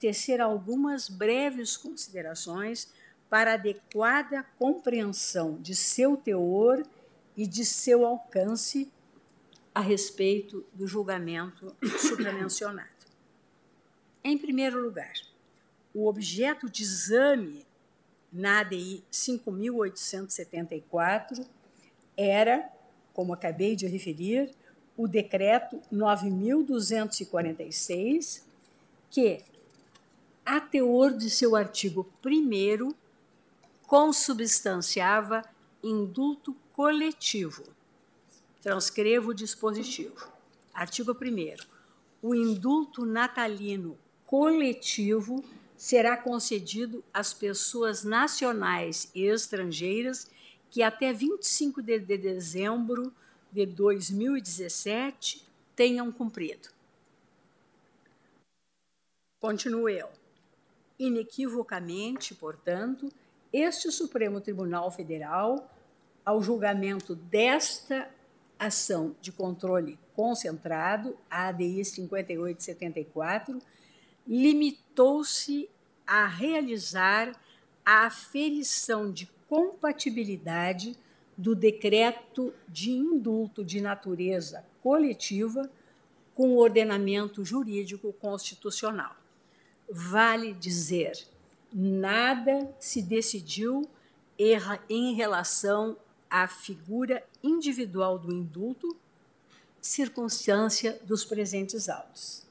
[0.00, 2.92] tecer algumas breves considerações
[3.30, 6.82] para adequada compreensão de seu teor
[7.36, 8.90] e de seu alcance
[9.74, 12.93] a respeito do julgamento supramencionado.
[14.26, 15.12] Em primeiro lugar,
[15.92, 17.66] o objeto de exame
[18.32, 21.46] na ADI 5.874
[22.16, 22.66] era,
[23.12, 24.50] como acabei de referir,
[24.96, 28.48] o decreto 9246,
[29.10, 29.44] que,
[30.42, 32.94] a teor de seu artigo 1
[33.86, 35.44] consubstanciava
[35.82, 37.62] indulto coletivo.
[38.62, 40.32] Transcrevo o dispositivo.
[40.72, 41.16] Artigo 1
[42.22, 43.98] O indulto natalino
[44.34, 45.44] coletivo
[45.76, 50.28] será concedido às pessoas nacionais e estrangeiras
[50.72, 53.14] que até 25 de dezembro
[53.52, 55.46] de 2017
[55.76, 56.70] tenham cumprido.
[59.38, 60.08] Continuo eu.
[60.98, 63.12] Inequivocamente, portanto,
[63.52, 65.72] este Supremo Tribunal Federal,
[66.24, 68.10] ao julgamento desta
[68.58, 73.62] ação de controle concentrado, a ADI 5874,
[74.26, 75.68] limitou-se
[76.06, 77.34] a realizar
[77.84, 80.96] a aferição de compatibilidade
[81.36, 85.70] do decreto de indulto de natureza coletiva
[86.34, 89.16] com o ordenamento jurídico constitucional.
[89.88, 91.26] Vale dizer,
[91.72, 93.88] nada se decidiu
[94.88, 95.96] em relação
[96.28, 98.96] à figura individual do indulto,
[99.80, 102.43] circunstância dos presentes autos.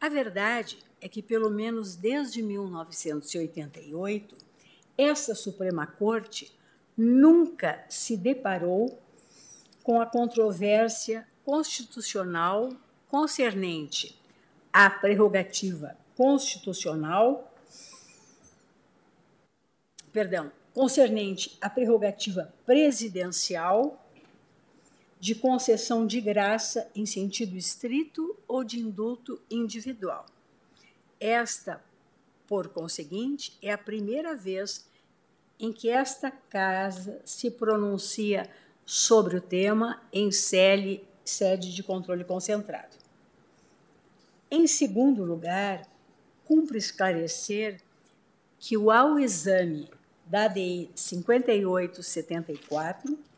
[0.00, 4.36] A verdade é que, pelo menos desde 1988,
[4.96, 6.50] essa Suprema Corte
[6.96, 8.98] nunca se deparou
[9.82, 12.70] com a controvérsia constitucional
[13.08, 14.18] concernente
[14.72, 17.52] à prerrogativa constitucional,
[20.12, 23.98] perdão, concernente à prerrogativa presidencial
[25.20, 30.24] de concessão de graça em sentido estrito ou de indulto individual.
[31.20, 31.84] Esta,
[32.48, 34.88] por conseguinte, é a primeira vez
[35.58, 38.48] em que esta casa se pronuncia
[38.86, 41.04] sobre o tema em sede
[41.58, 42.96] de controle concentrado.
[44.50, 45.86] Em segundo lugar,
[46.46, 47.82] cumpre esclarecer
[48.58, 49.90] que o ao exame
[50.24, 53.29] da ADI 5874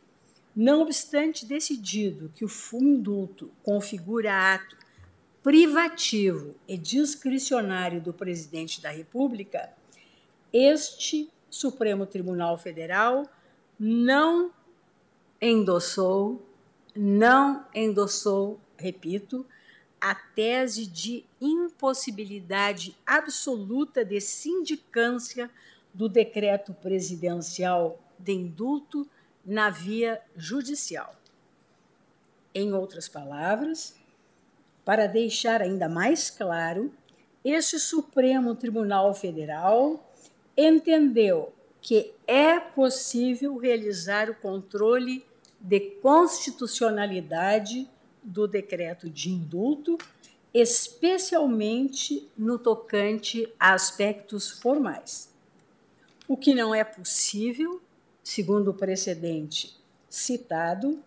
[0.55, 4.77] não obstante decidido que o indulto configura ato
[5.43, 9.73] privativo e discricionário do presidente da República,
[10.53, 13.29] este Supremo Tribunal Federal
[13.79, 14.53] não
[15.41, 16.47] endossou,
[16.95, 19.45] não endossou, repito,
[20.01, 25.51] a tese de impossibilidade absoluta de sindicância
[25.93, 29.09] do decreto presidencial de indulto
[29.45, 31.15] na via judicial.
[32.55, 33.95] Em outras palavras,
[34.85, 36.93] para deixar ainda mais claro,
[37.45, 40.13] este Supremo Tribunal Federal
[40.57, 45.25] entendeu que é possível realizar o controle
[45.61, 47.89] de constitucionalidade
[48.23, 49.99] do decreto de indulto,
[50.55, 55.33] especialmente no tocante a aspectos formais.
[56.29, 57.81] O que não é possível
[58.23, 59.77] segundo o precedente
[60.09, 61.03] citado,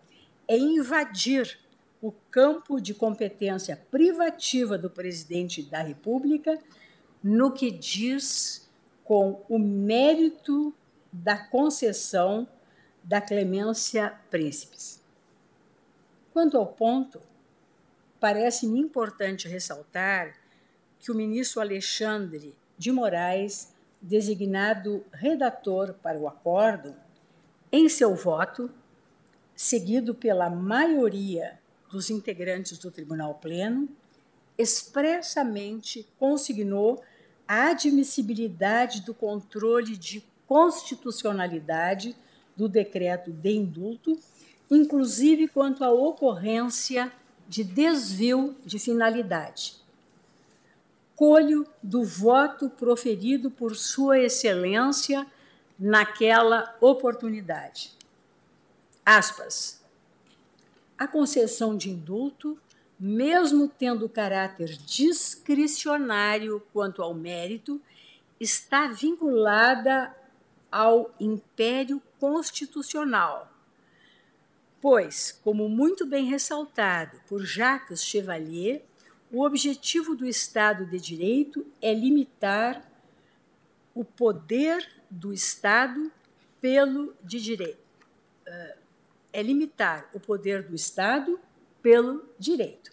[0.48, 1.58] é invadir
[2.00, 6.58] o campo de competência privativa do presidente da República
[7.22, 8.68] no que diz
[9.04, 10.74] com o mérito
[11.12, 12.46] da concessão
[13.02, 15.00] da clemência príncipes.
[16.32, 17.20] Quanto ao ponto,
[18.20, 20.36] parece-me importante ressaltar
[20.98, 23.72] que o ministro Alexandre de Moraes,
[24.02, 26.94] designado redator para o acórdão,
[27.70, 28.70] em seu voto,
[29.54, 31.58] seguido pela maioria
[31.90, 33.88] dos integrantes do Tribunal Pleno,
[34.58, 37.02] expressamente consignou
[37.46, 42.16] a admissibilidade do controle de constitucionalidade
[42.56, 44.18] do decreto de indulto,
[44.70, 47.12] inclusive quanto à ocorrência
[47.48, 49.76] de desvio de finalidade.
[51.14, 55.26] Colho do voto proferido por Sua Excelência
[55.78, 57.92] naquela oportunidade.
[59.04, 59.84] Aspas.
[60.98, 62.58] A concessão de indulto,
[62.98, 67.80] mesmo tendo caráter discricionário quanto ao mérito,
[68.40, 70.14] está vinculada
[70.72, 73.52] ao império constitucional.
[74.80, 78.84] Pois, como muito bem ressaltado por Jacques Chevalier,
[79.30, 82.90] o objetivo do Estado de Direito é limitar
[83.94, 86.12] o poder do Estado
[86.60, 87.78] pelo de direito.
[89.32, 91.40] É limitar o poder do Estado
[91.82, 92.92] pelo direito.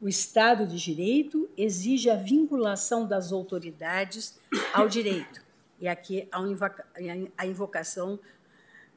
[0.00, 4.38] O Estado de Direito exige a vinculação das autoridades
[4.72, 5.42] ao direito.
[5.80, 6.28] E aqui
[7.36, 8.18] a invocação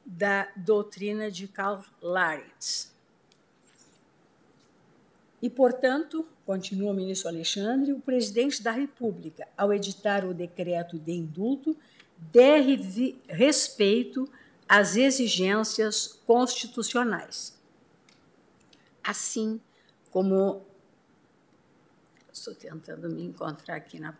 [0.04, 2.94] da doutrina de Karl Laritz.
[5.40, 11.12] E, portanto, continua o ministro Alexandre, o presidente da República, ao editar o decreto de
[11.12, 11.74] indulto,
[12.32, 14.28] deve respeito
[14.68, 17.58] às exigências constitucionais.
[19.02, 19.60] Assim
[20.10, 20.66] como.
[22.32, 24.16] Estou tentando me encontrar aqui na.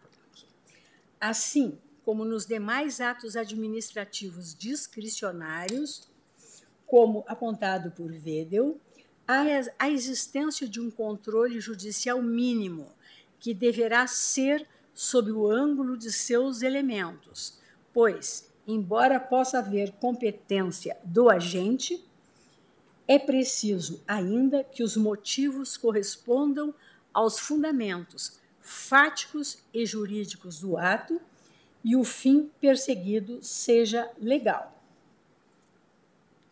[1.20, 6.08] Assim como nos demais atos administrativos discricionários,
[6.86, 8.80] como apontado por Wedel,
[9.78, 12.92] a existência de um controle judicial mínimo,
[13.38, 17.59] que deverá ser sob o ângulo de seus elementos,
[17.92, 22.04] pois, embora possa haver competência do agente,
[23.06, 26.72] é preciso ainda que os motivos correspondam
[27.12, 31.20] aos fundamentos fáticos e jurídicos do ato
[31.82, 34.80] e o fim perseguido seja legal.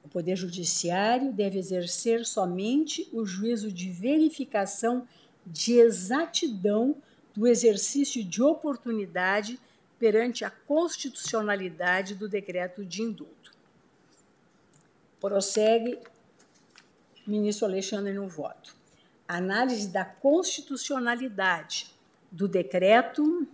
[0.05, 5.07] O Poder Judiciário deve exercer somente o juízo de verificação
[5.47, 6.97] de exatidão
[7.35, 9.61] do exercício de oportunidade
[9.99, 13.53] perante a constitucionalidade do decreto de indulto.
[15.21, 15.99] Prossegue
[17.27, 18.75] ministro Alexandre no voto.
[19.27, 21.93] Análise da constitucionalidade
[22.31, 23.47] do decreto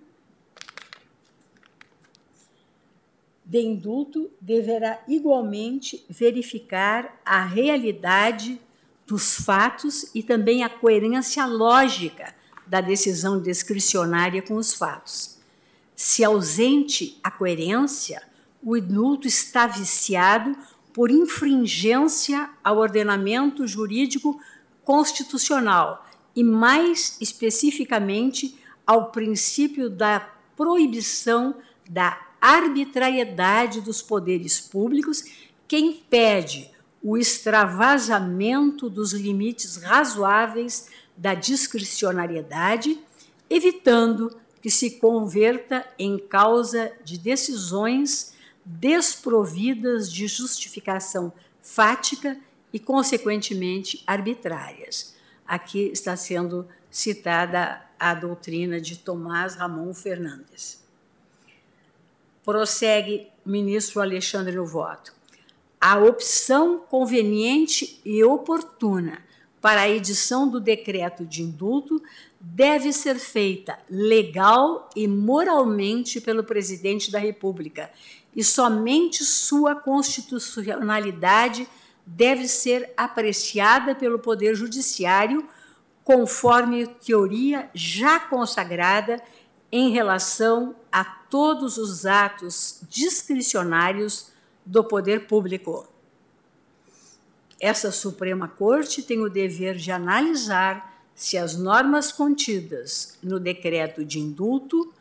[3.45, 8.61] de indulto deverá igualmente verificar a realidade
[9.07, 12.35] dos fatos e também a coerência lógica
[12.67, 15.34] da decisão discricionária com os fatos.
[15.95, 18.23] Se ausente a coerência,
[18.63, 20.57] o indulto está viciado
[20.93, 24.41] por infringência ao ordenamento jurídico
[24.85, 30.21] constitucional e, mais especificamente, ao princípio da
[30.57, 31.57] proibição
[31.89, 35.25] da arbitrariedade dos poderes públicos
[35.67, 36.71] que impede
[37.03, 42.99] o extravasamento dos limites razoáveis da discricionariedade,
[43.49, 44.35] evitando
[44.65, 48.33] que se converta em causa de decisões
[48.65, 52.39] desprovidas de justificação fática
[52.73, 55.15] e, consequentemente, arbitrárias.
[55.47, 60.83] Aqui está sendo citada a doutrina de Tomás Ramon Fernandes.
[62.43, 65.13] Prossegue o ministro Alexandre no voto.
[65.79, 69.23] A opção conveniente e oportuna
[69.61, 72.03] para a edição do decreto de indulto
[72.47, 77.91] deve ser feita legal e moralmente pelo presidente da República,
[78.37, 81.67] e somente sua constitucionalidade
[82.07, 85.49] deve ser apreciada pelo Poder Judiciário,
[86.05, 89.23] conforme teoria já consagrada
[89.73, 94.31] em relação a todos os atos discricionários
[94.67, 95.89] do poder público.
[97.59, 104.19] Essa Suprema Corte tem o dever de analisar se as normas contidas no decreto de
[104.19, 104.93] indulto,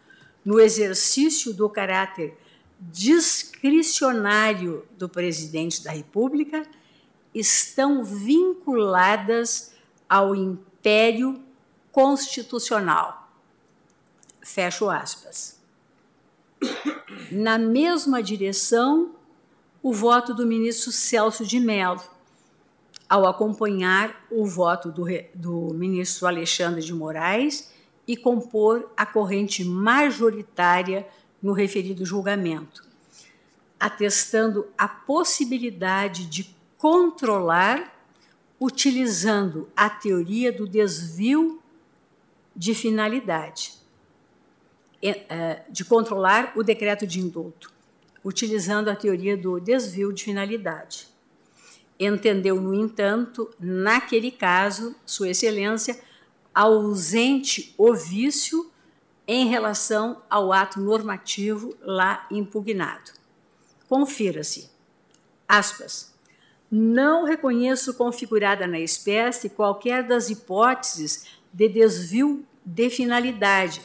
[0.45, 2.37] no exercício do caráter
[2.79, 6.63] discricionário do presidente da República,
[7.33, 9.73] estão vinculadas
[10.07, 11.41] ao império
[11.91, 13.23] constitucional
[14.43, 15.57] Fecho aspas.
[17.31, 19.15] Na mesma direção,
[19.81, 22.03] o voto do ministro Celso de Mello,
[23.13, 27.71] ao acompanhar o voto do, do ministro Alexandre de Moraes
[28.07, 31.07] e compor a corrente majoritária
[31.39, 32.83] no referido julgamento,
[33.79, 37.93] atestando a possibilidade de controlar
[38.59, 41.61] utilizando a teoria do desvio
[42.55, 43.73] de finalidade
[45.03, 47.71] é, de controlar o decreto de indulto,
[48.23, 51.12] utilizando a teoria do desvio de finalidade.
[51.99, 55.99] Entendeu, no entanto, naquele caso, Sua Excelência,
[56.53, 58.71] ausente o vício
[59.27, 63.11] em relação ao ato normativo lá impugnado.
[63.87, 64.69] Confira-se.
[65.47, 66.13] Aspas.
[66.69, 73.81] Não reconheço configurada na espécie qualquer das hipóteses de desvio de finalidade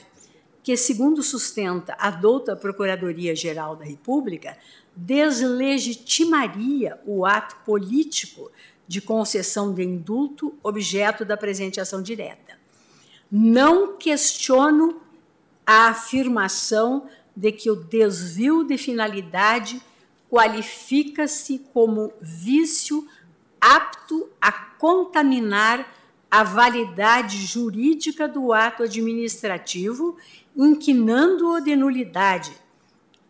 [0.63, 4.57] que, segundo sustenta a douta Procuradoria-Geral da República,
[4.99, 8.51] deslegitimaria o ato político
[8.87, 12.59] de concessão de indulto objeto da presente ação direta.
[13.31, 15.01] Não questiono
[15.65, 19.81] a afirmação de que o desvio de finalidade
[20.29, 23.07] qualifica-se como vício
[23.61, 25.95] apto a contaminar
[26.31, 30.17] a validade jurídica do ato administrativo
[30.57, 32.53] inquinando-o de nulidade,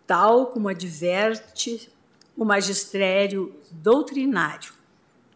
[0.08, 1.92] tal como adverte
[2.34, 4.72] o magistério doutrinário.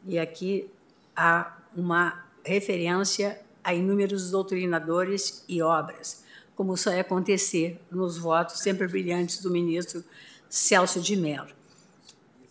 [0.06, 0.68] E aqui
[1.14, 6.24] há uma referência a inúmeros doutrinadores e obras,
[6.56, 10.02] como só é acontecer nos votos sempre brilhantes do ministro
[10.48, 11.50] Celso de Mello.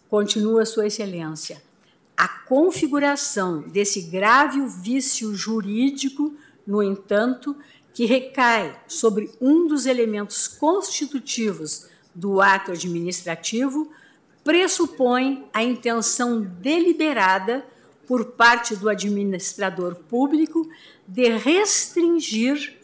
[0.08, 1.62] Continua Sua Excelência.
[2.16, 6.36] A configuração desse grave vício jurídico,
[6.68, 7.56] no entanto,
[7.94, 13.92] que recai sobre um dos elementos constitutivos do ato administrativo,
[14.44, 17.66] pressupõe a intenção deliberada
[18.08, 20.70] por parte do administrador público
[21.08, 22.78] de restringir,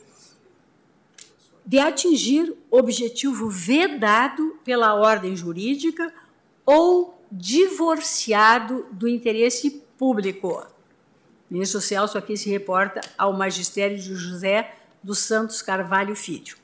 [1.66, 6.14] de atingir objetivo vedado pela ordem jurídica
[6.66, 10.66] ou divorciado do interesse público.
[11.50, 16.56] O ministro Celso aqui se reporta ao magistério de José dos Santos Carvalho Filho.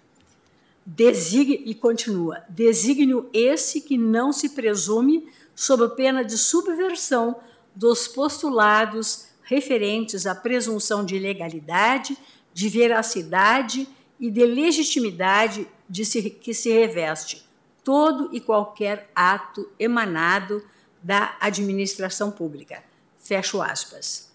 [0.86, 7.38] Designe, e continua, desígnio esse que não se presume sob pena de subversão
[7.74, 12.18] dos postulados referentes à presunção de legalidade,
[12.54, 13.88] de veracidade
[14.20, 17.48] e de legitimidade de se, que se reveste
[17.84, 20.64] todo e qualquer ato emanado
[21.02, 22.84] da administração pública.
[23.18, 24.33] Fecho aspas.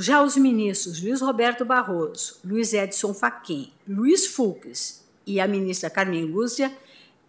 [0.00, 6.24] Já os ministros Luiz Roberto Barroso, Luiz Edson Fachin, Luiz Fux e a ministra Carmen
[6.24, 6.76] Lúcia,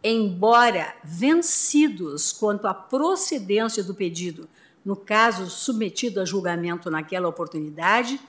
[0.03, 4.47] embora vencidos quanto à procedência do pedido,
[4.83, 8.19] no caso submetido a julgamento naquela oportunidade,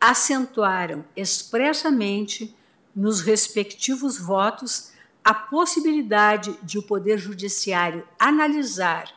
[0.00, 2.54] acentuaram expressamente
[2.94, 4.92] nos respectivos votos
[5.24, 9.12] a possibilidade de o Poder Judiciário analisar,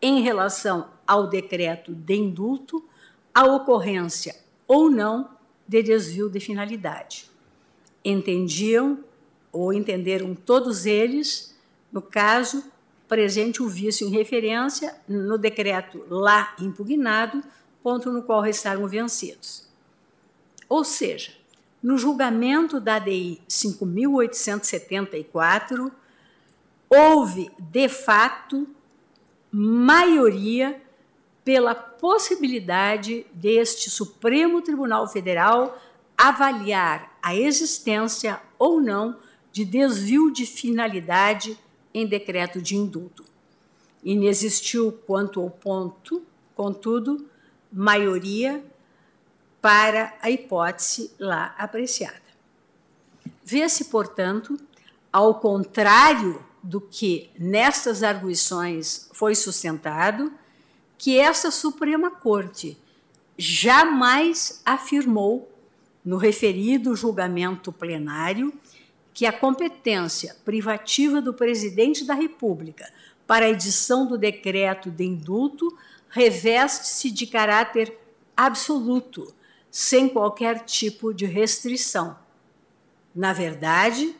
[0.00, 2.87] em relação ao decreto de indulto,
[3.38, 4.34] a ocorrência
[4.66, 5.30] ou não
[5.68, 7.30] de desvio de finalidade.
[8.04, 8.98] Entendiam
[9.52, 11.56] ou entenderam todos eles,
[11.92, 12.64] no caso
[13.06, 17.40] presente o vício em referência no decreto lá impugnado,
[17.80, 19.68] ponto no qual restaram vencidos.
[20.68, 21.30] Ou seja,
[21.80, 25.92] no julgamento da ADI 5874,
[26.90, 28.66] houve de fato
[29.52, 30.87] maioria
[31.48, 35.80] pela possibilidade deste Supremo Tribunal Federal
[36.14, 39.16] avaliar a existência ou não
[39.50, 41.58] de desvio de finalidade
[41.94, 43.24] em decreto de indulto.
[44.04, 46.22] Inexistiu quanto ao ponto,
[46.54, 47.26] contudo,
[47.72, 48.62] maioria
[49.58, 52.28] para a hipótese lá apreciada.
[53.42, 54.60] Vê-se, portanto,
[55.10, 60.30] ao contrário do que nestas arguições foi sustentado,
[60.98, 62.76] que essa Suprema Corte
[63.38, 65.50] jamais afirmou,
[66.04, 68.52] no referido julgamento plenário,
[69.14, 72.92] que a competência privativa do presidente da República
[73.26, 75.76] para a edição do decreto de indulto
[76.08, 77.96] reveste-se de caráter
[78.36, 79.34] absoluto,
[79.70, 82.18] sem qualquer tipo de restrição.
[83.14, 84.16] Na verdade,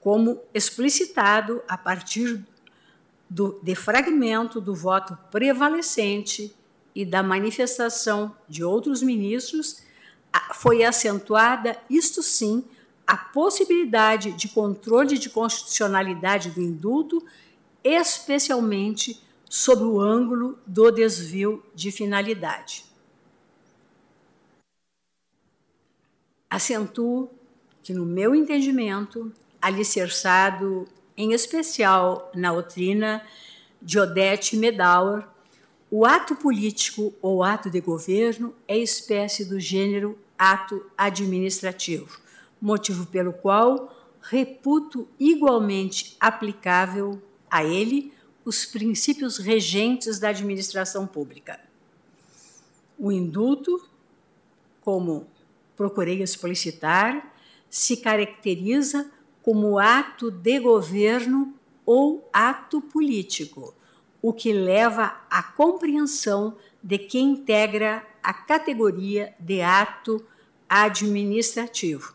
[0.00, 2.44] como explicitado a partir
[3.32, 6.54] do defragmento do voto prevalecente
[6.94, 9.82] e da manifestação de outros ministros,
[10.52, 12.62] foi acentuada, isto sim,
[13.06, 17.24] a possibilidade de controle de constitucionalidade do indulto,
[17.82, 22.84] especialmente sob o ângulo do desvio de finalidade.
[26.50, 27.30] Acentuo
[27.82, 33.24] que, no meu entendimento, alicerçado em especial na doutrina
[33.80, 35.26] de Odete Medauer,
[35.90, 42.18] o ato político ou ato de governo é espécie do gênero ato administrativo,
[42.60, 48.12] motivo pelo qual reputo igualmente aplicável a ele
[48.44, 51.60] os princípios regentes da administração pública.
[52.98, 53.86] O indulto,
[54.80, 55.26] como
[55.76, 57.34] procurei explicitar,
[57.68, 59.10] se caracteriza
[59.42, 61.54] como ato de governo
[61.84, 63.74] ou ato político,
[64.20, 70.24] o que leva à compreensão de que integra a categoria de ato
[70.68, 72.14] administrativo.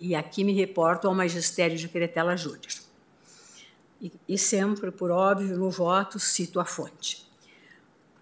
[0.00, 2.72] E aqui me reporto ao magistério de Cretela Júnior.
[4.00, 7.26] E, e sempre, por óbvio, no voto, cito a fonte.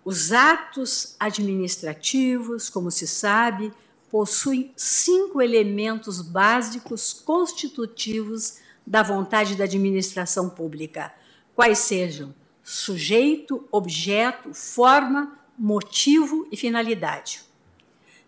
[0.02, 3.72] Os atos administrativos, como se sabe,
[4.16, 11.14] possuem cinco elementos básicos constitutivos da vontade da administração pública,
[11.54, 17.42] quais sejam sujeito, objeto, forma, motivo e finalidade.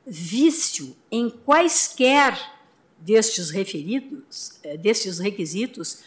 [0.06, 2.38] Vício em quaisquer
[2.98, 6.00] destes referidos, eh, destes requisitos,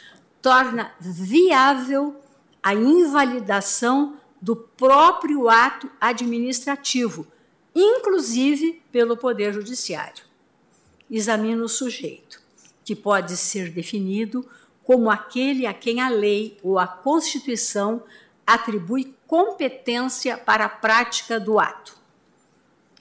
[0.44, 2.22] torna viável
[2.62, 7.26] a invalidação do próprio ato administrativo,
[7.76, 10.24] inclusive pelo Poder Judiciário.
[11.10, 12.42] Examina o sujeito,
[12.84, 14.48] que pode ser definido
[14.84, 18.04] como aquele a quem a lei ou a Constituição
[18.46, 21.98] atribui competência para a prática do ato.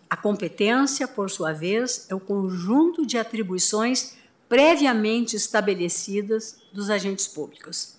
[0.08, 4.16] A competência, por sua vez, é o conjunto de atribuições
[4.48, 7.96] previamente estabelecidas dos agentes públicos.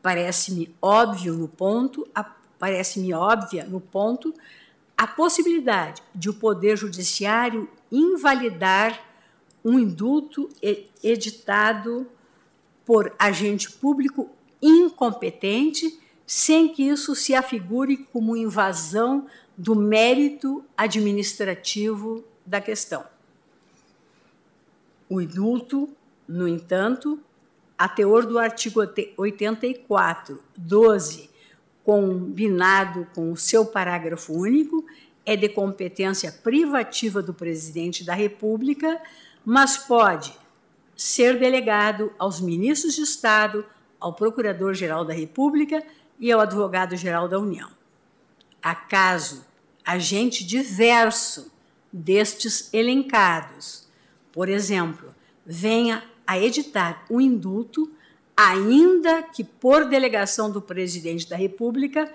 [0.00, 2.08] Parece-me óbvio no ponto,
[2.58, 4.32] parece-me óbvia no ponto
[4.96, 8.98] a possibilidade de o poder judiciário invalidar
[9.64, 10.48] um indulto
[11.02, 12.06] editado
[12.84, 14.30] por agente público
[14.62, 19.26] incompetente, sem que isso se afigure como invasão
[19.56, 23.04] do mérito administrativo da questão.
[25.08, 25.88] O indulto,
[26.26, 27.18] no entanto,
[27.76, 28.80] a teor do artigo
[29.16, 31.30] 84, 12,
[31.86, 34.84] combinado com o seu parágrafo único,
[35.24, 39.00] é de competência privativa do presidente da República,
[39.44, 40.36] mas pode
[40.96, 43.64] ser delegado aos ministros de Estado,
[44.00, 45.80] ao Procurador-Geral da República
[46.18, 47.70] e ao Advogado-Geral da União.
[48.60, 49.46] Acaso
[49.84, 51.52] agente diverso
[51.92, 53.86] destes elencados,
[54.32, 55.14] por exemplo,
[55.46, 57.92] venha a editar um indulto,
[58.36, 62.12] ainda que por delegação do presidente da República,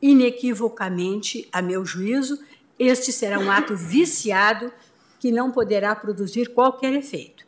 [0.00, 2.38] inequivocamente, a meu juízo,
[2.78, 4.72] este será um ato viciado
[5.18, 7.44] que não poderá produzir qualquer efeito.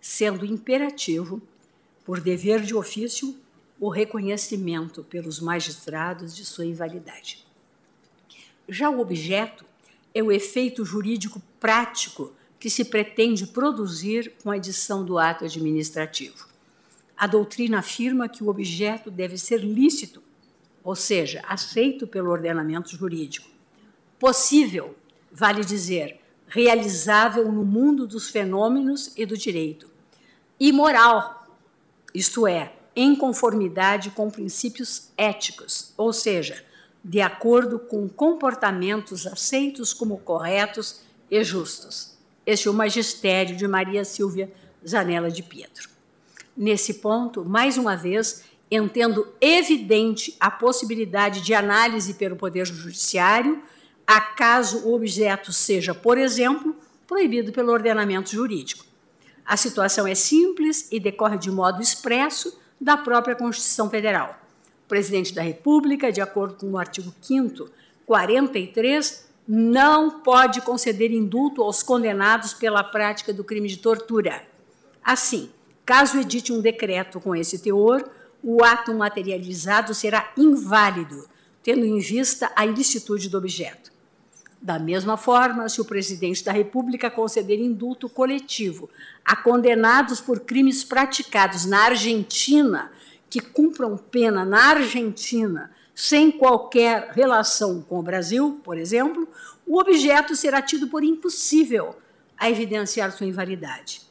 [0.00, 1.42] Sendo imperativo,
[2.04, 3.36] por dever de ofício,
[3.78, 7.46] o reconhecimento pelos magistrados de sua invalidade.
[8.68, 9.64] Já o objeto
[10.14, 16.46] é o efeito jurídico prático que se pretende produzir com a edição do ato administrativo.
[17.16, 20.22] A doutrina afirma que o objeto deve ser lícito,
[20.82, 23.48] ou seja, aceito pelo ordenamento jurídico.
[24.18, 24.94] Possível,
[25.32, 29.90] vale dizer, realizável no mundo dos fenômenos e do direito.
[30.58, 31.46] Imoral,
[32.12, 36.64] isto é, em conformidade com princípios éticos, ou seja,
[37.02, 42.16] de acordo com comportamentos aceitos como corretos e justos.
[42.44, 44.52] Este é o magistério de Maria Silvia
[44.86, 45.88] Zanella de Pietro.
[46.56, 53.62] Nesse ponto, mais uma vez, entendo evidente a possibilidade de análise pelo Poder Judiciário,
[54.06, 58.84] acaso o objeto seja, por exemplo, proibido pelo ordenamento jurídico.
[59.44, 64.38] A situação é simples e decorre de modo expresso da própria Constituição Federal.
[64.90, 67.70] Presidente da República, de acordo com o artigo 5
[68.04, 74.42] 43, não pode conceder indulto aos condenados pela prática do crime de tortura.
[75.00, 75.48] Assim,
[75.86, 78.10] caso edite um decreto com esse teor,
[78.42, 81.24] o ato materializado será inválido,
[81.62, 83.92] tendo em vista a ilicitude do objeto.
[84.60, 88.90] Da mesma forma, se o presidente da República conceder indulto coletivo
[89.24, 92.90] a condenados por crimes praticados na Argentina,
[93.30, 99.28] que cumpram pena na Argentina, sem qualquer relação com o Brasil, por exemplo,
[99.64, 101.94] o objeto será tido por impossível
[102.36, 104.02] a evidenciar sua invalidade.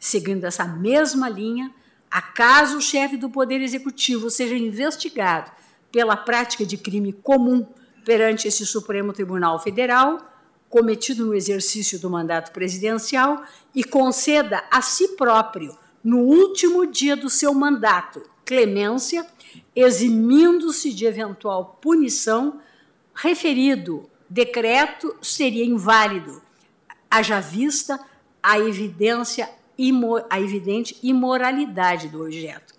[0.00, 1.70] Seguindo essa mesma linha,
[2.10, 5.52] acaso o chefe do Poder Executivo seja investigado
[5.90, 7.66] pela prática de crime comum
[8.04, 10.18] perante esse Supremo Tribunal Federal,
[10.70, 13.44] cometido no exercício do mandato presidencial,
[13.74, 19.26] e conceda a si próprio, no último dia do seu mandato, clemência,
[19.74, 22.60] eximindo-se de eventual punição,
[23.14, 26.42] referido decreto seria inválido,
[27.10, 27.98] haja vista
[28.42, 29.48] a evidência
[30.28, 32.74] a evidente imoralidade do objeto.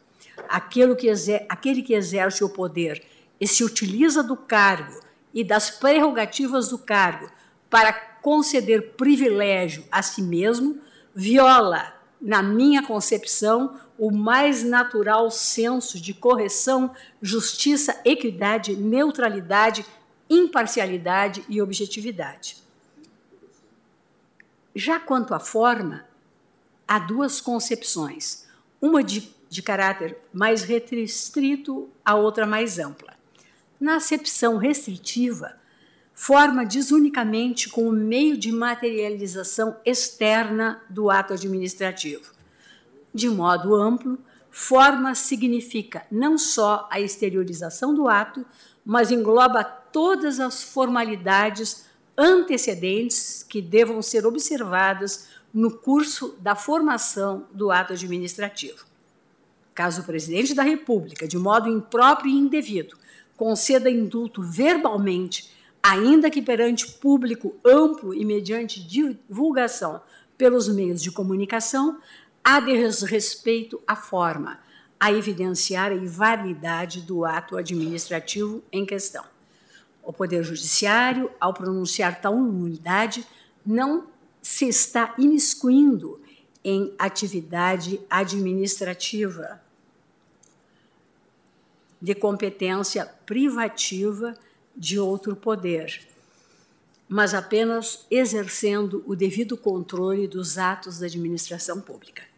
[0.48, 1.10] Aquele que,
[1.50, 3.04] aquele que exerce o poder
[3.42, 5.00] e se utiliza do cargo
[5.34, 7.30] e das prerrogativas do cargo
[7.68, 10.80] para conceder privilégio a si mesmo,
[11.16, 19.86] viola, na minha concepção, o mais natural senso de correção, justiça, equidade, neutralidade,
[20.30, 22.58] imparcialidade e objetividade.
[24.76, 26.06] Já quanto à forma,
[26.88, 28.48] há duas concepções,
[28.82, 33.14] uma de, de caráter mais restrito, a outra mais ampla.
[33.80, 35.56] Na acepção restritiva,
[36.14, 42.34] forma diz unicamente com o meio de materialização externa do ato administrativo.
[43.14, 44.18] De modo amplo,
[44.50, 48.46] forma significa não só a exteriorização do ato,
[48.86, 51.86] mas engloba todas as formalidades
[52.18, 58.86] antecedentes que devam ser observadas no curso da formação do ato administrativo.
[59.74, 62.96] caso o presidente da República, de modo impróprio e indevido,
[63.36, 65.52] conceda indulto verbalmente,
[65.82, 70.02] ainda que perante público amplo e mediante divulgação
[70.38, 71.98] pelos meios de comunicação,
[72.44, 72.74] há de
[73.06, 74.60] respeito à forma,
[75.00, 79.24] a evidenciar a invalidade do ato administrativo em questão.
[80.04, 83.26] O Poder Judiciário, ao pronunciar tal nulidade,
[83.66, 84.08] não
[84.42, 86.22] se está imiscuindo
[86.64, 89.62] em atividade administrativa
[92.02, 94.34] de competência privativa
[94.76, 96.06] de outro poder,
[97.08, 102.33] mas apenas exercendo o devido controle dos atos da administração pública.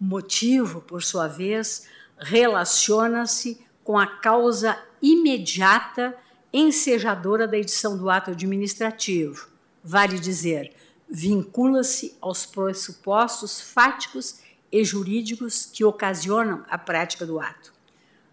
[0.00, 6.14] Motivo, por sua vez, relaciona-se com a causa imediata
[6.52, 9.48] ensejadora da edição do ato administrativo,
[9.82, 10.72] vale dizer,
[11.08, 17.72] vincula-se aos pressupostos fáticos e jurídicos que ocasionam a prática do ato.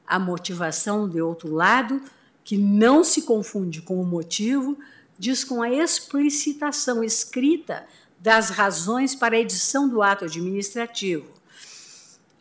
[0.06, 2.02] A motivação, de outro lado,
[2.44, 4.78] que não se confunde com o motivo,
[5.18, 7.88] diz com a explicitação escrita
[8.20, 11.35] das razões para a edição do ato administrativo.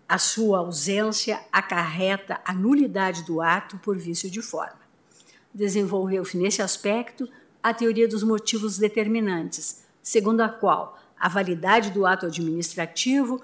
[0.09, 4.81] A sua ausência acarreta a nulidade do ato por vício de forma.
[5.53, 7.29] Desenvolveu-se nesse aspecto
[7.63, 13.41] a teoria dos motivos determinantes, segundo a qual a validade do ato administrativo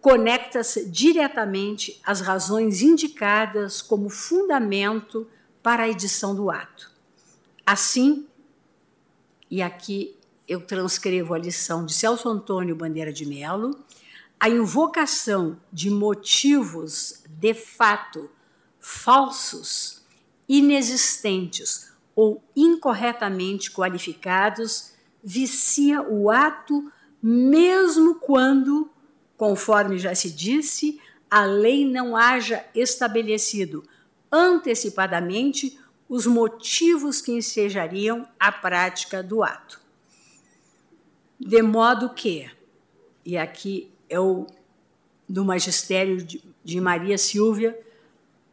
[0.00, 5.26] conecta-se diretamente às razões indicadas como fundamento
[5.62, 6.92] para a edição do ato.
[7.66, 8.26] Assim,
[9.50, 13.78] e aqui eu transcrevo a lição de Celso Antônio Bandeira de Melo,
[14.40, 18.30] a invocação de motivos de fato
[18.78, 20.02] falsos,
[20.48, 24.92] inexistentes ou incorretamente qualificados
[25.22, 26.90] vicia o ato,
[27.22, 28.90] mesmo quando,
[29.36, 31.00] conforme já se disse,
[31.30, 33.84] a lei não haja estabelecido
[34.30, 39.80] antecipadamente os motivos que ensejariam a prática do ato.
[41.38, 42.50] De modo que,
[43.24, 44.46] e aqui é o
[45.28, 46.24] do magistério
[46.64, 47.78] de, Maria Silvia,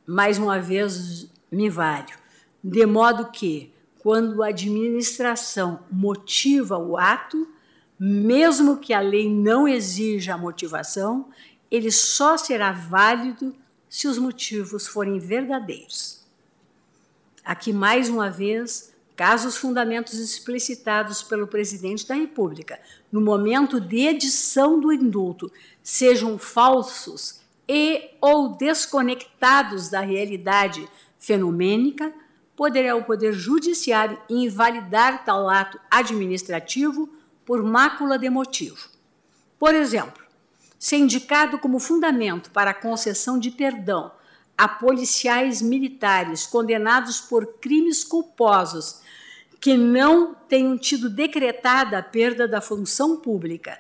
[0.05, 2.17] mais uma vez me valho,
[2.63, 7.47] de modo que, quando a administração motiva o ato,
[7.97, 11.29] mesmo que a lei não exija a motivação,
[11.71, 13.55] ele só será válido
[13.89, 16.25] se os motivos forem verdadeiros.
[17.43, 22.79] Aqui, mais uma vez, caso os fundamentos explicitados pelo presidente da República
[23.11, 30.87] no momento de edição do indulto sejam falsos e ou desconectados da realidade
[31.17, 32.13] fenomênica,
[32.55, 37.09] poderá o Poder Judiciário invalidar tal ato administrativo
[37.45, 38.89] por mácula de motivo.
[39.57, 40.23] Por exemplo,
[40.77, 44.11] ser indicado como fundamento para a concessão de perdão
[44.57, 49.01] a policiais militares condenados por crimes culposos
[49.65, 53.79] que não tenham tido decretada a perda da função pública,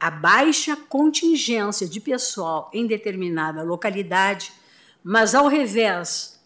[0.00, 4.52] a baixa contingência de pessoal em determinada localidade,
[5.00, 6.42] mas ao revés,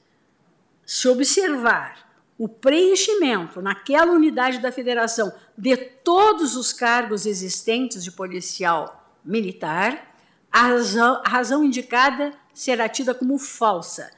[0.84, 2.06] se observar
[2.36, 10.14] o preenchimento naquela unidade da federação de todos os cargos existentes de policial militar,
[10.52, 14.10] a razão, a razão indicada será tida como falsa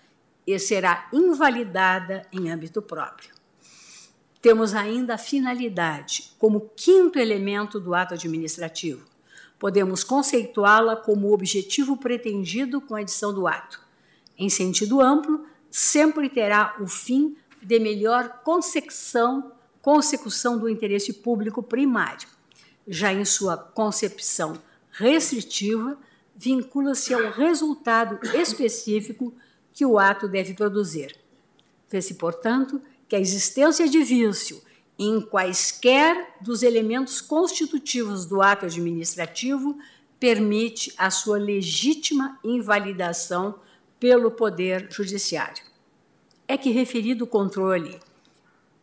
[0.45, 3.38] e será invalidada em âmbito próprio.
[4.49, 9.05] Temos ainda a finalidade como quinto elemento do ato administrativo.
[9.59, 13.79] Podemos conceituá-la como o objetivo pretendido com a edição do ato.
[14.39, 19.53] Em sentido amplo, sempre terá o fim de melhor consecução,
[19.83, 22.27] consecução do interesse público primário.
[22.87, 24.59] Já em sua concepção
[24.93, 25.99] restritiva
[26.35, 29.31] vincula-se ao resultado específico
[29.75, 31.15] que o ato deve produzir.
[31.91, 34.63] Vê-se, portanto, que a existência de vício
[34.99, 39.79] em quaisquer dos elementos constitutivos do ato administrativo
[40.19, 43.55] permite a sua legítima invalidação
[44.01, 45.63] pelo Poder Judiciário.
[46.47, 48.01] É que referido controle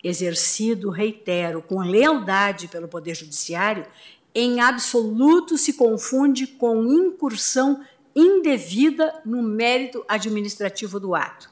[0.03, 3.85] exercido, reitero, com lealdade pelo Poder Judiciário,
[4.33, 7.83] em absoluto se confunde com incursão
[8.15, 11.49] indevida no mérito administrativo do ato.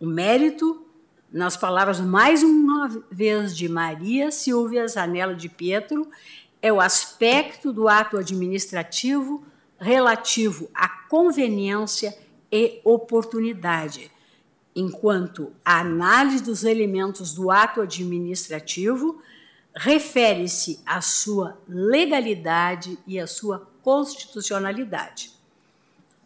[0.00, 0.85] O mérito,
[1.32, 6.08] nas palavras mais uma vez de Maria Silvia Zanella de Pietro,
[6.62, 9.44] é o aspecto do ato administrativo
[9.78, 12.16] relativo à conveniência
[12.50, 14.10] e oportunidade,
[14.74, 19.20] enquanto a análise dos elementos do ato administrativo
[19.74, 25.30] refere-se à sua legalidade e à sua constitucionalidade.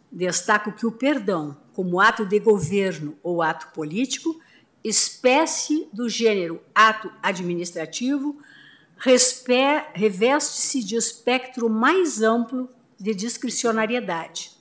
[0.09, 4.40] Destaco que o perdão, como ato de governo ou ato político,
[4.83, 8.39] espécie do gênero ato administrativo,
[9.93, 12.69] reveste-se de espectro mais amplo
[12.99, 14.51] de discricionariedade.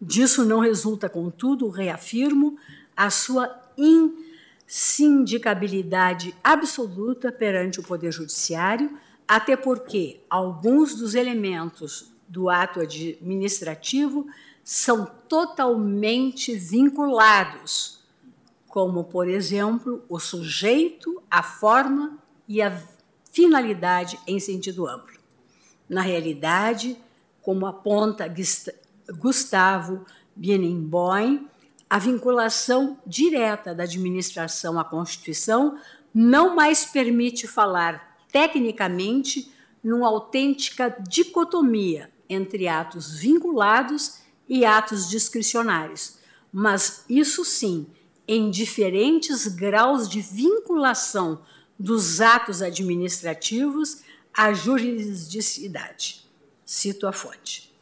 [0.00, 2.56] Disso não resulta, contudo, reafirmo,
[2.96, 12.80] a sua insindicabilidade absoluta perante o Poder Judiciário, até porque alguns dos elementos do ato
[12.80, 14.26] administrativo
[14.62, 17.93] são totalmente vinculados,
[18.74, 22.76] como, por exemplo, o sujeito, a forma e a
[23.32, 25.16] finalidade em sentido amplo.
[25.88, 26.98] Na realidade,
[27.40, 28.28] como aponta
[29.16, 30.04] Gustavo
[30.34, 31.48] Bienenboim,
[31.88, 35.78] a vinculação direta da administração à Constituição
[36.12, 39.52] não mais permite falar tecnicamente
[39.84, 46.18] numa autêntica dicotomia entre atos vinculados e atos discricionários,
[46.52, 47.86] mas isso sim,
[48.26, 51.42] em diferentes graus de vinculação
[51.78, 56.24] dos atos administrativos à juridicidade.
[56.64, 57.74] Cito a fonte.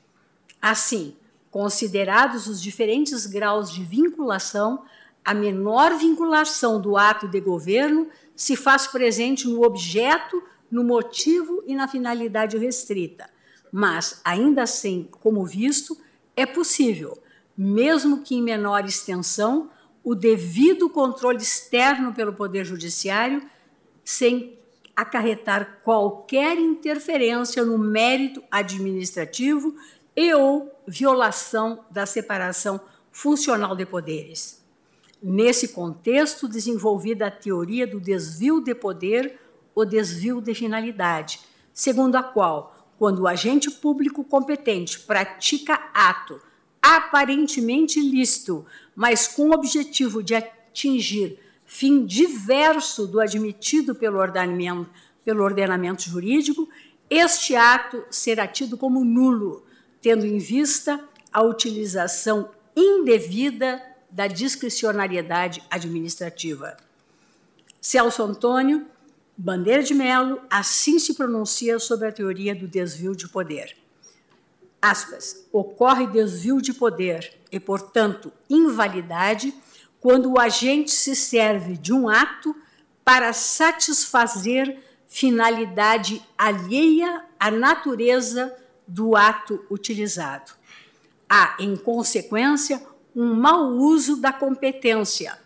[0.61, 1.17] Assim,
[1.51, 4.85] considerados os diferentes graus de vinculação,
[5.25, 11.75] a menor vinculação do ato de governo se faz presente no objeto, no motivo e
[11.75, 13.31] na finalidade restrita.
[13.71, 15.97] Mas, ainda assim, como visto,
[16.37, 17.19] é possível,
[17.57, 19.71] mesmo que em menor extensão,
[20.05, 23.43] o devido controle externo pelo Poder Judiciário
[24.05, 24.59] sem
[24.95, 29.75] acarretar qualquer interferência no mérito administrativo
[30.15, 34.63] e ou violação da separação funcional de poderes.
[35.23, 39.39] Nesse contexto, desenvolvida a teoria do desvio de poder
[39.75, 41.41] ou desvio de finalidade,
[41.73, 46.41] segundo a qual, quando o agente público competente pratica ato
[46.83, 54.91] aparentemente lícito, mas com o objetivo de atingir fim diverso do admitido pelo ordenamento,
[55.25, 56.69] pelo ordenamento jurídico,
[57.09, 59.65] este ato será tido como nulo,
[60.01, 61.03] tendo em vista
[61.33, 63.81] a utilização indevida
[64.11, 66.77] da discricionariedade administrativa.
[67.81, 68.87] Celso Antônio
[69.37, 73.82] Bandeira de Melo assim se pronuncia sobre a teoria do desvio de poder.
[74.83, 79.55] Aspas, ocorre desvio de poder e, portanto, invalidade
[80.01, 82.53] quando o agente se serve de um ato
[83.05, 88.53] para satisfazer finalidade alheia à natureza
[88.89, 90.51] do ato utilizado.
[91.29, 92.83] Há, em consequência,
[93.15, 95.39] um mau uso da competência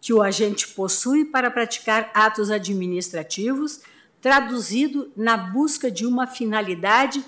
[0.00, 3.80] que o agente possui para praticar atos administrativos,
[4.20, 7.24] traduzido na busca de uma finalidade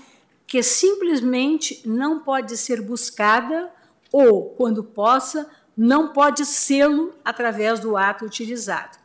[0.55, 3.73] que simplesmente não pode ser buscada
[4.12, 8.97] ou, quando possa, não pode sê-lo através do ato utilizado.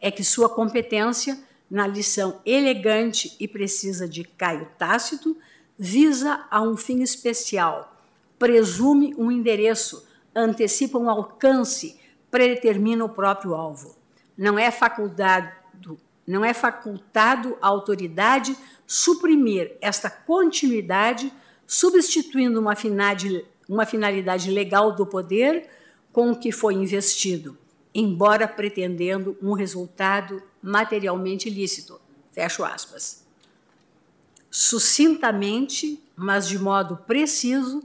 [0.00, 1.36] É que sua competência,
[1.68, 5.36] na lição elegante e precisa de Caio Tácito,
[5.76, 8.00] visa a um fim especial,
[8.38, 11.98] presume um endereço, antecipa um alcance,
[12.30, 13.96] predetermina o próprio alvo.
[14.38, 15.50] Não é facultado,
[16.26, 21.32] não é facultado à autoridade suprimir esta continuidade,
[21.66, 25.68] substituindo uma finalidade, uma finalidade legal do poder
[26.12, 27.56] com o que foi investido,
[27.94, 32.00] embora pretendendo um resultado materialmente ilícito.
[32.32, 33.24] Fecho aspas.
[34.50, 37.82] Sucintamente, mas de modo preciso,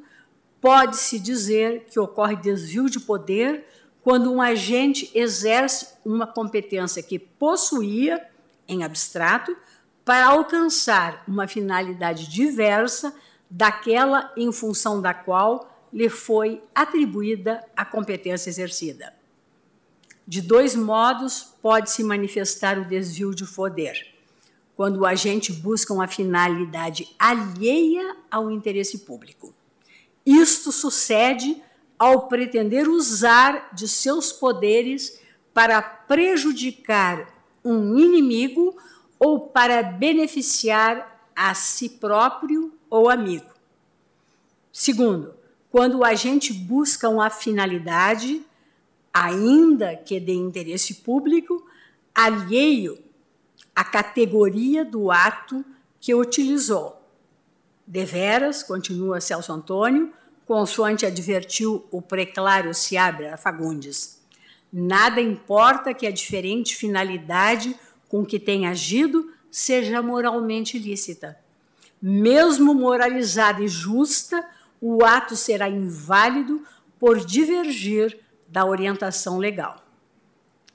[0.61, 3.65] pode-se dizer que ocorre desvio de poder
[4.03, 8.28] quando um agente exerce uma competência que possuía,
[8.69, 9.57] em abstrato,
[10.05, 13.13] para alcançar uma finalidade diversa
[13.49, 19.13] daquela em função da qual lhe foi atribuída a competência exercida.
[20.27, 24.13] De dois modos pode-se manifestar o desvio de poder:
[24.75, 29.53] quando o agente busca uma finalidade alheia ao interesse público.
[30.25, 31.61] Isto sucede
[31.97, 35.19] ao pretender usar de seus poderes
[35.53, 38.75] para prejudicar um inimigo
[39.19, 43.49] ou para beneficiar a si próprio ou amigo.
[44.71, 45.33] Segundo,
[45.71, 48.41] quando o agente busca uma finalidade,
[49.13, 51.65] ainda que de interesse público,
[52.13, 52.97] alheio
[53.75, 55.63] à categoria do ato
[55.99, 57.01] que utilizou.
[57.85, 60.13] Deveras, continua Celso Antônio,
[60.45, 64.18] consoante advertiu o preclário Seabra Fagundes.
[64.71, 67.75] Nada importa que a diferente finalidade
[68.07, 71.39] com que tem agido seja moralmente lícita.
[72.01, 74.47] Mesmo moralizada e justa,
[74.79, 76.63] o ato será inválido
[76.99, 79.83] por divergir da orientação legal.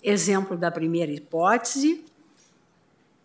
[0.02, 2.04] Exemplo da primeira hipótese,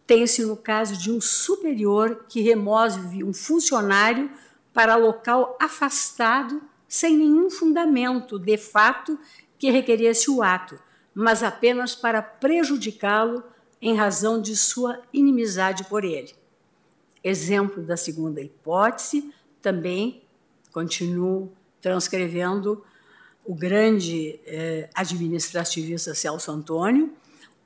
[0.08, 4.32] tem-se no caso de um superior que remove um funcionário
[4.74, 9.20] para local afastado sem nenhum fundamento de fato
[9.60, 10.80] que requeresse o ato,
[11.14, 13.44] mas apenas para prejudicá-lo
[13.82, 16.34] em razão de sua inimizade por ele.
[17.24, 20.24] Exemplo da segunda hipótese, também
[20.72, 22.84] continuo transcrevendo
[23.46, 27.14] o grande eh, administrativista Celso Antônio,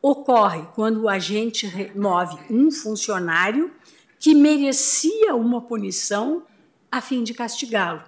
[0.01, 3.71] ocorre quando o agente remove um funcionário
[4.19, 6.43] que merecia uma punição
[6.91, 8.03] a fim de castigá-lo.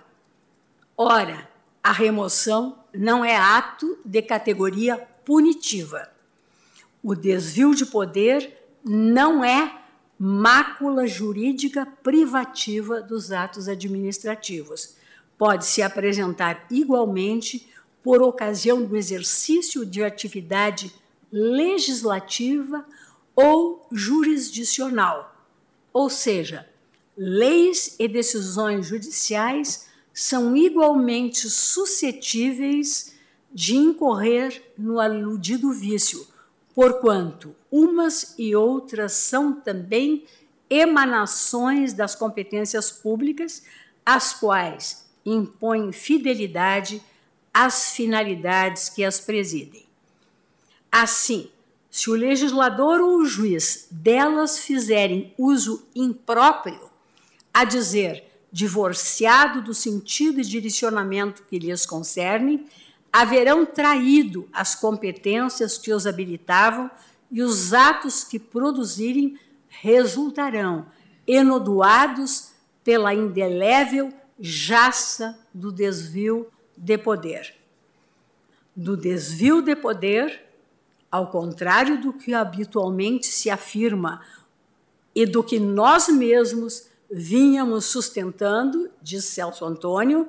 [0.97, 1.49] Ora,
[1.85, 6.09] a remoção não é ato de categoria punitiva.
[7.03, 9.83] O desvio de poder não é
[10.17, 14.95] mácula jurídica privativa dos atos administrativos.
[15.38, 17.69] Pode se apresentar igualmente
[18.01, 20.91] por ocasião do exercício de atividade
[21.31, 22.83] legislativa
[23.35, 25.39] ou jurisdicional,
[25.93, 26.67] ou seja,
[27.15, 33.14] leis e decisões judiciais são igualmente suscetíveis
[33.53, 36.26] de incorrer no aludido vício,
[36.74, 40.24] porquanto umas e outras são também
[40.69, 43.64] emanações das competências públicas,
[44.06, 47.03] as quais impõem fidelidade
[47.53, 49.85] às finalidades que as presidem.
[50.90, 51.50] Assim,
[51.92, 56.90] se o legislador ou o juiz delas fizerem uso impróprio,
[57.53, 58.25] a dizer,
[58.56, 62.66] divorciado do sentido e direcionamento que lhes concerne,
[63.11, 66.90] haverão traído as competências que os habilitavam
[67.30, 70.85] e os atos que produzirem resultarão
[71.27, 72.51] enodoados
[72.82, 77.56] pela indelével jaça do desvio de poder.
[78.74, 80.45] Do desvio de poder,
[81.11, 84.22] ao contrário do que habitualmente se afirma
[85.14, 90.27] e do que nós mesmos vínhamos sustentando, diz Celso Antônio,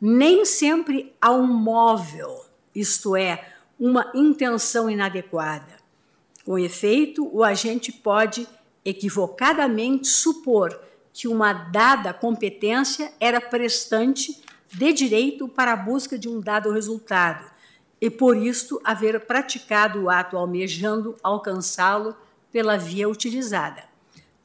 [0.00, 5.78] nem sempre há um móvel, isto é, uma intenção inadequada.
[6.44, 8.46] Com efeito, o agente pode
[8.84, 10.80] equivocadamente supor
[11.12, 14.42] que uma dada competência era prestante
[14.72, 17.50] de direito para a busca de um dado resultado,
[18.00, 22.16] e por isto haver praticado o ato almejando alcançá-lo
[22.50, 23.89] pela via utilizada.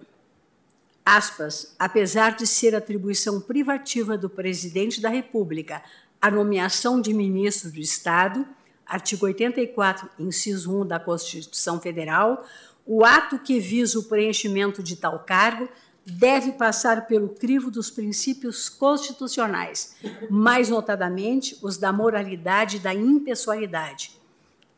[1.05, 5.83] aspas, apesar de ser atribuição privativa do presidente da República
[6.21, 8.43] a nomeação de ministro do Estado,
[8.85, 12.43] artigo 84, inciso 1 da Constituição Federal,
[12.85, 15.67] o ato que visa o preenchimento de tal cargo
[16.05, 19.95] deve passar pelo crivo dos princípios constitucionais,
[20.29, 24.11] mais notadamente os da moralidade e da impessoalidade.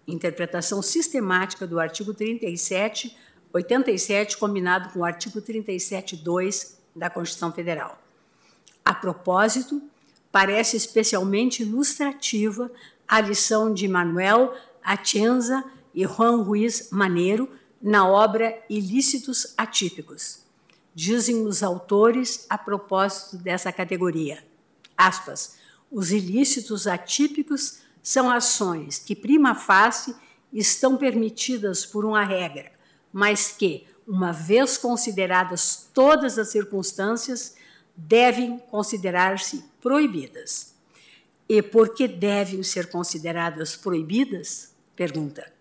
[0.07, 3.15] Interpretação sistemática do artigo 37,
[3.51, 8.01] 87, combinado com o artigo 37.2 da Constituição Federal.
[8.85, 9.81] A propósito,
[10.31, 12.71] parece especialmente ilustrativa
[13.05, 15.61] a lição de Manuel Atienza
[15.93, 17.49] e Juan Ruiz Maneiro,
[17.81, 20.39] na obra Ilícitos Atípicos.
[20.93, 24.43] Dizem os autores a propósito dessa categoria.
[24.97, 25.57] Aspas,
[25.91, 30.15] os ilícitos atípicos são ações que, prima facie,
[30.51, 32.71] estão permitidas por uma regra,
[33.13, 37.55] mas que, uma vez consideradas todas as circunstâncias,
[37.95, 40.73] devem considerar-se proibidas.
[41.49, 44.73] E por que devem ser consideradas proibidas?
[44.95, 45.56] Pergunta.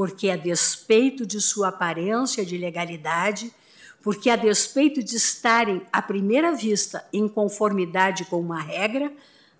[0.00, 3.52] Porque, a despeito de sua aparência de legalidade,
[4.00, 9.12] porque, a despeito de estarem, à primeira vista, em conformidade com uma regra,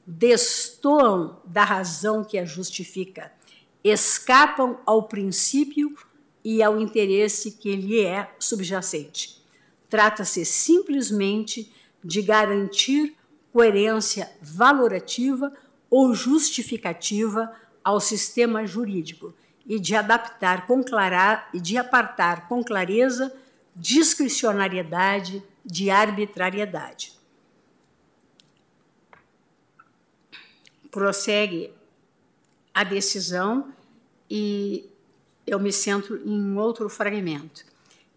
[0.06, 3.30] destoam da razão que a justifica,
[3.84, 5.94] escapam ao princípio
[6.42, 9.44] e ao interesse que lhe é subjacente.
[9.90, 11.70] Trata-se simplesmente
[12.02, 13.14] de garantir
[13.52, 15.52] coerência valorativa
[15.90, 17.54] ou justificativa
[17.84, 19.34] ao sistema jurídico
[19.66, 23.32] e de adaptar com clareza e de apartar com clareza
[23.74, 27.12] discricionariedade de arbitrariedade.
[30.90, 31.72] Prossegue
[32.74, 33.72] a decisão
[34.28, 34.88] e
[35.46, 37.64] eu me centro em outro fragmento.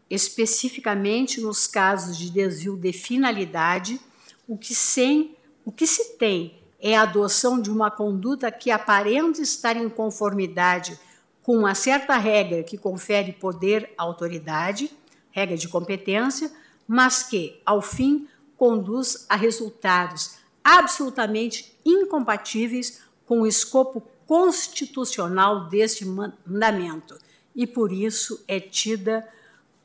[0.10, 4.00] Especificamente nos casos de desvio de finalidade,
[4.48, 9.42] o que, sem, o que se tem é a adoção de uma conduta que aparenta
[9.42, 11.00] estar em conformidade
[11.44, 14.90] com uma certa regra que confere poder à autoridade,
[15.30, 16.50] regra de competência,
[16.88, 27.20] mas que, ao fim, conduz a resultados absolutamente incompatíveis com o escopo constitucional deste mandamento
[27.54, 29.28] e, por isso, é tida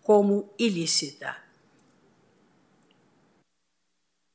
[0.03, 1.37] como ilícita.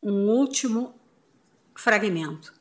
[0.02, 0.94] Um último
[1.74, 2.54] fragmento.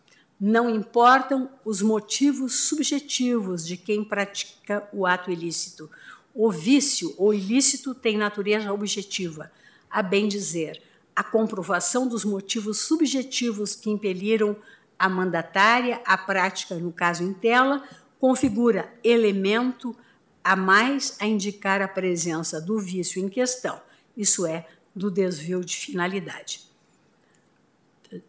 [0.44, 5.88] Não importam os motivos subjetivos de quem pratica o ato ilícito.
[6.34, 9.52] O vício ou ilícito tem natureza objetiva,
[9.88, 10.82] a bem dizer,
[11.14, 14.56] a comprovação dos motivos subjetivos que impeliram
[14.98, 17.86] a mandatária à prática, no caso em tela,
[18.18, 19.94] configura elemento
[20.42, 23.80] a mais a indicar a presença do vício em questão,
[24.16, 26.72] isso é, do desvio de finalidade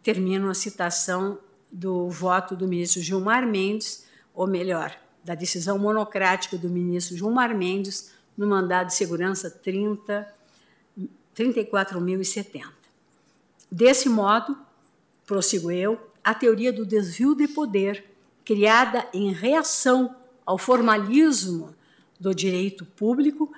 [0.02, 1.38] termino a citação
[1.74, 8.12] do voto do ministro Gilmar Mendes, ou melhor, da decisão monocrática do ministro Gilmar Mendes
[8.38, 10.32] no mandado de segurança 30
[11.34, 12.66] 34.070.
[13.68, 14.56] Desse modo,
[15.26, 18.04] prossigo eu, a teoria do desvio de poder,
[18.44, 20.14] criada em reação
[20.46, 21.74] ao formalismo
[22.20, 23.52] do direito público,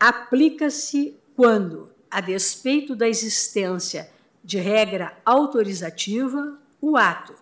[0.00, 4.10] aplica-se quando, a despeito da existência
[4.42, 6.58] de regra autorizativa,
[6.90, 7.34] o ato,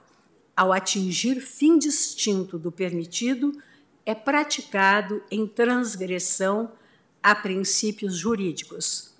[0.56, 3.52] ao atingir fim distinto do permitido,
[4.06, 6.72] é praticado em transgressão
[7.22, 9.12] a princípios jurídicos.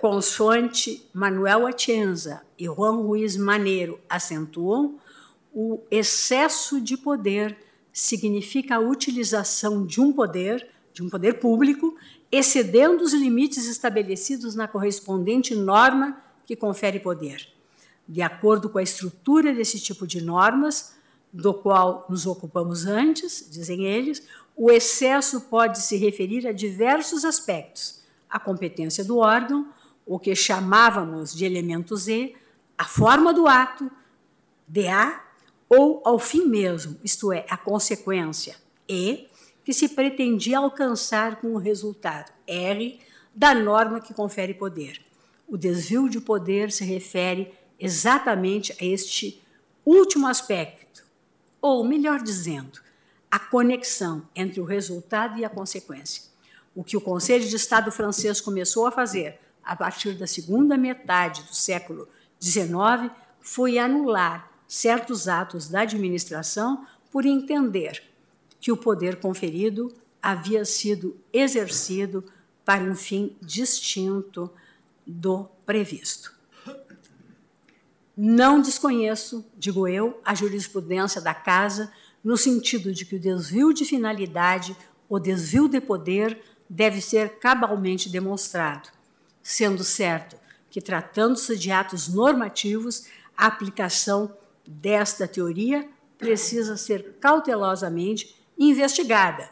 [0.00, 4.98] Consoante Manuel Atienza e Juan Ruiz Maneiro acentuam,
[5.54, 7.56] o excesso de poder
[7.92, 11.96] significa a utilização de um poder, de um poder público,
[12.30, 17.57] excedendo os limites estabelecidos na correspondente norma que confere poder.
[18.08, 20.96] De acordo com a estrutura desse tipo de normas,
[21.32, 28.00] do qual nos ocupamos antes, dizem eles, o excesso pode se referir a diversos aspectos:
[28.28, 29.68] a competência do órgão,
[30.06, 32.34] o que chamávamos de elemento Z,
[32.76, 33.90] a forma do ato,
[34.66, 35.20] DA,
[35.68, 38.56] ou ao fim mesmo, isto é, a consequência,
[38.88, 39.28] E,
[39.64, 42.98] que se pretendia alcançar com o resultado, R,
[43.34, 45.02] da norma que confere poder.
[45.46, 49.42] O desvio de poder se refere exatamente a este
[49.84, 51.04] último aspecto,
[51.60, 52.80] ou melhor dizendo,
[53.30, 56.22] a conexão entre o resultado e a consequência.
[56.74, 61.42] O que o Conselho de Estado francês começou a fazer a partir da segunda metade
[61.42, 62.08] do século
[62.40, 68.02] XIX foi anular certos atos da administração por entender
[68.60, 69.92] que o poder conferido
[70.22, 72.24] havia sido exercido
[72.64, 74.50] para um fim distinto
[75.06, 76.37] do previsto.
[78.20, 81.92] Não desconheço, digo eu, a jurisprudência da Casa
[82.24, 84.76] no sentido de que o desvio de finalidade
[85.08, 86.36] ou desvio de poder
[86.68, 88.88] deve ser cabalmente demonstrado,
[89.40, 90.36] sendo certo
[90.68, 93.06] que, tratando-se de atos normativos,
[93.36, 95.88] a aplicação desta teoria
[96.18, 99.48] precisa ser cautelosamente investigada,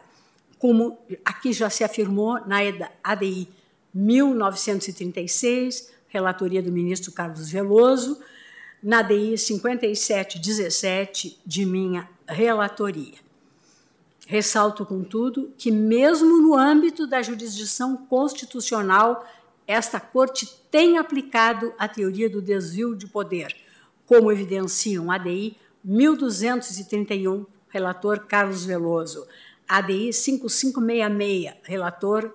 [0.58, 2.56] como aqui já se afirmou na
[3.04, 3.48] ADI
[3.94, 8.20] 1936, relatoria do ministro Carlos Veloso,
[8.86, 13.14] na DI 5717 de minha relatoria.
[14.28, 19.26] Ressalto, contudo, que, mesmo no âmbito da jurisdição constitucional,
[19.66, 23.56] esta Corte tem aplicado a teoria do desvio de poder,
[24.06, 29.26] como evidenciam ADI 1231, relator Carlos Veloso,
[29.66, 32.32] ADI 5566, relator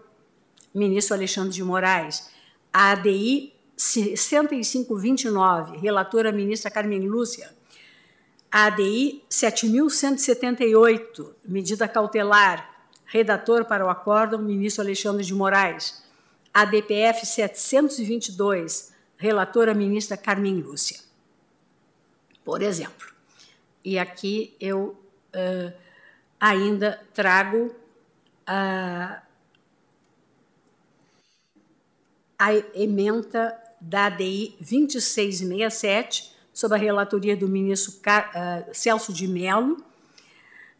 [0.75, 2.29] ministro Alexandre de Moraes,
[2.73, 7.51] ADI 6529, relatora ministra Carmen Lúcia.
[8.51, 16.03] ADI 7178, medida cautelar, redator para o acórdão, ministro Alexandre de Moraes.
[16.53, 20.99] ADPF 722, relatora ministra Carmen Lúcia.
[22.43, 23.11] Por exemplo.
[23.83, 24.95] E aqui eu
[25.33, 25.73] uh,
[26.39, 27.73] ainda trago
[28.45, 29.23] a,
[32.37, 39.83] a emenda da ADI 2667, sob a relatoria do ministro uh, Celso de Mello,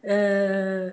[0.04, 0.92] uh,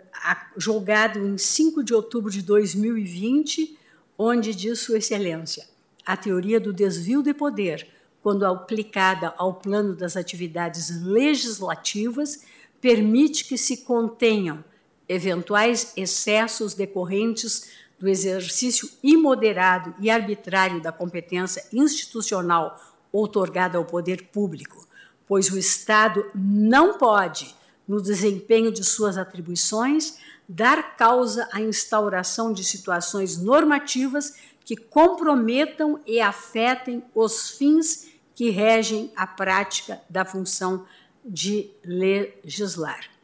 [0.58, 3.78] julgado em 5 de outubro de 2020,
[4.18, 5.68] onde diz Sua Excelência,
[6.06, 7.88] a teoria do desvio de poder,
[8.22, 12.44] quando aplicada ao plano das atividades legislativas,
[12.82, 14.64] permite que se contenham
[15.08, 22.80] eventuais excessos decorrentes do exercício imoderado e arbitrário da competência institucional
[23.12, 24.88] outorgada ao poder público,
[25.28, 27.54] pois o Estado não pode,
[27.88, 36.22] no desempenho de suas atribuições, dar causa à instauração de situações normativas que comprometam e
[36.22, 40.86] afetem os fins que regem a prática da função
[41.26, 43.19] de legislar.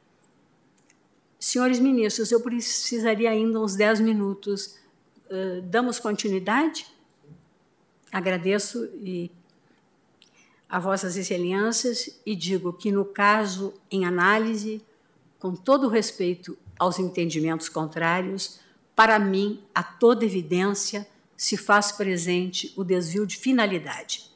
[1.45, 4.79] Senhores ministros, eu precisaria ainda uns 10 minutos.
[5.29, 6.87] Uh, damos continuidade?
[8.11, 9.29] Agradeço e
[10.67, 14.83] a Vossas Excelências e digo que, no caso em análise,
[15.37, 18.59] com todo respeito aos entendimentos contrários,
[18.95, 21.07] para mim, a toda evidência,
[21.37, 24.31] se faz presente o desvio de finalidade.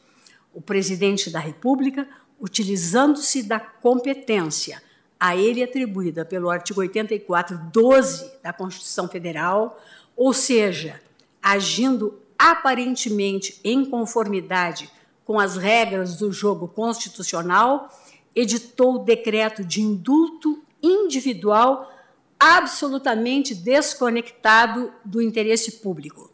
[0.53, 2.07] O presidente da República,
[2.39, 4.79] utilizando-se da competência
[5.19, 9.79] a ele atribuída pelo artigo 84, 12 da Constituição Federal,
[10.15, 11.01] ou seja,
[11.41, 14.89] agindo aparentemente em conformidade
[15.25, 17.89] com as regras do jogo constitucional,
[18.33, 21.91] editou o decreto de indulto individual
[22.39, 26.31] absolutamente desconectado do interesse público.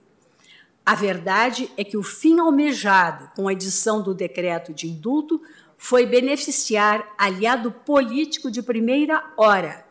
[0.86, 5.42] A verdade é que o fim almejado com a edição do decreto de indulto
[5.78, 9.86] foi beneficiar aliado político de primeira hora,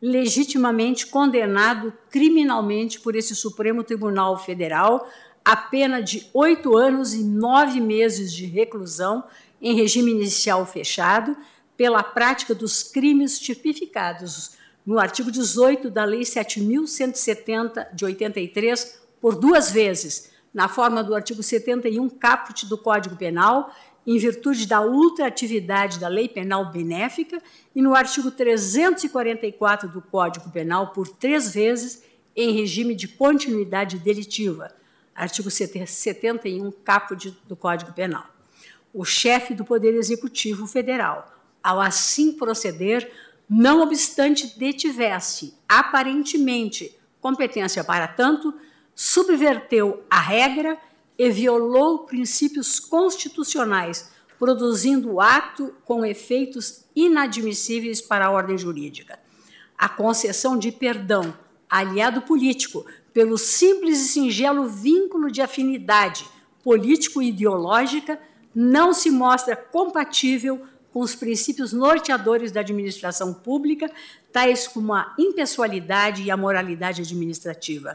[0.00, 5.08] legitimamente condenado criminalmente por esse Supremo Tribunal Federal
[5.44, 9.24] a pena de oito anos e nove meses de reclusão
[9.60, 11.36] em regime inicial fechado
[11.76, 19.70] pela prática dos crimes tipificados no artigo 18 da Lei 7.170 de 83 por duas
[19.70, 23.74] vezes, na forma do artigo 71 caput do Código Penal
[24.06, 27.40] em virtude da ultraatividade da lei penal benéfica,
[27.74, 32.02] e no artigo 344 do Código Penal, por três vezes,
[32.34, 34.72] em regime de continuidade delitiva,
[35.14, 38.26] artigo 71, caput do Código Penal.
[38.92, 43.10] O chefe do Poder Executivo Federal, ao assim proceder,
[43.48, 48.54] não obstante detivesse, aparentemente, competência para tanto,
[48.94, 50.78] subverteu a regra
[51.20, 59.18] e violou princípios constitucionais, produzindo ato com efeitos inadmissíveis para a ordem jurídica.
[59.76, 61.36] A concessão de perdão,
[61.68, 66.26] aliado político, pelo simples e singelo vínculo de afinidade
[66.64, 68.18] político-ideológica,
[68.54, 73.92] não se mostra compatível com os princípios norteadores da administração pública,
[74.32, 77.94] tais como a impessoalidade e a moralidade administrativa.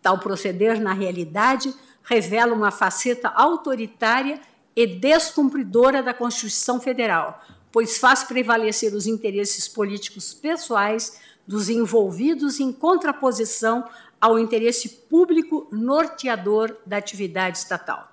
[0.00, 4.40] Tal proceder, na realidade, revela uma faceta autoritária
[4.76, 7.42] e descumpridora da Constituição Federal,
[7.72, 13.84] pois faz prevalecer os interesses políticos pessoais dos envolvidos em contraposição
[14.20, 18.10] ao interesse público norteador da atividade estatal.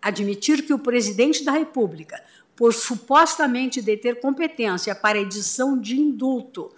[0.00, 2.22] Admitir que o presidente da República,
[2.54, 6.70] por supostamente deter competência para edição de indulto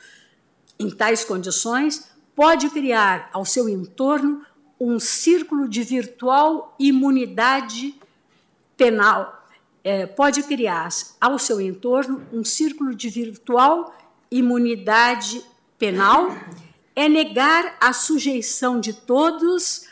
[0.78, 4.44] em tais condições, pode criar ao seu entorno
[4.81, 7.94] um círculo de virtual imunidade
[8.76, 9.44] penal.
[9.84, 10.89] É, pode criar
[11.20, 13.94] ao seu entorno um círculo de virtual
[14.31, 15.44] imunidade
[15.78, 16.31] penal,
[16.94, 19.86] é negar a sujeição de todos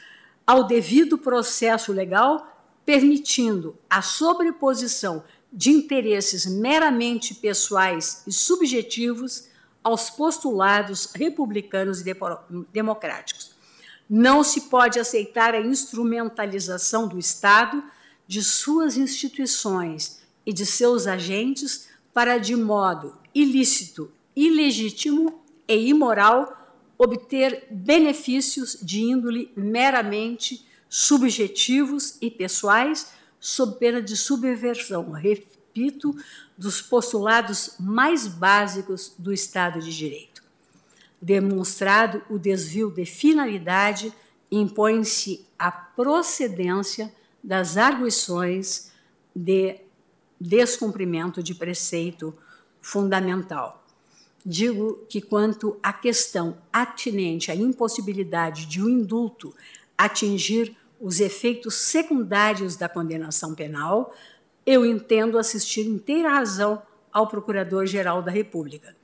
[0.47, 2.47] ao devido processo legal,
[2.85, 9.49] permitindo a sobreposição de interesses meramente pessoais e subjetivos
[9.83, 12.15] aos postulados republicanos e
[12.73, 13.58] democráticos.
[14.09, 17.83] Não se pode aceitar a instrumentalização do Estado,
[18.27, 27.67] de suas instituições e de seus agentes para, de modo ilícito, ilegítimo e imoral, obter
[27.71, 36.17] benefícios de índole meramente subjetivos e pessoais, sob pena de subversão, repito,
[36.57, 40.38] dos postulados mais básicos do Estado de Direito.
[41.21, 44.13] Demonstrado o desvio de finalidade,
[44.51, 48.93] impõe-se a procedência das arguições
[49.35, 49.81] de
[50.41, 52.35] descumprimento de preceito
[52.81, 53.85] fundamental.
[54.47, 59.55] Digo que, quanto à questão atinente à impossibilidade de um indulto
[59.97, 64.15] atingir os efeitos secundários da condenação penal,
[64.65, 66.83] eu entendo assistir inteira razão
[67.13, 68.98] ao Procurador-Geral da República.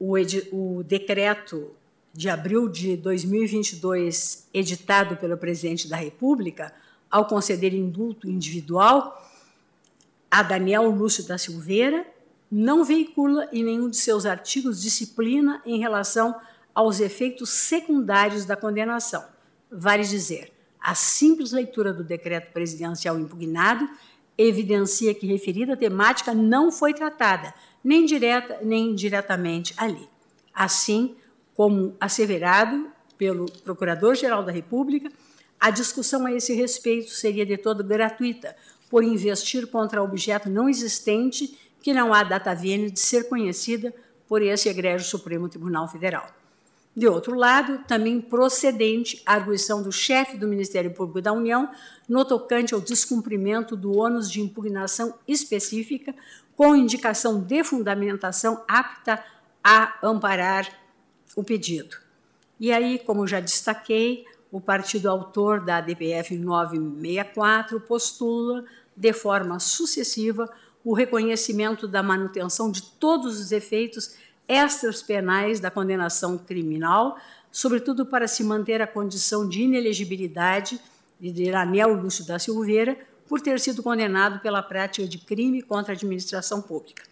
[0.00, 0.14] O,
[0.50, 1.70] o, decreto
[2.12, 6.74] de abril de 2022, editado pelo Presidente da República,
[7.10, 9.30] ao conceder indulto individual
[10.30, 12.06] a Daniel Lúcio da Silveira,
[12.50, 16.34] não veicula em nenhum de seus artigos disciplina em relação
[16.74, 19.24] aos efeitos secundários da condenação.
[19.70, 23.88] Vale dizer, a simples leitura do decreto presidencial impugnado
[24.38, 30.08] evidencia que referida temática não foi tratada, nem direta nem indiretamente ali.
[30.54, 31.16] Assim,
[31.54, 35.10] como asseverado pelo Procurador-Geral da República,
[35.58, 38.56] a discussão a esse respeito seria de todo gratuita,
[38.88, 43.94] por investir contra objeto não existente que não há data vênia de ser conhecida
[44.28, 46.28] por esse egrégio Supremo Tribunal Federal.
[46.94, 51.70] De outro lado, também procedente a arguição do chefe do Ministério Público da União
[52.08, 56.14] no tocante ao descumprimento do ônus de impugnação específica
[56.60, 59.24] com indicação de fundamentação apta
[59.64, 60.68] a amparar
[61.34, 61.96] o pedido.
[62.60, 68.62] E aí, como já destaquei, o partido autor da DPF 964 postula,
[68.94, 70.50] de forma sucessiva,
[70.84, 74.16] o reconhecimento da manutenção de todos os efeitos
[74.46, 77.16] extras penais da condenação criminal,
[77.50, 80.78] sobretudo para se manter a condição de inelegibilidade
[81.18, 82.98] de Daniel Lúcio da Silveira
[83.30, 87.04] por ter sido condenado pela prática de crime contra a administração pública.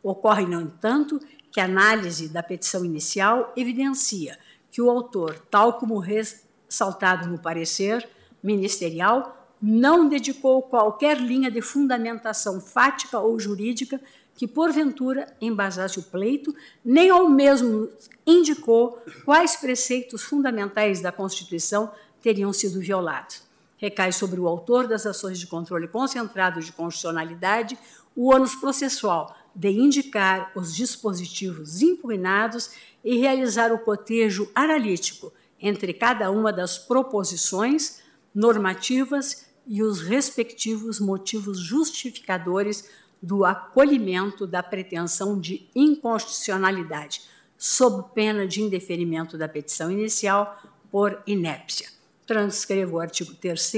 [0.00, 1.20] Ocorre, no entanto,
[1.50, 4.38] que a análise da petição inicial evidencia
[4.70, 8.08] que o autor, tal como ressaltado no parecer
[8.40, 14.00] ministerial, não dedicou qualquer linha de fundamentação fática ou jurídica
[14.36, 16.54] que, porventura, embasasse o pleito,
[16.84, 17.88] nem ao mesmo
[18.24, 21.90] indicou quais preceitos fundamentais da Constituição
[22.22, 23.43] teriam sido violados.
[23.84, 27.78] Recai sobre o autor das ações de controle concentrado de constitucionalidade
[28.16, 32.70] o ônus processual de indicar os dispositivos impugnados
[33.04, 35.30] e realizar o cotejo analítico
[35.60, 38.00] entre cada uma das proposições
[38.34, 42.88] normativas e os respectivos motivos justificadores
[43.22, 47.20] do acolhimento da pretensão de inconstitucionalidade,
[47.58, 50.58] sob pena de indeferimento da petição inicial
[50.90, 51.93] por inépcia.
[52.26, 53.72] Transcrevo o artigo 3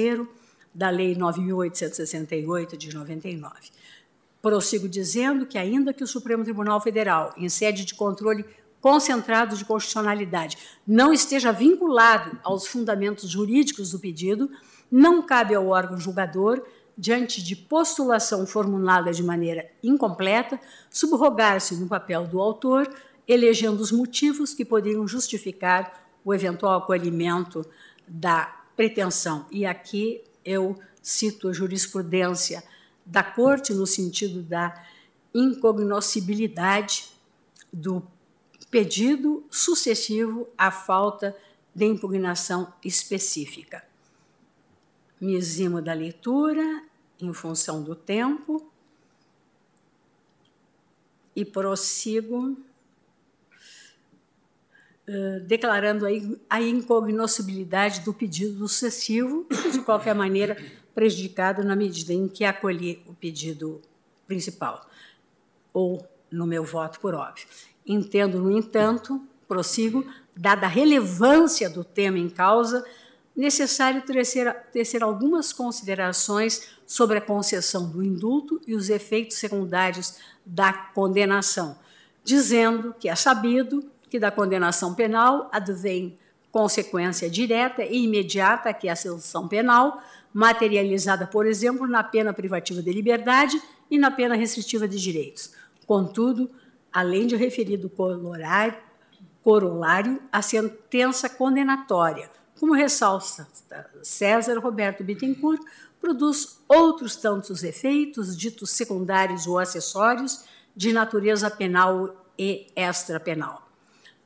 [0.74, 3.52] da Lei 9.868 de 99.
[4.40, 8.44] Prossigo dizendo que, ainda que o Supremo Tribunal Federal, em sede de controle
[8.80, 14.48] concentrado de constitucionalidade, não esteja vinculado aos fundamentos jurídicos do pedido,
[14.88, 16.62] não cabe ao órgão julgador,
[16.96, 22.88] diante de postulação formulada de maneira incompleta, subrogar-se no papel do autor,
[23.26, 27.66] elegendo os motivos que poderiam justificar o eventual acolhimento
[28.06, 29.46] da pretensão.
[29.50, 32.62] E aqui eu cito a jurisprudência
[33.04, 34.84] da Corte no sentido da
[35.34, 37.10] incognoscibilidade
[37.72, 38.02] do
[38.70, 41.36] pedido sucessivo à falta
[41.74, 43.82] de impugnação específica
[45.20, 46.82] me eximo da leitura
[47.20, 48.70] em função do tempo
[51.34, 52.56] e prossigo
[55.46, 56.04] declarando
[56.50, 60.56] a incognoscibilidade do pedido sucessivo, de qualquer maneira
[60.94, 63.80] prejudicado na medida em que acolhi o pedido
[64.26, 64.88] principal,
[65.72, 67.46] ou no meu voto por óbvio.
[67.86, 70.04] Entendo, no entanto, prossigo,
[70.34, 72.84] dada a relevância do tema em causa,
[73.36, 80.72] necessário tecer, tecer algumas considerações sobre a concessão do indulto e os efeitos secundários da
[80.72, 81.78] condenação,
[82.24, 86.18] dizendo que é sabido que da condenação penal advém
[86.50, 90.00] consequência direta e imediata, que é a sanção penal,
[90.32, 93.60] materializada, por exemplo, na pena privativa de liberdade
[93.90, 95.52] e na pena restritiva de direitos.
[95.86, 96.50] Contudo,
[96.92, 97.90] além de referido
[99.42, 103.46] corolário, a sentença condenatória como ressalta
[104.02, 105.62] César Roberto Bittencourt,
[106.00, 110.44] produz outros tantos efeitos, ditos secundários ou acessórios,
[110.74, 113.65] de natureza penal e extrapenal.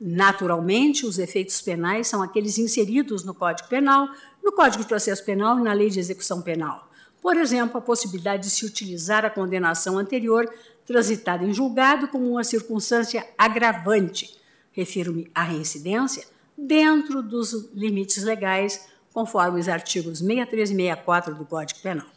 [0.03, 4.09] Naturalmente, os efeitos penais são aqueles inseridos no Código Penal,
[4.43, 6.89] no Código de Processo Penal e na Lei de Execução Penal.
[7.21, 10.51] Por exemplo, a possibilidade de se utilizar a condenação anterior
[10.87, 14.35] transitada em julgado como uma circunstância agravante,
[14.71, 16.25] refiro-me à reincidência,
[16.57, 22.07] dentro dos limites legais, conforme os artigos 63 e 64 do Código Penal.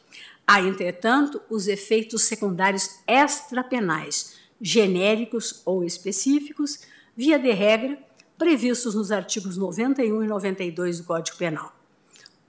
[0.47, 7.99] Há, entretanto, os efeitos secundários extrapenais, genéricos ou específicos, via de regra,
[8.37, 11.75] previstos nos artigos 91 e 92 do Código Penal.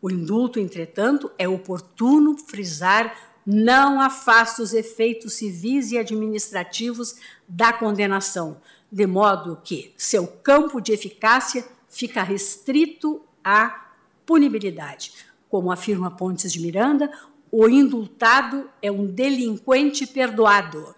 [0.02, 7.16] O indulto, entretanto, é oportuno frisar, não afasta os efeitos civis e administrativos
[7.48, 8.60] da condenação,
[8.92, 13.90] de modo que seu campo de eficácia fica restrito à
[14.26, 15.14] punibilidade.
[15.50, 17.12] Como afirma Pontes de Miranda,
[17.52, 20.96] o indultado é um delinquente perdoado,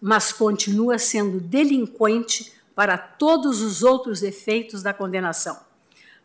[0.00, 5.58] mas continua sendo delinquente para todos os outros efeitos da condenação.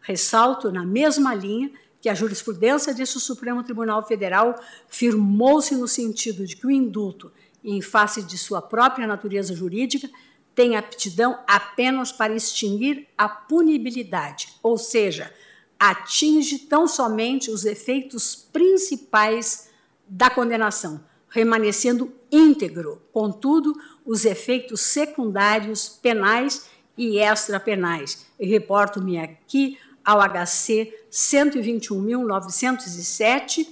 [0.01, 1.71] Ressalto, na mesma linha,
[2.01, 7.31] que a jurisprudência deste Supremo Tribunal Federal firmou-se no sentido de que o indulto,
[7.63, 10.09] em face de sua própria natureza jurídica,
[10.53, 15.33] tem aptidão apenas para extinguir a punibilidade, ou seja,
[15.80, 19.69] atinge tão somente os efeitos principais
[20.05, 21.01] da condenação,
[21.32, 23.74] remanescendo íntegro, contudo,
[24.06, 28.27] os efeitos secundários penais e extrapenais.
[28.40, 33.68] E reporto-me aqui ao HC 121.907,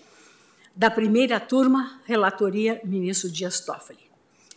[0.76, 4.10] da primeira turma, relatoria ministro Dias Toffoli.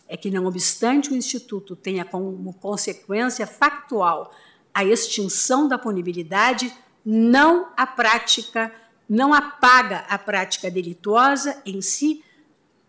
[0.07, 4.33] É que, não obstante o Instituto tenha como consequência factual
[4.73, 6.73] a extinção da punibilidade,
[7.05, 8.73] não a prática,
[9.09, 12.23] não apaga a prática delituosa em si,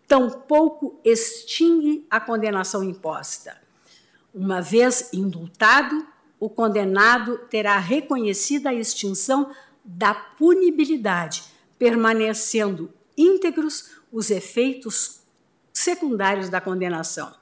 [0.07, 3.57] tampouco extingue a condenação imposta.
[4.33, 6.05] Uma vez indultado,
[6.39, 9.51] o condenado terá reconhecida a extinção
[9.83, 11.43] da punibilidade,
[11.77, 15.21] permanecendo íntegros os efeitos
[15.73, 17.33] secundários da condenação.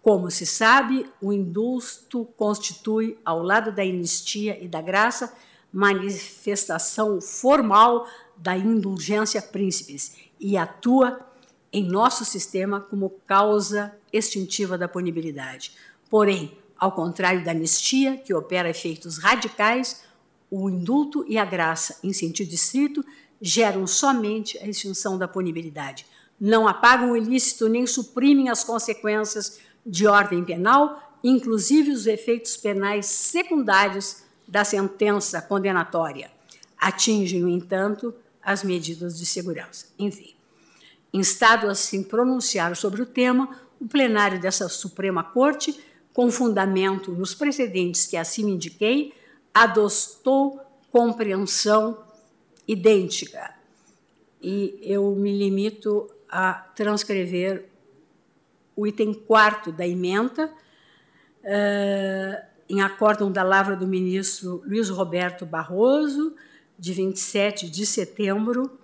[0.02, 5.34] Como se sabe, o indulto constitui, ao lado da anistia e da graça,
[5.74, 11.20] manifestação formal da indulgência príncipes e atua
[11.74, 15.74] em nosso sistema como causa extintiva da punibilidade.
[16.10, 20.04] Porém, ao contrário da anistia, que opera efeitos radicais,
[20.50, 23.04] o indulto e a graça, em sentido estrito,
[23.42, 26.06] geram somente a extinção da punibilidade.
[26.40, 33.06] Não apagam o ilícito nem suprimem as consequências de ordem penal, inclusive os efeitos penais
[33.06, 36.32] secundários da sentença condenatória.
[36.78, 39.88] Atingem, no entanto, as medidas de segurança.
[39.98, 40.34] Enfim,
[41.12, 43.50] instado a se pronunciar sobre o tema,
[43.80, 45.80] o plenário dessa Suprema Corte,
[46.14, 49.14] com fundamento nos precedentes que acima indiquei,
[49.54, 52.07] adotou compreensão
[52.68, 53.56] idêntica.
[54.42, 57.70] E eu me limito a transcrever
[58.76, 60.52] o item quarto da emenda,
[61.44, 66.36] uh, em acórdão da lavra do ministro Luiz Roberto Barroso,
[66.78, 68.78] de 27 de setembro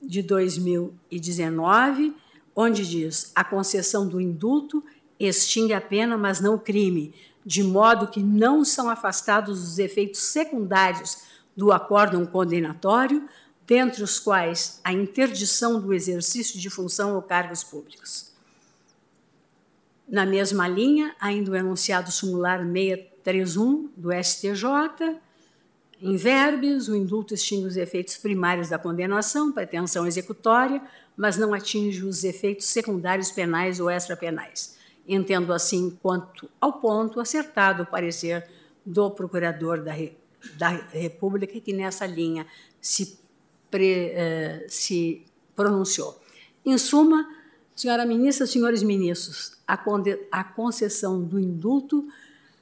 [0.00, 2.14] de 2019,
[2.56, 4.82] onde diz: a concessão do indulto
[5.18, 7.12] extingue a pena, mas não o crime,
[7.44, 13.28] de modo que não são afastados os efeitos secundários do acórdão condenatório,
[13.66, 18.32] dentre os quais a interdição do exercício de função ou cargos públicos.
[20.06, 25.18] Na mesma linha, ainda o enunciado sumular 631 do STJ,
[26.06, 30.82] em verbes, o indulto extingue os efeitos primários da condenação, pretensão executória,
[31.16, 34.76] mas não atinge os efeitos secundários penais ou extrapenais.
[35.08, 38.46] Entendo assim, quanto ao ponto acertado o parecer
[38.84, 39.94] do Procurador da,
[40.56, 42.46] da República, que nessa linha
[42.80, 43.18] se,
[43.70, 45.24] pre, eh, se
[45.54, 46.20] pronunciou.
[46.64, 47.28] Em suma,
[47.74, 49.78] senhora ministra, senhores ministros, a,
[50.30, 52.06] a concessão do indulto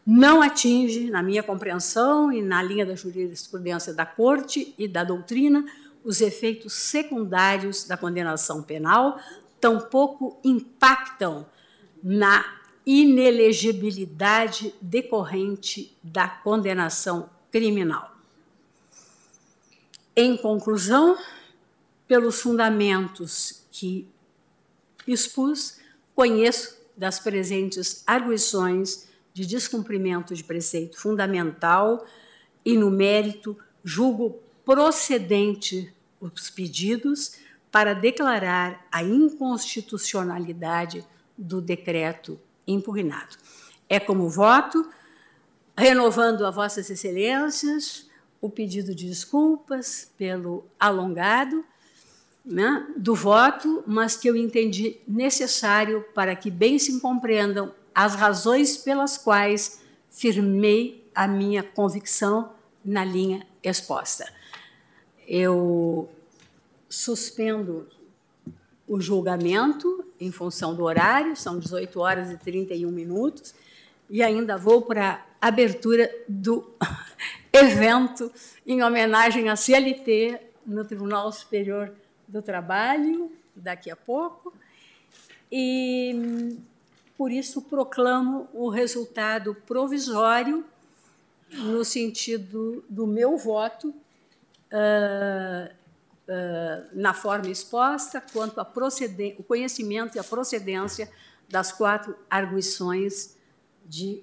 [0.05, 5.65] não atinge, na minha compreensão e na linha da jurisprudência da Corte e da doutrina,
[6.05, 9.19] os efeitos secundários da condenação penal,
[9.61, 11.47] tampouco impactam
[12.02, 12.44] na
[12.85, 18.16] inelegibilidade decorrente da condenação criminal.
[20.16, 21.16] Em conclusão,
[22.08, 24.08] pelos fundamentos que
[25.06, 25.78] expus,
[26.14, 32.05] conheço das presentes arguições de descumprimento de preceito fundamental
[32.64, 37.36] e, no mérito, julgo procedente os pedidos,
[37.72, 41.05] para declarar a inconstitucionalidade
[41.36, 43.36] do decreto impugnado.
[43.89, 44.89] É como voto,
[45.76, 48.10] renovando a Vossas Excelências
[48.41, 51.65] o pedido de desculpas pelo alongado
[52.44, 58.76] né, do voto, mas que eu entendi necessário para que bem se compreendam as razões
[58.76, 62.52] pelas quais firmei a minha convicção
[62.84, 64.31] na linha exposta.
[65.26, 66.10] Eu
[66.89, 67.89] suspendo
[68.89, 73.55] o julgamento em função do horário, são 18 horas e 31 minutos,
[74.10, 76.72] e ainda vou para abertura do
[77.52, 78.32] evento
[78.64, 81.92] em homenagem à CLT no Tribunal Superior
[82.28, 84.54] do Trabalho, daqui a pouco.
[85.50, 86.56] E
[87.18, 90.64] por isso proclamo o resultado provisório
[91.50, 93.94] no sentido do meu voto uh,
[95.68, 98.72] uh, na forma exposta quanto ao
[99.46, 101.10] conhecimento e a procedência
[101.48, 103.36] das quatro arguições
[103.84, 104.22] de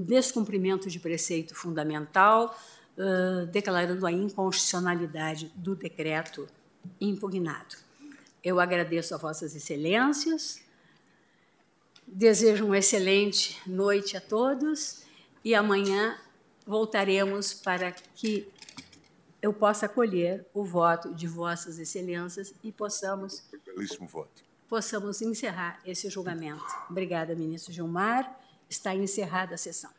[0.00, 2.56] descumprimento de preceito fundamental,
[2.96, 6.48] uh, declarando a inconstitucionalidade do decreto
[7.00, 7.76] impugnado.
[8.42, 10.62] Eu agradeço a Vossas Excelências,
[12.06, 15.02] desejo uma excelente noite a todos
[15.44, 16.18] e amanhã
[16.66, 18.48] voltaremos para que
[19.42, 23.42] eu possa acolher o voto de Vossas Excelências e possamos.
[23.64, 24.42] Belíssimo voto.
[24.68, 26.64] Possamos encerrar esse julgamento.
[26.88, 28.38] Obrigada, ministro Gilmar.
[28.70, 29.90] Está encerrada a sessão.